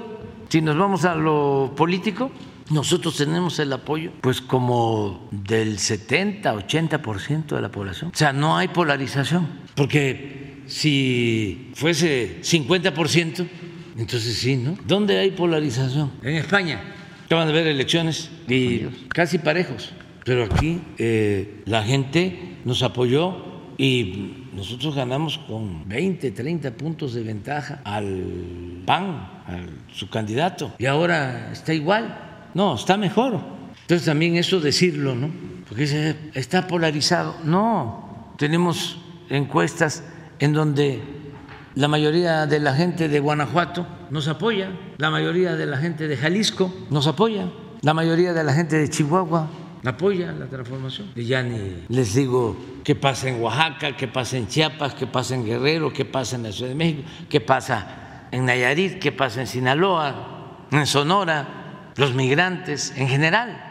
si 0.50 0.62
nos 0.62 0.78
vamos 0.78 1.06
a 1.06 1.16
lo 1.16 1.74
político, 1.76 2.32
nosotros 2.70 3.17
tenemos 3.17 3.59
el 3.59 3.74
apoyo, 3.74 4.11
pues 4.22 4.41
como 4.41 5.28
del 5.32 5.80
70, 5.80 6.53
80% 6.53 7.55
de 7.55 7.61
la 7.61 7.72
población. 7.72 8.11
O 8.13 8.17
sea, 8.17 8.34
no 8.34 8.57
hay 8.57 8.67
polarización, 8.67 9.47
porque 9.76 10.63
si 10.67 11.72
fuese 11.74 12.41
50%, 12.41 13.47
entonces 13.97 14.38
sí, 14.38 14.55
¿no? 14.55 14.78
¿Dónde 14.86 15.17
hay 15.17 15.32
polarización? 15.32 16.11
En 16.24 16.36
España. 16.36 16.95
Acaban 17.26 17.47
de 17.47 17.53
ver 17.53 17.67
elecciones 17.67 18.32
y 18.47 18.82
casi 19.09 19.38
parejos. 19.38 19.91
Pero 20.24 20.45
aquí 20.45 20.82
eh, 20.97 21.63
la 21.65 21.84
gente 21.84 22.57
nos 22.65 22.82
apoyó 22.82 23.49
y 23.78 24.45
nosotros 24.53 24.95
ganamos 24.95 25.38
con 25.38 25.88
20, 25.88 26.32
30 26.32 26.72
puntos 26.72 27.13
de 27.13 27.24
ventaja 27.24 27.82
al 27.84 28.84
PAN, 28.86 29.05
a 29.45 29.65
su 29.93 30.09
candidato. 30.09 30.74
Y 30.80 30.86
ahora 30.86 31.51
está 31.51 31.74
igual. 31.74 32.28
No, 32.54 32.76
está 32.76 32.97
mejor. 32.97 33.39
Entonces 33.82 34.06
también 34.06 34.36
eso 34.36 34.60
decirlo, 34.60 35.16
¿no? 35.16 35.30
Porque 35.68 35.84
dice, 35.84 36.16
está 36.34 36.68
polarizado. 36.68 37.36
No, 37.43 38.34
tenemos 38.38 39.00
encuestas 39.30 40.04
en 40.39 40.54
donde 40.54 41.02
la 41.76 41.88
mayoría 41.88 42.45
de 42.45 42.60
la 42.60 42.74
gente 42.74 43.08
de 43.08 43.20
Guanajuato 43.20 43.86
nos 44.10 44.28
apoya, 44.28 44.72
la 44.97 45.10
mayoría 45.10 45.56
de 45.56 45.66
la 45.66 45.78
gente 45.78 46.08
de 46.08 46.18
Jalisco 46.18 46.74
nos 46.89 47.08
apoya, 47.08 47.50
la 47.82 47.93
mayoría 47.93 48.34
de 48.34 48.43
la 48.43 48.54
gente 48.54 48.78
de 48.78 48.89
Chihuahua 48.89 49.47
apoya 49.86 50.32
la 50.32 50.47
transformación. 50.47 51.08
Y 51.16 51.26
ya 51.26 51.41
ni 51.41 51.86
les 51.88 52.14
digo 52.14 52.58
qué 52.84 52.95
pasa 52.95 53.30
en 53.30 53.41
Oaxaca, 53.41 53.95
qué 53.95 54.08
pasa 54.08 54.38
en 54.38 54.47
Chiapas, 54.47 54.93
qué 54.93 55.08
pasa 55.08 55.36
en 55.36 55.45
Guerrero, 55.45 55.93
qué 55.93 56.06
pasa 56.06 56.36
en 56.36 56.43
la 56.43 56.52
Ciudad 56.52 56.70
de 56.70 56.76
México, 56.76 57.04
qué 57.30 57.39
pasa 57.39 58.28
en 58.32 58.45
Nayarit, 58.45 59.00
qué 59.00 59.12
pasa 59.12 59.41
en 59.41 59.47
Sinaloa, 59.47 60.68
en 60.72 60.86
Sonora, 60.86 61.59
los 62.00 62.16
migrantes 62.16 62.93
en 62.95 63.08
general 63.08 63.70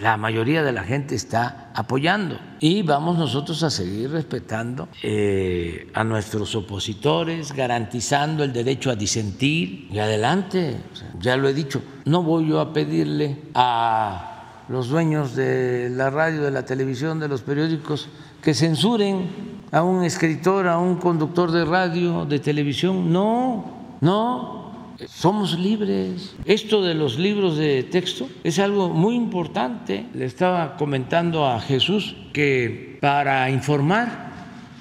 la 0.00 0.16
mayoría 0.16 0.62
de 0.62 0.72
la 0.72 0.82
gente 0.82 1.14
está 1.14 1.70
apoyando. 1.74 2.38
Y 2.58 2.82
vamos 2.82 3.18
nosotros 3.18 3.62
a 3.62 3.70
seguir 3.70 4.10
respetando 4.10 4.88
eh, 5.02 5.88
a 5.94 6.02
nuestros 6.02 6.54
opositores, 6.54 7.52
garantizando 7.52 8.42
el 8.42 8.52
derecho 8.52 8.90
a 8.90 8.96
disentir. 8.96 9.88
Y 9.92 9.98
adelante, 9.98 10.76
ya 11.20 11.36
lo 11.36 11.48
he 11.48 11.54
dicho, 11.54 11.82
no 12.04 12.22
voy 12.22 12.48
yo 12.48 12.60
a 12.60 12.72
pedirle 12.72 13.38
a 13.54 14.64
los 14.68 14.88
dueños 14.88 15.36
de 15.36 15.88
la 15.90 16.10
radio, 16.10 16.42
de 16.42 16.50
la 16.50 16.64
televisión, 16.64 17.20
de 17.20 17.28
los 17.28 17.42
periódicos, 17.42 18.08
que 18.42 18.54
censuren 18.54 19.60
a 19.70 19.82
un 19.82 20.02
escritor, 20.04 20.66
a 20.66 20.78
un 20.78 20.96
conductor 20.96 21.52
de 21.52 21.64
radio, 21.64 22.24
de 22.24 22.38
televisión. 22.38 23.12
No, 23.12 23.98
no, 24.00 24.61
somos 25.08 25.58
libres. 25.58 26.34
Esto 26.44 26.82
de 26.82 26.94
los 26.94 27.18
libros 27.18 27.56
de 27.56 27.82
texto 27.82 28.28
es 28.44 28.58
algo 28.58 28.88
muy 28.88 29.14
importante. 29.14 30.06
Le 30.14 30.24
estaba 30.24 30.76
comentando 30.76 31.46
a 31.46 31.60
Jesús 31.60 32.16
que 32.32 32.98
para 33.00 33.50
informar, 33.50 34.32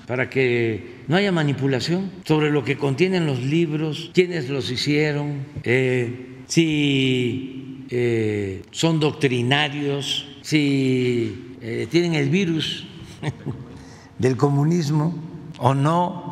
para 0.07 0.29
que 0.29 1.01
no 1.07 1.15
haya 1.15 1.31
manipulación 1.31 2.11
sobre 2.25 2.51
lo 2.51 2.63
que 2.63 2.77
contienen 2.77 3.25
los 3.25 3.41
libros, 3.41 4.11
quiénes 4.13 4.49
los 4.49 4.71
hicieron, 4.71 5.45
eh, 5.63 6.43
si 6.47 7.85
eh, 7.89 8.63
son 8.71 8.99
doctrinarios, 8.99 10.27
si 10.41 11.55
eh, 11.61 11.87
tienen 11.89 12.15
el 12.15 12.29
virus 12.29 12.85
del 14.17 14.37
comunismo 14.37 15.15
o 15.57 15.73
no 15.73 16.30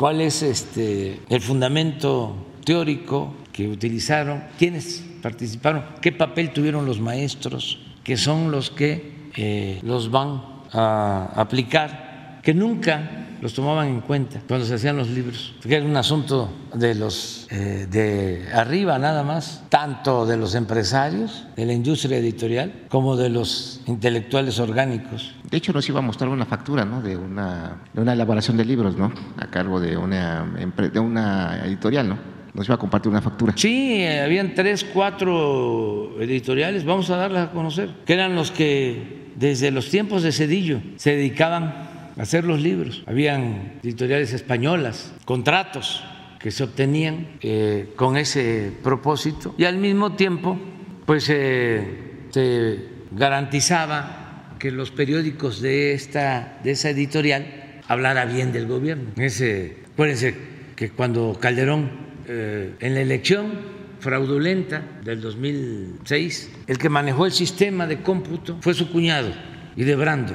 cuál 0.00 0.22
es 0.22 0.42
este, 0.42 1.20
el 1.28 1.42
fundamento 1.42 2.34
teórico 2.64 3.34
que 3.52 3.68
utilizaron, 3.68 4.44
quiénes 4.58 5.04
participaron, 5.20 5.84
qué 6.00 6.10
papel 6.10 6.54
tuvieron 6.54 6.86
los 6.86 7.00
maestros, 7.00 7.78
que 8.02 8.16
son 8.16 8.50
los 8.50 8.70
que 8.70 9.28
eh, 9.36 9.78
los 9.82 10.10
van 10.10 10.40
a 10.72 11.32
aplicar, 11.36 12.40
que 12.42 12.54
nunca 12.54 13.26
los 13.40 13.54
tomaban 13.54 13.88
en 13.88 14.00
cuenta 14.00 14.40
cuando 14.46 14.66
se 14.66 14.74
hacían 14.74 14.96
los 14.96 15.08
libros, 15.08 15.54
porque 15.60 15.76
era 15.76 15.86
un 15.86 15.96
asunto 15.96 16.50
de 16.74 16.94
los 16.94 17.46
eh, 17.50 17.86
de 17.90 18.46
arriba 18.52 18.98
nada 18.98 19.22
más, 19.22 19.64
tanto 19.68 20.26
de 20.26 20.36
los 20.36 20.54
empresarios, 20.54 21.46
de 21.56 21.66
la 21.66 21.72
industria 21.72 22.18
editorial, 22.18 22.72
como 22.88 23.16
de 23.16 23.28
los 23.28 23.80
intelectuales 23.86 24.58
orgánicos. 24.58 25.34
De 25.50 25.56
hecho, 25.56 25.72
nos 25.72 25.88
iba 25.88 25.98
a 25.98 26.02
mostrar 26.02 26.30
una 26.30 26.46
factura, 26.46 26.84
¿no? 26.84 27.02
De 27.02 27.16
una, 27.16 27.82
de 27.92 28.00
una 28.00 28.12
elaboración 28.12 28.56
de 28.56 28.64
libros, 28.64 28.96
¿no? 28.96 29.12
A 29.38 29.46
cargo 29.46 29.80
de 29.80 29.96
una, 29.96 30.44
de 30.44 31.00
una 31.00 31.64
editorial, 31.64 32.08
¿no? 32.08 32.18
Nos 32.54 32.66
iba 32.66 32.74
a 32.74 32.78
compartir 32.78 33.10
una 33.10 33.22
factura. 33.22 33.52
Sí, 33.56 34.02
eh, 34.02 34.20
habían 34.20 34.54
tres, 34.54 34.84
cuatro 34.84 36.20
editoriales, 36.20 36.84
vamos 36.84 37.08
a 37.10 37.16
darlas 37.16 37.48
a 37.48 37.52
conocer, 37.52 37.90
que 38.04 38.12
eran 38.12 38.34
los 38.34 38.50
que 38.50 39.32
desde 39.36 39.70
los 39.70 39.88
tiempos 39.88 40.22
de 40.22 40.32
Cedillo 40.32 40.80
se 40.96 41.16
dedicaban 41.16 41.89
hacer 42.18 42.44
los 42.44 42.60
libros. 42.60 43.02
Habían 43.06 43.80
editoriales 43.82 44.32
españolas, 44.32 45.12
contratos 45.24 46.02
que 46.38 46.50
se 46.50 46.64
obtenían 46.64 47.28
eh, 47.42 47.92
con 47.96 48.16
ese 48.16 48.72
propósito 48.82 49.54
y 49.58 49.64
al 49.64 49.76
mismo 49.76 50.16
tiempo 50.16 50.58
pues 51.04 51.28
eh, 51.28 52.28
se 52.30 52.78
garantizaba 53.10 54.56
que 54.58 54.70
los 54.70 54.90
periódicos 54.90 55.60
de 55.60 55.92
esta 55.92 56.58
de 56.64 56.70
esa 56.72 56.90
editorial 56.90 57.80
hablara 57.88 58.24
bien 58.24 58.52
del 58.52 58.66
gobierno. 58.66 59.10
Ese, 59.16 59.78
acuérdense 59.92 60.34
que 60.76 60.90
cuando 60.90 61.36
Calderón 61.40 61.90
eh, 62.26 62.74
en 62.80 62.94
la 62.94 63.00
elección 63.00 63.80
fraudulenta 63.98 64.82
del 65.04 65.20
2006, 65.20 66.50
el 66.66 66.78
que 66.78 66.88
manejó 66.88 67.26
el 67.26 67.32
sistema 67.32 67.86
de 67.86 68.00
cómputo 68.00 68.58
fue 68.60 68.72
su 68.72 68.90
cuñado 68.90 69.30
y 69.76 69.84
de 69.84 69.96
Brando, 69.96 70.34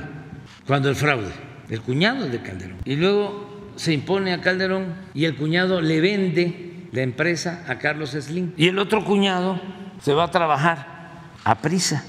cuando 0.68 0.90
el 0.90 0.96
fraude, 0.96 1.32
el 1.70 1.82
cuñado 1.82 2.28
de 2.28 2.42
Calderón. 2.42 2.78
Y 2.86 2.96
luego 2.96 3.72
se 3.76 3.94
impone 3.94 4.34
a 4.34 4.42
Calderón 4.42 4.96
y 5.14 5.26
el 5.26 5.36
cuñado 5.36 5.82
le 5.82 6.02
vende 6.02 6.88
la 6.92 7.02
empresa 7.02 7.66
a 7.68 7.78
Carlos 7.78 8.12
Slim. 8.12 8.54
Y 8.58 8.68
el 8.68 8.80
otro 8.80 9.04
cuñado 9.04 9.60
se 10.02 10.14
va 10.14 10.26
a 10.26 10.32
trabajar 10.32 11.32
a 11.44 11.56
prisa 11.60 12.04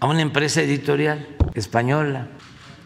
a 0.00 0.06
una 0.06 0.22
empresa 0.22 0.62
editorial 0.62 1.26
española 1.54 2.28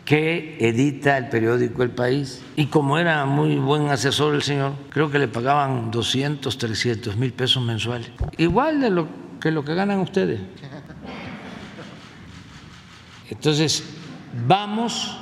que 0.05 0.57
edita 0.61 1.17
el 1.17 1.29
periódico 1.29 1.83
El 1.83 1.91
País. 1.91 2.43
Y 2.57 2.67
como 2.67 2.99
era 2.99 3.25
muy 3.25 3.57
buen 3.57 3.89
asesor 3.89 4.35
el 4.35 4.43
señor, 4.43 4.73
creo 4.91 5.11
que 5.11 5.19
le 5.19 5.29
pagaban 5.29 5.91
200, 5.91 6.59
300 6.59 7.17
mil 7.17 7.33
pesos 7.33 7.63
mensuales. 7.63 8.11
Igual 8.37 8.81
de 8.81 8.91
lo 8.91 9.09
que 9.41 9.51
lo 9.51 9.65
que 9.65 9.75
ganan 9.75 10.01
ustedes. 10.01 10.41
Entonces, 13.31 13.85
vamos 14.47 15.19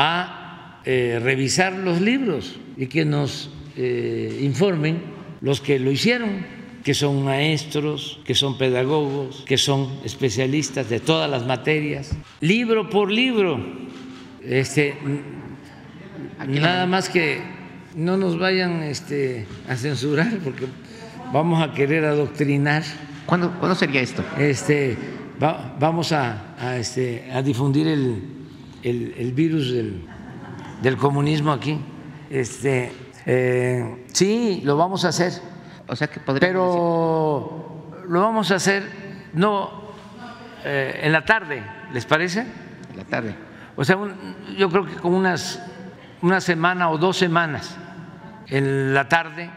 a 0.00 0.80
eh, 0.84 1.18
revisar 1.20 1.72
los 1.72 2.00
libros 2.00 2.54
y 2.76 2.86
que 2.86 3.04
nos 3.04 3.50
eh, 3.76 4.38
informen 4.42 5.00
los 5.40 5.60
que 5.60 5.80
lo 5.80 5.90
hicieron, 5.90 6.46
que 6.84 6.94
son 6.94 7.24
maestros, 7.24 8.20
que 8.24 8.34
son 8.36 8.56
pedagogos, 8.58 9.42
que 9.44 9.58
son 9.58 9.88
especialistas 10.04 10.88
de 10.88 11.00
todas 11.00 11.28
las 11.28 11.44
materias, 11.46 12.12
libro 12.40 12.88
por 12.88 13.10
libro. 13.10 13.58
Este, 14.44 14.94
nada 16.46 16.86
más 16.86 17.08
que 17.08 17.40
no 17.96 18.16
nos 18.16 18.38
vayan 18.38 18.82
este, 18.84 19.46
a 19.68 19.74
censurar 19.76 20.38
porque 20.44 20.66
vamos 21.32 21.60
a 21.62 21.72
querer 21.74 22.04
adoctrinar 22.04 22.84
¿Cuándo, 23.26 23.50
¿cuándo 23.58 23.74
sería 23.74 24.00
esto? 24.00 24.22
este, 24.38 24.96
va- 25.42 25.74
vamos 25.78 26.12
a, 26.12 26.54
a, 26.58 26.76
este, 26.78 27.28
a 27.32 27.42
difundir 27.42 27.88
el, 27.88 28.22
el- 28.82 29.14
el 29.18 29.32
virus 29.32 29.72
del, 29.72 30.06
del 30.82 30.96
comunismo 30.96 31.52
aquí. 31.52 31.78
Este, 32.30 32.92
eh, 33.26 34.04
sí, 34.12 34.60
lo 34.64 34.76
vamos 34.76 35.04
a 35.04 35.08
hacer, 35.08 35.32
O 35.90 35.96
sea 35.96 36.06
que 36.08 36.20
podría 36.20 36.46
pero 36.48 37.94
lo 38.08 38.20
vamos 38.20 38.50
a 38.50 38.56
hacer 38.56 38.82
no 39.32 39.88
eh, 40.64 41.00
en 41.02 41.12
la 41.12 41.24
tarde, 41.24 41.62
¿les 41.92 42.04
parece? 42.04 42.40
en 42.40 42.96
la 42.96 43.04
tarde. 43.04 43.34
O 43.76 43.84
sea, 43.84 43.96
un- 43.96 44.12
yo 44.58 44.68
creo 44.68 44.84
que 44.84 44.94
con 44.96 45.14
unas 45.14 45.62
una 46.20 46.40
semana 46.40 46.90
o 46.90 46.98
dos 46.98 47.16
semanas 47.16 47.76
en 48.48 48.92
la 48.92 49.08
tarde 49.08 49.50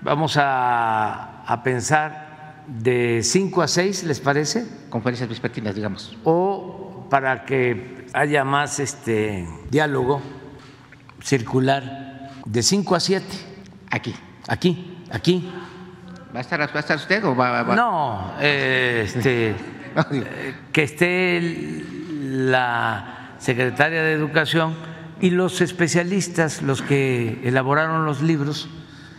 vamos 0.00 0.36
a, 0.36 1.42
a 1.44 1.62
pensar 1.62 2.64
de 2.66 3.20
5 3.22 3.62
a 3.62 3.68
6, 3.68 4.04
¿les 4.04 4.20
parece? 4.20 4.66
Conferencias 4.88 5.28
vespertinas, 5.28 5.74
digamos. 5.74 6.16
O 6.24 7.06
para 7.10 7.44
que 7.44 7.97
haya 8.12 8.44
más 8.44 8.78
este 8.80 9.46
diálogo 9.70 10.20
circular 11.22 12.30
de 12.44 12.62
5 12.62 12.94
a 12.94 13.00
7, 13.00 13.24
Aquí. 13.90 14.14
aquí, 14.48 14.96
aquí. 15.10 15.50
¿Va 16.34 16.38
a 16.38 16.42
estar, 16.42 16.60
va 16.60 16.64
a 16.74 16.78
estar 16.78 16.96
usted 16.96 17.24
o 17.24 17.34
va, 17.34 17.62
va- 17.62 17.74
No, 17.74 18.32
eh, 18.40 19.02
este, 19.06 19.50
eh, 20.12 20.54
que 20.72 20.82
esté 20.82 21.84
la 22.20 23.34
secretaria 23.38 24.02
de 24.02 24.12
Educación 24.12 24.74
y 25.20 25.30
los 25.30 25.60
especialistas, 25.60 26.62
los 26.62 26.82
que 26.82 27.40
elaboraron 27.44 28.04
los 28.04 28.22
libros, 28.22 28.68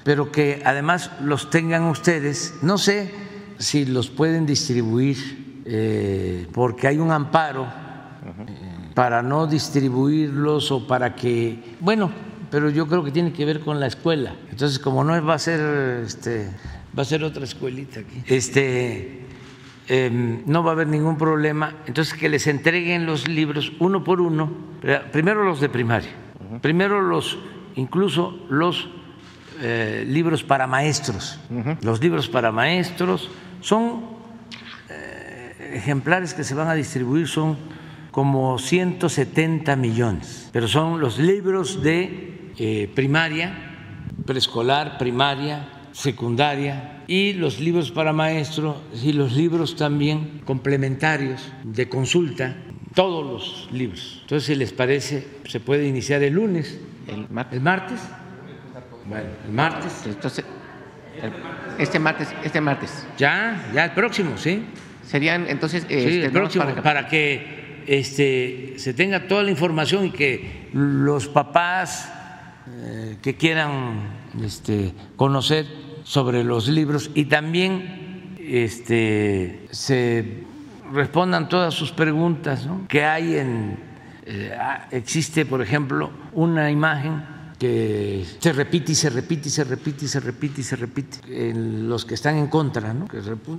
pero 0.04 0.32
que 0.32 0.62
además 0.66 1.12
los 1.22 1.50
tengan 1.50 1.84
ustedes. 1.84 2.56
No 2.62 2.78
sé 2.78 3.14
si 3.58 3.86
los 3.86 4.10
pueden 4.10 4.46
distribuir 4.46 5.62
eh, 5.66 6.48
porque 6.54 6.88
hay 6.88 6.98
un 7.00 7.12
amparo 7.12 7.68
para 8.94 9.22
no 9.22 9.48
distribuirlos 9.48 10.72
o 10.72 10.88
para 10.88 11.16
que, 11.16 11.76
bueno, 11.80 12.12
pero 12.52 12.70
yo 12.70 12.88
creo 12.88 13.04
que 13.04 13.12
tiene 13.12 13.32
que 13.32 13.46
ver 13.46 13.60
con 13.62 13.80
la 13.80 13.88
escuela. 13.88 14.36
Entonces, 14.50 14.80
como 14.80 15.04
no 15.04 15.24
va 15.24 15.36
a 15.36 15.40
ser, 15.40 16.04
este, 16.06 16.50
va 16.98 17.04
a 17.04 17.06
ser 17.06 17.24
otra 17.24 17.44
escuelita 17.44 18.00
aquí. 18.00 18.24
Este, 18.26 19.26
eh, 19.88 20.42
no 20.46 20.64
va 20.64 20.72
a 20.72 20.74
haber 20.74 20.88
ningún 20.88 21.18
problema. 21.18 21.76
Entonces, 21.86 22.14
que 22.14 22.30
les 22.30 22.48
entreguen 22.48 23.06
los 23.06 23.28
libros 23.28 23.72
uno 23.80 24.04
por 24.04 24.22
uno, 24.22 24.52
primero 25.12 25.44
los 25.44 25.62
de 25.62 25.70
primaria, 25.70 26.12
primero 26.62 27.02
los, 27.02 27.38
incluso 27.76 28.38
los 28.50 28.90
eh, 29.62 30.06
libros 30.08 30.44
para 30.44 30.68
maestros. 30.68 31.40
Los 31.82 32.02
libros 32.02 32.30
para 32.30 32.52
maestros 32.52 33.30
son 33.62 34.06
eh, 34.90 35.74
ejemplares 35.76 36.34
que 36.34 36.44
se 36.44 36.56
van 36.56 36.70
a 36.70 36.74
distribuir, 36.74 37.28
son 37.28 37.58
como 38.12 38.58
170 38.58 39.76
millones, 39.76 40.50
pero 40.52 40.68
son 40.68 41.00
los 41.00 41.20
libros 41.20 41.82
de 41.84 42.52
eh, 42.58 42.90
primaria, 42.94 43.54
preescolar, 44.26 44.98
primaria, 44.98 45.70
secundaria 45.92 47.04
y 47.08 47.34
los 47.34 47.60
libros 47.60 47.92
para 47.92 48.14
maestros 48.14 48.78
y 49.04 49.14
los 49.14 49.34
libros 49.34 49.76
también 49.76 50.42
complementarios 50.46 51.42
de 51.64 51.90
consulta, 51.90 52.56
todos 52.94 53.26
los 53.26 53.70
libros. 53.72 54.20
Entonces, 54.24 54.46
si 54.48 54.56
les 54.56 54.74
parece, 54.74 55.28
se 55.48 55.60
puede 55.60 55.88
iniciar 55.88 56.22
el 56.24 56.34
lunes, 56.34 56.80
el 57.08 57.28
martes. 57.30 57.54
el 57.58 57.62
martes. 57.62 58.00
Bueno, 59.06 59.26
el 59.46 59.52
martes. 59.54 60.04
Entonces, 60.06 60.46
el- 61.22 61.32
este 61.82 61.98
martes, 62.00 62.28
este 62.44 62.62
martes. 62.62 63.08
Ya, 63.18 63.70
ya 63.74 63.86
el 63.86 63.92
próximo, 63.92 64.38
¿sí? 64.38 64.64
Serían 65.04 65.48
entonces 65.50 65.86
Sí, 65.88 65.94
este, 65.96 66.26
el 66.26 66.34
no, 66.34 66.40
próximo, 66.40 66.66
para- 66.66 66.84
para 66.84 67.08
que 67.08 67.59
este, 67.90 68.76
se 68.78 68.94
tenga 68.94 69.28
toda 69.28 69.42
la 69.42 69.50
información 69.50 70.06
y 70.06 70.12
que 70.12 70.70
los 70.74 71.28
papás 71.28 72.08
eh, 72.68 73.18
que 73.20 73.36
quieran 73.36 74.02
este, 74.44 74.94
conocer 75.16 75.66
sobre 76.04 76.44
los 76.44 76.68
libros 76.68 77.10
y 77.16 77.26
también 77.26 78.36
este, 78.38 79.66
se 79.72 80.44
respondan 80.94 81.50
todas 81.50 81.74
sus 81.74 81.92
preguntas 81.92 82.68
¿no? 82.68 82.86
que 82.88 83.06
hay 83.06 83.38
en 83.38 83.80
eh, 84.28 84.56
ah, 84.56 84.88
existe 84.92 85.48
por 85.48 85.60
ejemplo 85.64 86.12
una 86.34 86.70
imagen 86.70 87.24
que 87.60 88.26
se 88.40 88.54
repite 88.54 88.94
y 88.94 88.96
se 88.96 89.10
repite 89.10 89.50
y 89.50 89.52
se 89.52 89.64
repite 89.66 90.06
y 90.06 90.08
se 90.08 90.20
repite 90.22 90.62
y 90.62 90.64
se 90.64 90.76
repite 90.78 91.50
en 91.50 91.90
los 91.90 92.06
que 92.06 92.14
están 92.14 92.38
en 92.38 92.48
contra, 92.48 92.94
¿no? 92.94 93.06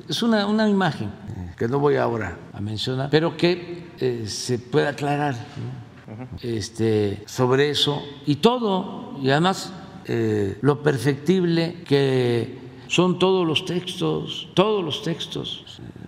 Es 0.09 0.23
una, 0.23 0.47
una 0.47 0.69
imagen 0.69 1.11
que 1.57 1.69
no 1.69 1.79
voy 1.79 1.97
ahora 1.97 2.39
a 2.55 2.61
mencionar, 2.61 3.11
pero 3.11 3.37
que 3.37 3.91
eh, 3.99 4.25
se 4.27 4.59
puede 4.59 4.89
aclarar 4.89 5.35
¿no? 5.35 6.29
este, 6.43 7.23
sobre 7.27 7.71
eso 7.71 8.03
y 8.25 8.37
todo, 8.37 9.19
y 9.23 9.29
además 9.29 9.73
eh, 10.07 10.59
lo 10.63 10.83
perfectible 10.83 11.83
que 11.87 12.59
son 12.89 13.19
todos 13.19 13.47
los 13.47 13.67
textos, 13.67 14.49
todos 14.55 14.83
los 14.83 15.03
textos. 15.03 15.65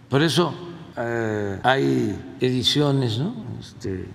Por 0.09 0.23
eso 0.23 0.55
eh, 0.97 1.61
hay 1.63 2.37
ediciones, 2.41 3.19
¿no? 3.19 3.35
Este, 3.61 4.09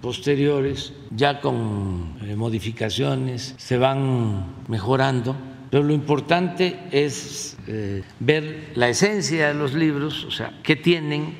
posteriores, 0.00 0.92
ya 1.10 1.40
con 1.40 2.16
eh, 2.22 2.36
modificaciones, 2.36 3.54
se 3.56 3.78
van 3.78 4.46
mejorando, 4.68 5.34
pero 5.70 5.82
lo 5.82 5.92
importante 5.92 6.78
es 6.90 7.56
eh, 7.66 8.02
ver 8.20 8.72
la 8.74 8.88
esencia 8.88 9.48
de 9.48 9.54
los 9.54 9.74
libros, 9.74 10.24
o 10.24 10.30
sea, 10.30 10.60
qué 10.62 10.76
tienen, 10.76 11.34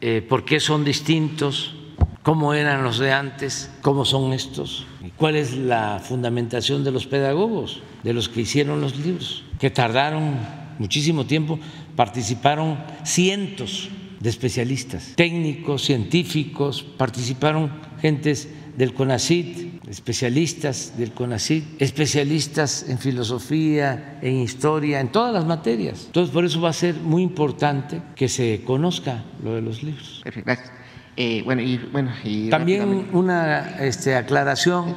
eh, 0.00 0.24
por 0.26 0.44
qué 0.44 0.60
son 0.60 0.84
distintos, 0.84 1.74
cómo 2.22 2.54
eran 2.54 2.82
los 2.82 2.98
de 2.98 3.12
antes, 3.12 3.70
cómo 3.82 4.04
son 4.04 4.32
estos, 4.32 4.86
cuál 5.16 5.36
es 5.36 5.54
la 5.56 6.00
fundamentación 6.02 6.82
de 6.82 6.90
los 6.90 7.06
pedagogos, 7.06 7.82
de 8.02 8.14
los 8.14 8.28
que 8.28 8.42
hicieron 8.42 8.80
los 8.80 8.96
libros, 8.96 9.44
que 9.58 9.70
tardaron 9.70 10.38
muchísimo 10.78 11.26
tiempo, 11.26 11.58
participaron 11.94 12.78
cientos 13.04 13.90
de 14.20 14.30
especialistas, 14.30 15.12
técnicos, 15.16 15.82
científicos, 15.84 16.82
participaron 16.82 17.70
gentes 18.04 18.48
del 18.76 18.92
CONACIT, 18.92 19.88
especialistas 19.88 20.92
del 20.98 21.12
CONACIT, 21.12 21.80
especialistas 21.80 22.84
en 22.86 22.98
filosofía, 22.98 24.18
en 24.20 24.40
historia, 24.40 25.00
en 25.00 25.08
todas 25.08 25.32
las 25.32 25.46
materias. 25.46 26.02
Entonces, 26.04 26.30
por 26.30 26.44
eso 26.44 26.60
va 26.60 26.68
a 26.68 26.74
ser 26.74 26.96
muy 26.96 27.22
importante 27.22 28.02
que 28.14 28.28
se 28.28 28.60
conozca 28.62 29.24
lo 29.42 29.54
de 29.54 29.62
los 29.62 29.82
libros. 29.82 30.20
Perfecto, 30.22 30.44
gracias. 30.44 30.72
Eh, 31.16 31.40
bueno, 31.46 31.62
y, 31.62 31.78
bueno, 31.78 32.10
y 32.22 32.50
También 32.50 33.08
una 33.14 33.78
este, 33.80 34.16
aclaración, 34.16 34.94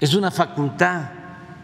es 0.00 0.14
una 0.14 0.30
facultad 0.30 1.10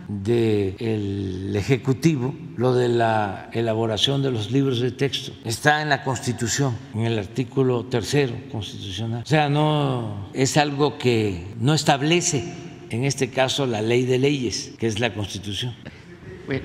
del 0.06 1.56
Ejecutivo 1.56 2.34
lo 2.56 2.74
de 2.74 2.88
la 2.88 3.48
elaboración 3.52 4.22
de 4.22 4.30
los 4.30 4.50
libros 4.50 4.80
de 4.80 4.90
texto. 4.90 5.32
Está 5.44 5.82
en 5.82 5.88
la 5.88 6.02
Constitución, 6.02 6.76
en 6.94 7.02
el 7.02 7.18
artículo 7.18 7.84
tercero 7.84 8.34
constitucional. 8.50 9.22
O 9.22 9.26
sea, 9.26 9.48
no 9.48 10.28
es 10.34 10.56
algo 10.56 10.98
que 10.98 11.54
no 11.58 11.74
establece, 11.74 12.52
en 12.90 13.04
este 13.04 13.30
caso, 13.30 13.66
la 13.66 13.80
ley 13.80 14.04
de 14.04 14.18
leyes, 14.18 14.72
que 14.78 14.86
es 14.86 15.00
la 15.00 15.14
Constitución. 15.14 15.74
bueno, 16.46 16.62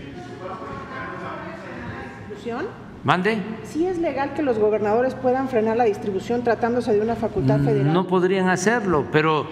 distribución? 2.20 2.88
¿Mande? 3.04 3.38
¿Sí 3.64 3.86
es 3.86 4.00
legal 4.00 4.34
que 4.34 4.42
los 4.42 4.60
gobernadores 4.60 5.16
puedan 5.16 5.48
frenar 5.48 5.78
la 5.78 5.86
distribución 5.86 6.44
tratándose 6.44 6.94
de 6.94 7.00
una 7.00 7.16
facultad 7.16 7.60
federal? 7.62 7.94
No 7.94 8.08
podrían 8.08 8.50
hacerlo, 8.50 9.06
pero 9.12 9.48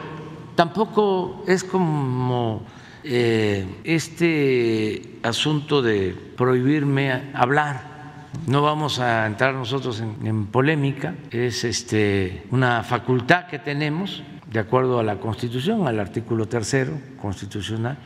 tampoco 0.55 1.43
es 1.47 1.63
como 1.63 2.63
eh, 3.08 3.66
este 3.84 5.20
asunto 5.22 5.84
de 5.84 6.16
prohibirme 6.36 7.32
hablar. 7.36 7.93
No 8.47 8.64
vamos 8.64 8.99
a 8.99 9.28
entrar 9.28 9.53
nosotros 9.53 10.01
en, 10.01 10.47
polémica, 10.47 11.14
es 11.30 11.64
este, 11.64 12.43
una 12.49 12.84
facultad 12.84 13.45
que 13.45 13.60
tenemos 13.60 14.24
de 14.51 14.60
acuerdo 14.60 14.99
a 14.99 15.03
la 15.03 15.20
Constitución, 15.20 15.88
al 15.88 15.99
artículo 15.99 16.47
tercero 16.47 16.93
constitucional. 17.22 17.97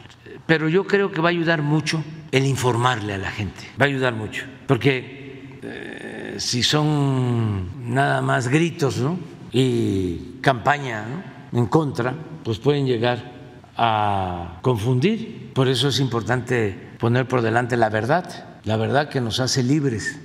Pero 0.46 0.68
yo 0.68 0.86
creo 0.86 1.12
que 1.12 1.22
va 1.22 1.30
a 1.30 1.32
ayudar 1.32 1.62
mucho 1.62 2.04
el 2.32 2.46
informarle 2.46 3.14
a 3.14 3.18
la 3.18 3.32
gente, 3.32 3.62
va 3.80 3.86
a 3.86 3.88
ayudar 3.88 4.14
mucho, 4.14 4.46
porque 4.68 5.60
eh, 5.64 6.36
si 6.38 6.62
son 6.62 7.94
nada 7.94 8.22
más 8.22 8.48
gritos 8.50 8.98
¿no? 8.98 9.18
y 9.52 10.40
campaña 10.42 11.06
en 11.54 11.66
contra, 11.68 12.14
pues 12.44 12.60
pueden 12.60 12.86
llegar 12.86 13.39
a 13.82 14.60
confundir. 14.62 15.54
Por 15.54 15.70
eso 15.70 15.88
es 15.88 16.02
importante 16.02 16.90
poner 17.00 17.28
por 17.28 17.42
delante 17.42 17.78
la 17.78 17.90
verdad, 17.90 18.60
la 18.66 18.76
verdad 18.76 19.08
que 19.08 19.22
nos 19.22 19.40
hace 19.40 19.64
libres. 19.64 20.20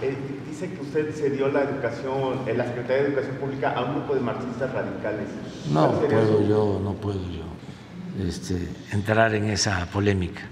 Eh, 0.00 0.16
dice 0.48 0.72
que 0.72 0.80
usted 0.80 1.14
se 1.14 1.30
dio 1.30 1.48
la 1.48 1.62
educación, 1.64 2.40
en 2.46 2.56
la 2.56 2.64
Secretaría 2.64 3.02
de 3.02 3.08
Educación 3.08 3.36
Pública 3.36 3.72
a 3.72 3.84
un 3.84 3.96
grupo 3.96 4.14
de 4.14 4.20
marxistas 4.20 4.72
radicales. 4.72 5.28
No 5.70 5.88
¿Cuál 5.88 6.00
sería 6.00 6.18
puedo 6.18 6.48
yo, 6.48 6.80
no 6.82 6.92
puedo 6.94 7.20
yo 7.30 7.44
este, 8.26 8.68
entrar 8.92 9.34
en 9.34 9.44
esa 9.50 9.86
polémica. 9.86 10.42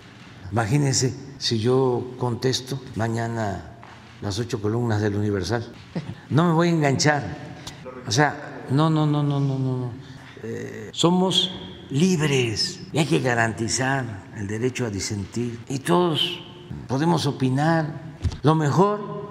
Imagínense 0.53 1.15
si 1.39 1.59
yo 1.59 2.13
contesto 2.19 2.81
mañana 2.97 3.79
las 4.21 4.39
ocho 4.39 4.61
columnas 4.61 5.01
del 5.01 5.15
Universal. 5.15 5.65
No 6.29 6.49
me 6.49 6.53
voy 6.53 6.69
a 6.69 6.73
enganchar. 6.73 7.23
O 8.07 8.11
sea, 8.11 8.65
no, 8.71 8.91
no, 8.91 9.07
no, 9.07 9.23
no, 9.23 9.41
no, 9.41 9.59
no. 9.59 10.07
Somos 10.93 11.51
libres 11.91 12.81
y 12.93 12.99
hay 12.99 13.07
que 13.07 13.21
garantizar 13.21 14.25
el 14.37 14.47
derecho 14.47 14.87
a 14.87 14.91
disentir. 14.91 15.59
Y 15.69 15.81
todos 15.81 16.43
podemos 16.89 17.27
opinar. 17.27 18.17
Lo 18.43 18.55
mejor 18.55 19.27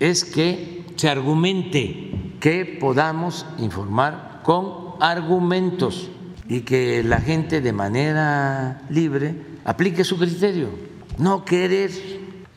es 0.00 0.24
que 0.24 0.84
se 0.96 1.08
argumente, 1.08 2.36
que 2.40 2.78
podamos 2.80 3.46
informar 3.58 4.40
con 4.42 4.94
argumentos 5.00 6.10
y 6.48 6.60
que 6.60 7.02
la 7.04 7.20
gente 7.20 7.60
de 7.60 7.72
manera 7.72 8.82
libre 8.90 9.34
aplique 9.64 10.04
su 10.04 10.18
criterio, 10.18 10.68
no 11.18 11.44
querer 11.44 11.90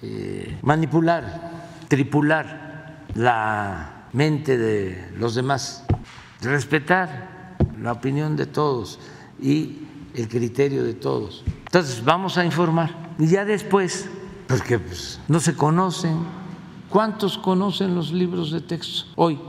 eh, 0.02 0.58
manipular, 0.62 1.68
tripular 1.88 3.06
la 3.16 4.08
mente 4.14 4.58
de 4.58 5.10
los 5.18 5.36
demás, 5.36 5.86
respetar 6.42 7.33
la 7.84 7.92
opinión 7.92 8.36
de 8.36 8.46
todos 8.46 8.98
y 9.42 9.80
el 10.16 10.28
criterio 10.28 10.84
de 10.84 10.94
todos. 10.94 11.44
Entonces 11.66 12.04
vamos 12.04 12.38
a 12.38 12.46
informar 12.46 13.14
y 13.20 13.28
ya 13.28 13.46
después, 13.46 14.10
porque 14.48 14.80
pues, 14.80 15.20
no 15.28 15.40
se 15.40 15.56
conocen, 15.56 16.18
¿cuántos 16.90 17.38
conocen 17.38 17.94
los 17.94 18.12
libros 18.12 18.52
de 18.52 18.62
texto 18.62 19.06
hoy? 19.16 19.40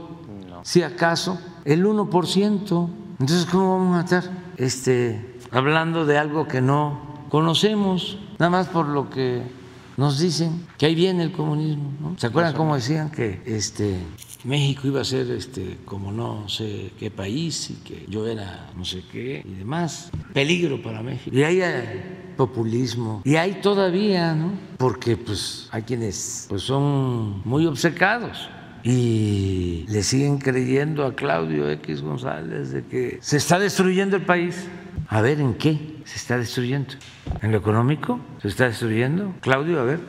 Si 0.63 0.83
acaso 0.83 1.39
el 1.65 1.85
1%. 1.85 2.89
Entonces, 3.19 3.45
¿cómo 3.51 3.77
vamos 3.77 3.97
a 3.97 4.01
estar 4.01 4.31
este, 4.57 5.39
hablando 5.51 6.05
de 6.05 6.17
algo 6.17 6.47
que 6.47 6.61
no 6.61 6.99
conocemos, 7.29 8.17
nada 8.39 8.49
más 8.49 8.67
por 8.67 8.87
lo 8.87 9.09
que 9.09 9.43
nos 9.97 10.19
dicen 10.19 10.65
que 10.77 10.85
ahí 10.85 10.95
viene 10.95 11.23
el 11.23 11.31
comunismo? 11.31 11.91
¿no? 12.01 12.17
¿Se 12.17 12.27
acuerdan 12.27 12.53
cómo 12.53 12.75
decían 12.75 13.09
que 13.09 13.41
este, 13.45 13.99
México 14.45 14.87
iba 14.87 15.01
a 15.01 15.03
ser 15.03 15.31
este, 15.31 15.79
como 15.85 16.11
no 16.11 16.47
sé 16.47 16.91
qué 16.99 17.09
país 17.09 17.71
y 17.71 17.73
que 17.83 18.05
yo 18.07 18.27
era 18.27 18.69
no 18.77 18.85
sé 18.85 19.03
qué 19.11 19.43
y 19.43 19.53
demás? 19.55 20.11
Peligro 20.33 20.81
para 20.81 21.01
México. 21.01 21.35
Y 21.35 21.43
ahí 21.43 21.61
hay 21.61 22.33
populismo. 22.37 23.21
Y 23.25 23.37
hay 23.37 23.55
todavía, 23.55 24.35
¿no? 24.35 24.51
Porque 24.77 25.17
pues 25.17 25.67
hay 25.71 25.81
quienes 25.81 26.45
pues, 26.47 26.61
son 26.61 27.41
muy 27.43 27.65
obcecados 27.65 28.49
y 28.83 29.85
le 29.89 30.03
siguen 30.03 30.37
creyendo 30.37 31.05
a 31.05 31.15
Claudio 31.15 31.69
X 31.71 32.03
González 32.03 32.71
de 32.71 32.85
que 32.85 33.17
se 33.21 33.37
está 33.37 33.57
destruyendo 33.57 34.15
el 34.15 34.25
país. 34.25 34.67
A 35.07 35.21
ver, 35.21 35.39
¿en 35.39 35.55
qué 35.55 36.01
se 36.05 36.17
está 36.17 36.37
destruyendo? 36.37 36.93
¿En 37.41 37.51
lo 37.51 37.57
económico 37.57 38.19
se 38.43 38.49
está 38.49 38.65
destruyendo? 38.65 39.33
Claudio, 39.41 39.79
a 39.79 39.83
ver. 39.83 39.99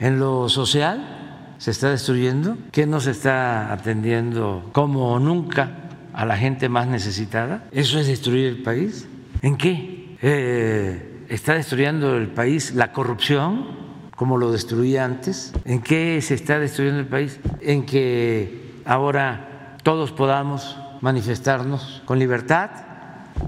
¿En 0.00 0.18
lo 0.18 0.48
social 0.48 1.21
se 1.62 1.70
está 1.70 1.90
destruyendo? 1.90 2.58
¿Qué 2.72 2.88
no 2.88 2.98
se 2.98 3.12
está 3.12 3.72
atendiendo 3.72 4.68
como 4.72 5.16
nunca 5.20 5.70
a 6.12 6.26
la 6.26 6.36
gente 6.36 6.68
más 6.68 6.88
necesitada? 6.88 7.62
¿Eso 7.70 8.00
es 8.00 8.08
destruir 8.08 8.48
el 8.48 8.64
país? 8.64 9.06
¿En 9.42 9.56
qué? 9.56 10.16
Eh, 10.22 11.24
¿Está 11.28 11.54
destruyendo 11.54 12.16
el 12.16 12.26
país 12.26 12.74
la 12.74 12.90
corrupción? 12.90 13.80
como 14.16 14.38
lo 14.38 14.50
destruía 14.50 15.04
antes? 15.04 15.52
¿En 15.64 15.80
qué 15.80 16.20
se 16.20 16.34
está 16.34 16.58
destruyendo 16.58 16.98
el 16.98 17.06
país? 17.06 17.38
En 17.60 17.86
que 17.86 18.74
ahora 18.84 19.78
todos 19.84 20.10
podamos 20.10 20.76
manifestarnos 21.00 22.02
con 22.06 22.18
libertad. 22.18 22.70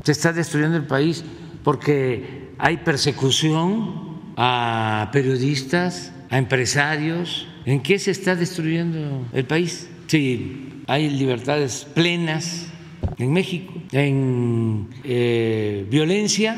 Se 0.05 0.13
está 0.13 0.33
destruyendo 0.33 0.77
el 0.77 0.87
país 0.87 1.25
porque 1.65 2.55
hay 2.59 2.77
persecución 2.79 4.21
a 4.37 5.11
periodistas, 5.13 6.13
a 6.31 6.39
empresarios. 6.39 7.49
¿En 7.67 7.81
qué 7.81 7.99
se 7.99 8.11
está 8.11 8.37
destruyendo 8.37 9.27
el 9.33 9.45
país? 9.45 9.89
Si 10.07 10.83
hay 10.87 11.09
libertades 11.09 11.87
plenas 11.95 12.67
en 13.19 13.33
México, 13.33 13.73
en 13.93 14.89
eh, 15.03 15.87
violencia, 15.91 16.57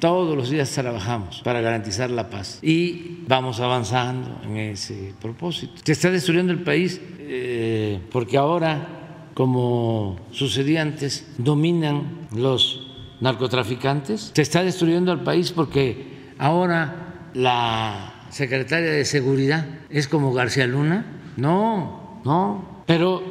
todos 0.00 0.36
los 0.36 0.50
días 0.50 0.70
trabajamos 0.70 1.42
para 1.42 1.60
garantizar 1.60 2.10
la 2.10 2.30
paz 2.30 2.58
y 2.62 3.18
vamos 3.28 3.60
avanzando 3.60 4.40
en 4.44 4.56
ese 4.56 5.14
propósito. 5.20 5.74
Se 5.84 5.92
está 5.92 6.10
destruyendo 6.10 6.52
el 6.52 6.62
país 6.62 7.00
eh, 7.18 8.00
porque 8.10 8.38
ahora, 8.38 9.30
como 9.34 10.18
sucedía 10.32 10.82
antes, 10.82 11.26
dominan 11.38 12.28
los 12.34 12.86
narcotraficantes. 13.20 14.32
Se 14.34 14.42
está 14.42 14.62
destruyendo 14.62 15.12
el 15.12 15.20
país 15.20 15.52
porque 15.52 16.32
ahora 16.38 17.30
la 17.34 18.15
secretaria 18.36 18.90
de 18.90 19.04
Seguridad 19.04 19.66
es 19.88 20.08
como 20.08 20.32
García 20.32 20.66
Luna. 20.66 21.04
No, 21.36 22.20
no, 22.24 22.82
pero... 22.86 23.22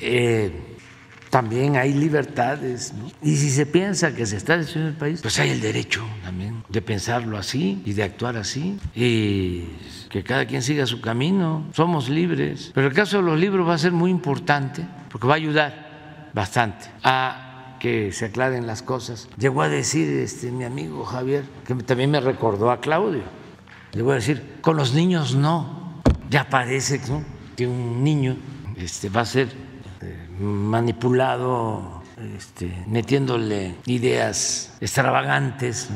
Eh, 0.00 0.60
también 1.30 1.74
hay 1.74 1.92
libertades. 1.92 2.92
¿no? 2.92 3.10
Y 3.20 3.34
si 3.34 3.50
se 3.50 3.66
piensa 3.66 4.14
que 4.14 4.24
se 4.24 4.36
está 4.36 4.56
destruyendo 4.56 4.90
el 4.90 4.96
país, 4.96 5.20
pues 5.20 5.36
hay 5.40 5.50
el 5.50 5.60
derecho 5.60 6.04
también 6.22 6.62
de 6.68 6.80
pensarlo 6.80 7.36
así 7.36 7.82
y 7.84 7.92
de 7.92 8.04
actuar 8.04 8.36
así. 8.36 8.78
Y 8.94 9.64
que 10.10 10.22
cada 10.22 10.46
quien 10.46 10.62
siga 10.62 10.86
su 10.86 11.00
camino. 11.00 11.66
Somos 11.72 12.08
libres. 12.08 12.70
Pero 12.72 12.86
el 12.86 12.92
caso 12.92 13.16
de 13.16 13.24
los 13.24 13.36
libros 13.36 13.68
va 13.68 13.74
a 13.74 13.78
ser 13.78 13.90
muy 13.90 14.12
importante 14.12 14.86
porque 15.10 15.26
va 15.26 15.32
a 15.32 15.36
ayudar 15.36 16.30
bastante 16.34 16.86
a 17.02 17.76
que 17.80 18.12
se 18.12 18.26
aclaren 18.26 18.68
las 18.68 18.82
cosas. 18.82 19.28
Llegó 19.36 19.62
a 19.62 19.68
decir 19.68 20.08
este, 20.08 20.52
mi 20.52 20.62
amigo 20.62 21.04
Javier, 21.04 21.42
que 21.66 21.74
también 21.74 22.12
me 22.12 22.20
recordó 22.20 22.70
a 22.70 22.80
Claudio, 22.80 23.24
llegó 23.94 24.12
a 24.12 24.16
decir, 24.16 24.58
con 24.60 24.76
los 24.76 24.94
niños 24.94 25.34
no. 25.34 26.02
Ya 26.30 26.48
parece 26.48 27.00
que 27.56 27.66
un 27.66 28.02
niño 28.02 28.36
este, 28.76 29.08
va 29.08 29.20
a 29.22 29.26
ser 29.26 29.48
manipulado, 30.38 32.02
este, 32.36 32.84
metiéndole 32.86 33.76
ideas 33.86 34.76
extravagantes 34.80 35.88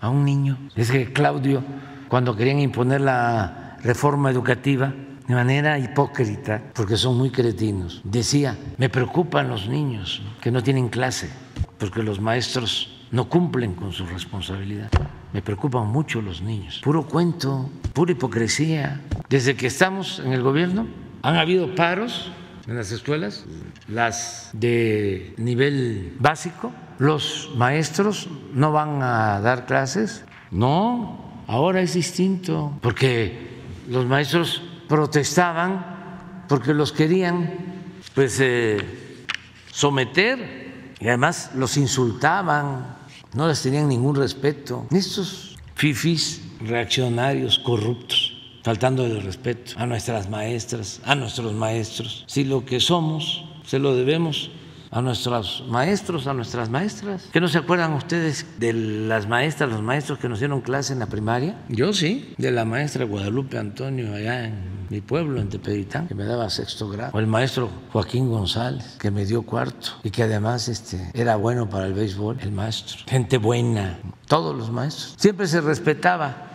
a 0.00 0.08
un 0.08 0.24
niño. 0.24 0.58
Es 0.74 0.90
que 0.90 1.12
Claudio, 1.12 1.62
cuando 2.08 2.36
querían 2.36 2.60
imponer 2.60 3.00
la 3.00 3.76
reforma 3.82 4.30
educativa, 4.30 4.92
de 5.26 5.34
manera 5.34 5.78
hipócrita, 5.78 6.62
porque 6.74 6.96
son 6.96 7.16
muy 7.16 7.30
cretinos, 7.30 8.02
decía, 8.04 8.58
me 8.76 8.90
preocupan 8.90 9.48
los 9.48 9.68
niños 9.68 10.22
que 10.40 10.50
no 10.50 10.62
tienen 10.62 10.88
clase, 10.88 11.30
porque 11.78 12.02
los 12.02 12.20
maestros 12.20 13.06
no 13.10 13.28
cumplen 13.28 13.74
con 13.74 13.92
su 13.92 14.04
responsabilidad. 14.06 14.90
Me 15.34 15.42
preocupan 15.42 15.88
mucho 15.88 16.22
los 16.22 16.40
niños. 16.40 16.80
Puro 16.82 17.06
cuento, 17.06 17.68
pura 17.92 18.12
hipocresía. 18.12 19.02
Desde 19.28 19.56
que 19.56 19.66
estamos 19.66 20.20
en 20.20 20.32
el 20.32 20.42
gobierno, 20.42 20.86
han 21.22 21.36
habido 21.36 21.74
paros 21.74 22.32
en 22.66 22.76
las 22.76 22.92
escuelas, 22.92 23.44
las 23.88 24.50
de 24.52 25.34
nivel 25.36 26.16
básico. 26.20 26.72
Los 26.98 27.50
maestros 27.56 28.28
no 28.52 28.70
van 28.70 29.02
a 29.02 29.40
dar 29.40 29.66
clases. 29.66 30.24
No, 30.52 31.42
ahora 31.48 31.82
es 31.82 31.94
distinto, 31.94 32.78
porque 32.80 33.60
los 33.88 34.06
maestros 34.06 34.62
protestaban 34.88 35.94
porque 36.48 36.74
los 36.74 36.92
querían 36.92 37.52
pues 38.14 38.38
eh, 38.40 38.78
someter 39.70 40.94
y 41.00 41.08
además 41.08 41.50
los 41.54 41.76
insultaban, 41.76 42.96
no 43.34 43.48
les 43.48 43.62
tenían 43.62 43.88
ningún 43.88 44.14
respeto. 44.16 44.86
Estos 44.90 45.56
fifis 45.74 46.40
reaccionarios 46.60 47.58
corruptos 47.58 48.32
faltando 48.62 49.04
el 49.04 49.22
respeto 49.22 49.72
a 49.76 49.86
nuestras 49.86 50.30
maestras, 50.30 51.00
a 51.04 51.14
nuestros 51.14 51.52
maestros. 51.52 52.24
Si 52.26 52.44
lo 52.44 52.64
que 52.64 52.80
somos 52.80 53.44
se 53.66 53.78
lo 53.78 53.94
debemos 53.94 54.50
a 54.90 55.02
nuestros 55.02 55.64
maestros, 55.68 56.28
a 56.28 56.34
nuestras 56.34 56.70
maestras. 56.70 57.28
¿Qué 57.32 57.40
no 57.40 57.48
se 57.48 57.58
acuerdan 57.58 57.92
ustedes 57.94 58.46
de 58.58 58.72
las 58.72 59.26
maestras, 59.26 59.68
los 59.68 59.82
maestros 59.82 60.20
que 60.20 60.28
nos 60.28 60.38
dieron 60.38 60.60
clase 60.60 60.92
en 60.92 61.00
la 61.00 61.06
primaria? 61.06 61.56
Yo 61.68 61.92
sí, 61.92 62.32
de 62.38 62.52
la 62.52 62.64
maestra 62.64 63.04
Guadalupe 63.04 63.58
Antonio 63.58 64.14
allá 64.14 64.46
en 64.46 64.83
mi 64.94 65.00
pueblo, 65.00 65.40
en 65.40 65.48
Tepeditán, 65.48 66.06
que 66.06 66.14
me 66.14 66.24
daba 66.24 66.48
sexto 66.48 66.88
grado, 66.88 67.10
o 67.14 67.18
el 67.18 67.26
maestro 67.26 67.68
Joaquín 67.92 68.30
González, 68.30 68.96
que 69.00 69.10
me 69.10 69.26
dio 69.26 69.42
cuarto 69.42 69.88
y 70.04 70.10
que 70.10 70.22
además 70.22 70.68
este, 70.68 71.10
era 71.14 71.34
bueno 71.34 71.68
para 71.68 71.86
el 71.86 71.94
béisbol, 71.94 72.38
el 72.40 72.52
maestro. 72.52 72.98
Gente 73.08 73.38
buena, 73.38 73.98
todos 74.28 74.56
los 74.56 74.70
maestros. 74.70 75.16
Siempre 75.18 75.48
se 75.48 75.60
respetaba 75.60 76.53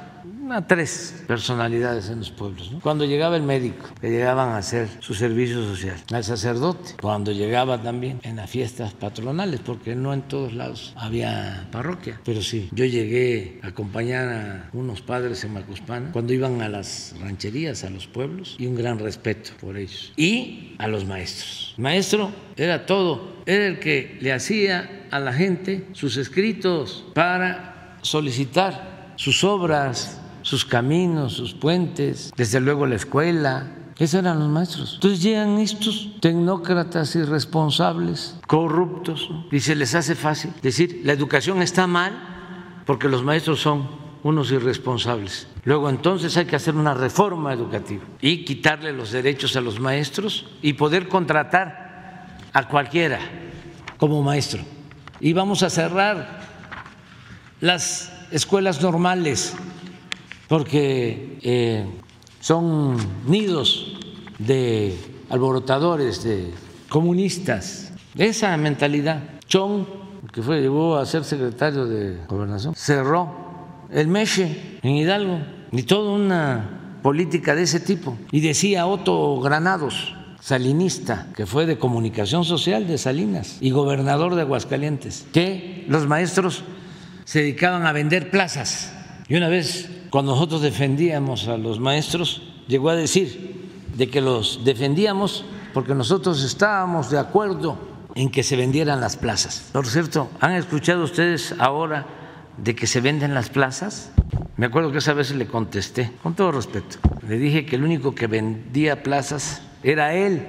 a 0.52 0.66
tres 0.68 1.24
personalidades 1.28 2.10
en 2.10 2.20
los 2.20 2.32
pueblos. 2.32 2.72
Cuando 2.82 3.06
llegaba 3.06 3.36
el 3.36 3.44
médico, 3.44 3.88
que 4.02 4.10
llegaban 4.10 4.50
a 4.50 4.58
hacer 4.58 4.90
su 5.00 5.14
servicio 5.14 5.64
social, 5.64 5.98
al 6.12 6.24
sacerdote, 6.24 6.96
cuando 7.02 7.32
llegaba 7.32 7.82
también 7.82 8.20
en 8.24 8.38
las 8.38 8.50
fiestas 8.50 8.94
patronales, 8.94 9.60
porque 9.60 9.96
no 9.96 10.14
en 10.14 10.24
todos 10.24 10.54
lados 10.54 10.94
había 10.98 11.68
parroquia, 11.72 12.20
pero 12.24 12.42
sí, 12.42 12.70
yo 12.72 12.86
llegué 12.86 13.60
a 13.64 13.68
acompañar 13.68 14.30
a 14.30 14.70
unos 14.74 15.02
padres 15.02 15.44
en 15.44 15.54
Macuspana 15.54 16.12
cuando 16.12 16.34
iban 16.34 16.62
a 16.62 16.70
las 16.70 17.16
rancherías, 17.20 17.84
a 17.84 17.90
los 17.90 18.08
pueblos, 18.08 18.56
y 18.58 18.66
un 18.66 18.76
gran 18.76 19.00
respeto 19.00 19.52
por 19.60 19.78
ellos. 19.78 20.14
Y 20.16 20.76
a 20.78 20.88
los 20.88 21.06
maestros. 21.06 21.74
maestro 21.78 22.32
era 22.56 22.86
todo, 22.86 23.44
era 23.46 23.68
el 23.68 23.80
que 23.80 24.18
le 24.22 24.34
hacía 24.34 25.08
a 25.12 25.20
la 25.20 25.34
gente 25.34 25.88
sus 25.94 26.18
escritos 26.18 27.06
para 27.14 27.98
solicitar 28.02 29.14
sus 29.16 29.44
obras, 29.44 30.19
sus 30.50 30.66
caminos, 30.66 31.34
sus 31.34 31.54
puentes, 31.54 32.34
desde 32.36 32.60
luego 32.60 32.88
la 32.88 32.96
escuela. 32.96 33.72
Esos 34.00 34.22
eran 34.22 34.40
los 34.40 34.50
maestros. 34.50 34.96
Entonces 34.96 35.22
llegan 35.22 35.60
estos 35.60 36.10
tecnócratas 36.22 37.16
irresponsables, 37.16 38.36
corruptos, 38.48 39.30
y 39.52 39.60
se 39.60 39.76
les 39.76 39.94
hace 39.94 40.16
fácil 40.16 40.52
decir, 40.64 41.02
la 41.04 41.14
educación 41.14 41.62
está 41.62 41.86
mal 41.86 42.82
porque 42.88 43.08
los 43.08 43.24
maestros 43.24 43.60
son 43.60 43.88
unos 44.24 44.52
irresponsables. 44.52 45.48
Luego 45.66 45.88
entonces 45.88 46.36
hay 46.36 46.46
que 46.46 46.56
hacer 46.56 46.76
una 46.76 46.96
reforma 46.96 47.54
educativa 47.54 48.04
y 48.20 48.44
quitarle 48.44 48.92
los 48.92 49.12
derechos 49.12 49.56
a 49.56 49.62
los 49.62 49.80
maestros 49.80 50.48
y 50.64 50.74
poder 50.74 51.08
contratar 51.08 52.40
a 52.54 52.68
cualquiera 52.68 53.20
como 54.00 54.24
maestro. 54.24 54.64
Y 55.20 55.34
vamos 55.34 55.62
a 55.62 55.70
cerrar 55.70 56.40
las 57.62 58.12
escuelas 58.32 58.82
normales 58.82 59.56
porque 60.50 61.38
eh, 61.44 61.86
son 62.42 62.98
nidos 63.28 63.98
de 64.40 64.98
alborotadores, 65.30 66.24
de 66.24 66.52
comunistas. 66.90 67.94
Esa 68.18 68.58
mentalidad. 68.58 69.22
Chong, 69.48 69.86
que 70.34 70.42
fue, 70.42 70.60
llegó 70.60 70.98
a 70.98 71.06
ser 71.06 71.24
secretario 71.24 71.86
de 71.86 72.18
gobernación, 72.28 72.74
cerró 72.76 73.32
el 73.92 74.08
Meche 74.08 74.80
en 74.82 74.92
Hidalgo 74.96 75.40
y 75.72 75.84
toda 75.84 76.12
una 76.12 76.98
política 77.04 77.56
de 77.56 77.64
ese 77.64 77.80
tipo. 77.80 78.18
Y 78.32 78.42
decía 78.42 78.88
Otto 78.88 79.40
Granados, 79.40 80.16
salinista, 80.42 81.28
que 81.36 81.46
fue 81.46 81.68
de 81.68 81.78
comunicación 81.78 82.44
social 82.44 82.88
de 82.88 82.98
Salinas 82.98 83.58
y 83.62 83.70
gobernador 83.70 84.34
de 84.34 84.42
Aguascalientes, 84.42 85.28
que 85.32 85.86
los 85.88 86.08
maestros 86.08 86.64
se 87.26 87.40
dedicaban 87.40 87.86
a 87.86 87.92
vender 87.92 88.32
plazas. 88.32 88.96
Y 89.30 89.36
una 89.36 89.48
vez 89.48 89.88
cuando 90.10 90.34
nosotros 90.34 90.62
defendíamos 90.64 91.48
a 91.48 91.56
los 91.56 91.80
maestros, 91.80 92.42
llegó 92.68 92.90
a 92.90 92.96
decir 92.96 93.70
de 93.96 94.10
que 94.10 94.22
los 94.22 94.66
defendíamos 94.66 95.46
porque 95.72 95.94
nosotros 95.94 96.44
estábamos 96.44 97.12
de 97.12 97.20
acuerdo 97.20 97.78
en 98.16 98.32
que 98.32 98.42
se 98.42 98.56
vendieran 98.56 99.00
las 99.00 99.18
plazas. 99.18 99.70
Por 99.72 99.86
cierto, 99.86 100.32
¿han 100.40 100.54
escuchado 100.54 101.04
ustedes 101.04 101.54
ahora 101.60 102.08
de 102.58 102.76
que 102.76 102.88
se 102.88 103.02
venden 103.02 103.36
las 103.36 103.50
plazas? 103.50 104.12
Me 104.58 104.66
acuerdo 104.66 104.92
que 104.92 104.98
esa 104.98 105.14
vez 105.14 105.30
le 105.36 105.46
contesté, 105.46 106.12
con 106.24 106.34
todo 106.34 106.52
respeto. 106.52 106.98
Le 107.28 107.38
dije 107.38 107.68
que 107.68 107.76
el 107.76 107.84
único 107.84 108.16
que 108.16 108.26
vendía 108.26 109.04
plazas 109.04 109.62
era 109.84 110.16
él, 110.16 110.48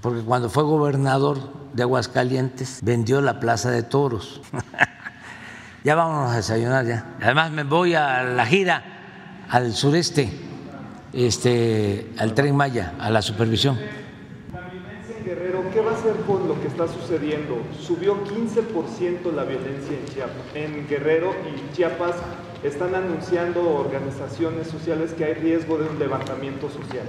porque 0.00 0.22
cuando 0.22 0.48
fue 0.48 0.62
gobernador 0.62 1.52
de 1.72 1.82
Aguascalientes 1.82 2.78
vendió 2.82 3.20
la 3.20 3.40
plaza 3.40 3.72
de 3.72 3.82
toros. 3.82 4.40
ya 5.84 5.94
vámonos 5.94 6.32
a 6.32 6.36
desayunar 6.36 6.86
ya. 6.86 7.16
Además 7.20 7.50
me 7.50 7.64
voy 7.64 7.94
a 7.94 8.22
la 8.22 8.46
gira 8.46 8.82
al 9.48 9.72
sureste, 9.72 10.30
este, 11.12 12.10
al 12.18 12.34
tren 12.34 12.56
Maya, 12.56 12.94
a 12.98 13.10
la 13.10 13.20
supervisión. 13.20 13.78
La 14.52 14.60
violencia 14.60 15.18
en 15.18 15.24
Guerrero, 15.24 15.64
¿qué 15.72 15.80
va 15.80 15.90
a 15.90 15.94
hacer 15.94 16.14
con 16.26 16.46
lo 16.48 16.60
que 16.60 16.68
está 16.68 16.86
sucediendo? 16.86 17.58
Subió 17.80 18.24
15% 18.24 19.32
la 19.34 19.44
violencia 19.44 19.96
en 19.98 20.04
Chiapas. 20.06 20.42
En 20.54 20.88
Guerrero 20.88 21.34
y 21.46 21.74
Chiapas 21.74 22.16
están 22.62 22.94
anunciando 22.94 23.68
organizaciones 23.68 24.68
sociales 24.68 25.12
que 25.14 25.24
hay 25.24 25.34
riesgo 25.34 25.78
de 25.78 25.88
un 25.88 25.98
levantamiento 25.98 26.68
social. 26.70 27.06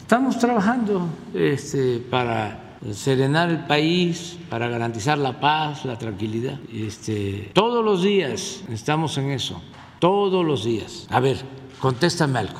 Estamos 0.00 0.38
trabajando 0.38 1.06
este, 1.34 2.02
para 2.10 2.67
serenar 2.92 3.50
el 3.50 3.66
país, 3.66 4.38
para 4.48 4.68
garantizar 4.68 5.18
la 5.18 5.40
paz, 5.40 5.84
la 5.84 5.98
tranquilidad. 5.98 6.58
Este, 6.72 7.50
todos 7.52 7.84
los 7.84 8.02
días 8.02 8.62
estamos 8.68 9.18
en 9.18 9.30
eso 9.30 9.62
todos 9.98 10.44
los 10.44 10.64
días. 10.64 11.06
A 11.10 11.20
ver, 11.20 11.38
contéstame 11.78 12.38
algo. 12.38 12.58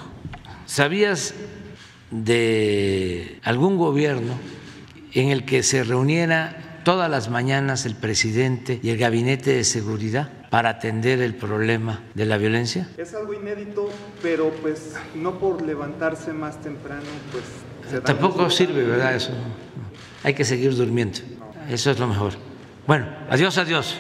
¿Sabías 0.67 1.35
de 2.11 3.41
algún 3.43 3.77
gobierno 3.77 4.35
en 5.13 5.31
el 5.31 5.45
que 5.45 5.63
se 5.63 5.85
reuniera 5.85 6.81
todas 6.85 7.11
las 7.11 7.29
mañanas 7.29 7.87
el 7.87 7.95
presidente 7.95 8.81
y 8.83 8.91
el 8.91 8.99
gabinete 8.99 9.53
de 9.53 9.65
seguridad 9.65 10.31
para 10.51 10.71
atender 10.71 11.21
el 11.21 11.35
problema 11.35 12.03
de 12.15 12.27
la 12.27 12.39
violencia? 12.39 12.89
Es 12.97 13.15
algo 13.15 13.35
inédito, 13.35 13.89
pero 14.23 14.51
pues 14.63 14.95
no 15.15 15.39
por 15.39 15.63
levantarse 15.63 16.33
más 16.33 16.61
temprano, 16.61 17.07
pues... 17.33 17.45
Tampoco 18.05 18.51
sirve, 18.51 18.85
¿verdad? 18.85 19.15
Eso. 19.15 19.33
Hay 20.25 20.35
que 20.35 20.45
seguir 20.45 20.75
durmiendo. 20.75 21.19
Eso 21.69 21.91
es 21.91 21.99
lo 21.99 22.07
mejor. 22.07 22.33
Bueno, 22.87 23.07
adiós, 23.31 23.57
adiós. 23.59 23.97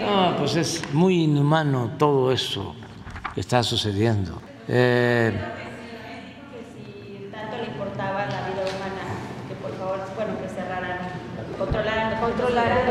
No, 0.00 0.36
pues 0.38 0.56
es 0.56 0.82
muy 0.92 1.24
inhumano 1.24 1.92
todo 1.98 2.32
eso 2.32 2.74
que 3.34 3.40
está 3.40 3.62
sucediendo. 3.62 4.42
Eh, 4.68 5.32
si 6.74 7.30
tanto 7.30 7.56
le 7.56 7.64
importaba 7.64 8.26
la 8.26 8.48
vida 8.48 8.62
humana, 8.62 9.04
que 9.48 9.54
por 9.54 9.76
favor, 9.76 10.00
bueno, 10.16 10.38
que 10.40 10.48
cerraran, 10.48 10.98
controlaran, 11.58 12.20
controlaran 12.20 12.86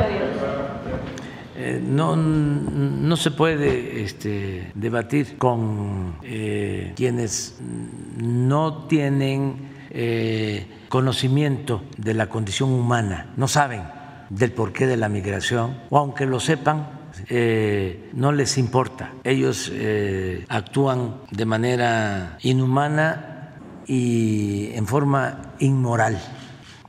no, 1.82 2.16
no 2.16 3.16
se 3.18 3.32
puede 3.32 4.04
este, 4.04 4.72
debatir 4.76 5.38
con 5.38 6.16
eh, 6.24 6.94
quienes 6.96 7.58
no 8.18 8.86
tienen 8.86 9.70
eh, 9.90 10.66
conocimiento 10.90 11.84
de 11.98 12.14
la 12.14 12.28
condición 12.28 12.72
humana, 12.72 13.34
no 13.38 13.48
saben 13.48 13.84
del 14.30 14.52
porqué 14.52 14.88
de 14.88 14.98
la 14.98 15.10
migración, 15.10 15.78
o 15.90 15.98
aunque 15.98 16.26
lo 16.26 16.40
sepan, 16.40 16.88
eh, 17.28 18.10
no 18.14 18.32
les 18.32 18.58
importa. 18.58 19.12
Ellos 19.24 19.72
actúan 20.48 21.16
de 21.32 21.46
manera 21.46 22.38
inhumana 22.42 23.58
y 23.88 24.72
en 24.74 24.88
forma 24.88 25.54
inmoral. 25.60 26.22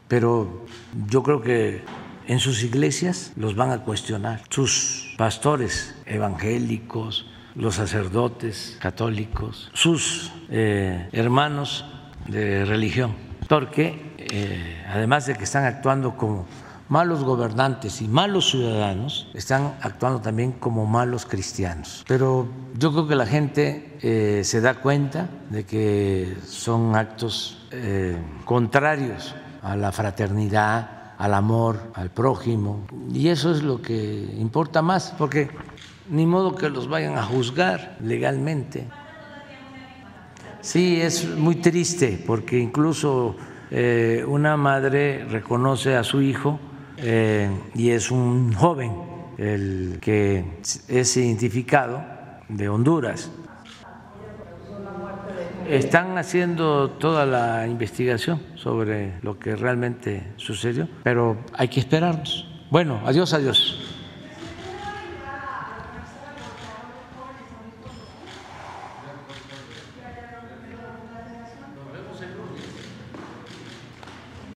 Pero 0.07 0.67
yo 1.09 1.23
creo 1.23 1.41
que 1.41 1.83
en 2.27 2.39
sus 2.39 2.63
iglesias 2.63 3.33
los 3.37 3.55
van 3.55 3.71
a 3.71 3.85
cuestionar. 3.85 4.43
Sus 4.49 5.15
pastores 5.17 5.95
evangélicos, 6.07 7.27
los 7.55 7.75
sacerdotes 7.77 8.79
católicos, 8.81 9.71
sus 9.75 10.33
eh, 10.51 11.09
hermanos 11.13 11.85
de 12.29 12.65
religión, 12.65 13.15
porque 13.49 14.15
eh, 14.19 14.85
además 14.89 15.27
de 15.27 15.35
que 15.35 15.45
están 15.45 15.65
actuando 15.65 16.17
como 16.17 16.47
malos 16.89 17.25
gobernantes 17.25 18.03
y 18.03 18.09
malos 18.09 18.51
ciudadanos, 18.51 19.29
están 19.35 19.75
actuando 19.81 20.21
también 20.21 20.53
como 20.53 20.87
malos 20.87 21.25
cristianos. 21.27 22.05
Pero 22.07 22.49
yo 22.79 22.93
creo 22.93 23.09
que 23.09 23.15
la 23.15 23.27
gente 23.27 23.99
eh, 24.03 24.43
se 24.45 24.61
da 24.61 24.75
cuenta 24.75 25.29
de 25.51 25.65
que 25.65 26.37
son 26.47 26.97
actos 26.97 27.59
contrarios 28.45 29.35
a 29.63 29.77
la 29.77 29.93
fraternidad, 29.93 31.02
al 31.23 31.35
amor, 31.35 31.93
al 31.95 32.11
prójimo, 32.11 32.85
y 33.15 33.29
eso 33.29 33.53
es 33.53 33.63
lo 33.63 33.81
que 33.81 34.35
importa 34.41 34.83
más, 34.83 35.15
porque 35.17 35.51
ni 36.11 36.27
modo 36.27 36.57
que 36.57 36.69
los 36.69 36.89
vayan 36.89 37.17
a 37.17 37.23
juzgar 37.23 37.97
legalmente. 38.03 38.89
Sí, 40.61 41.01
es 41.01 41.29
muy 41.37 41.55
triste 41.55 42.21
porque 42.27 42.59
incluso 42.59 43.37
eh, 43.71 44.25
una 44.27 44.57
madre 44.57 45.25
reconoce 45.27 45.95
a 45.95 46.03
su 46.03 46.23
hijo 46.23 46.59
eh, 46.97 47.49
y 47.77 47.91
es 47.91 48.11
un 48.11 48.53
joven 48.53 48.93
el 49.39 49.99
que 50.01 50.45
es 50.89 51.17
identificado 51.17 52.03
de 52.49 52.69
Honduras. 52.69 53.31
Están 55.69 56.19
haciendo 56.19 56.91
toda 56.91 57.27
la 57.27 57.67
investigación 57.67 58.41
sobre 58.57 59.15
lo 59.23 59.39
que 59.39 59.57
realmente 59.57 60.33
sucedió, 60.37 60.89
pero 61.03 61.39
hay 61.55 61.69
que 61.69 61.81
esperarnos. 61.81 62.47
Bueno, 62.71 63.01
adiós, 63.05 63.33
adiós. 63.35 63.92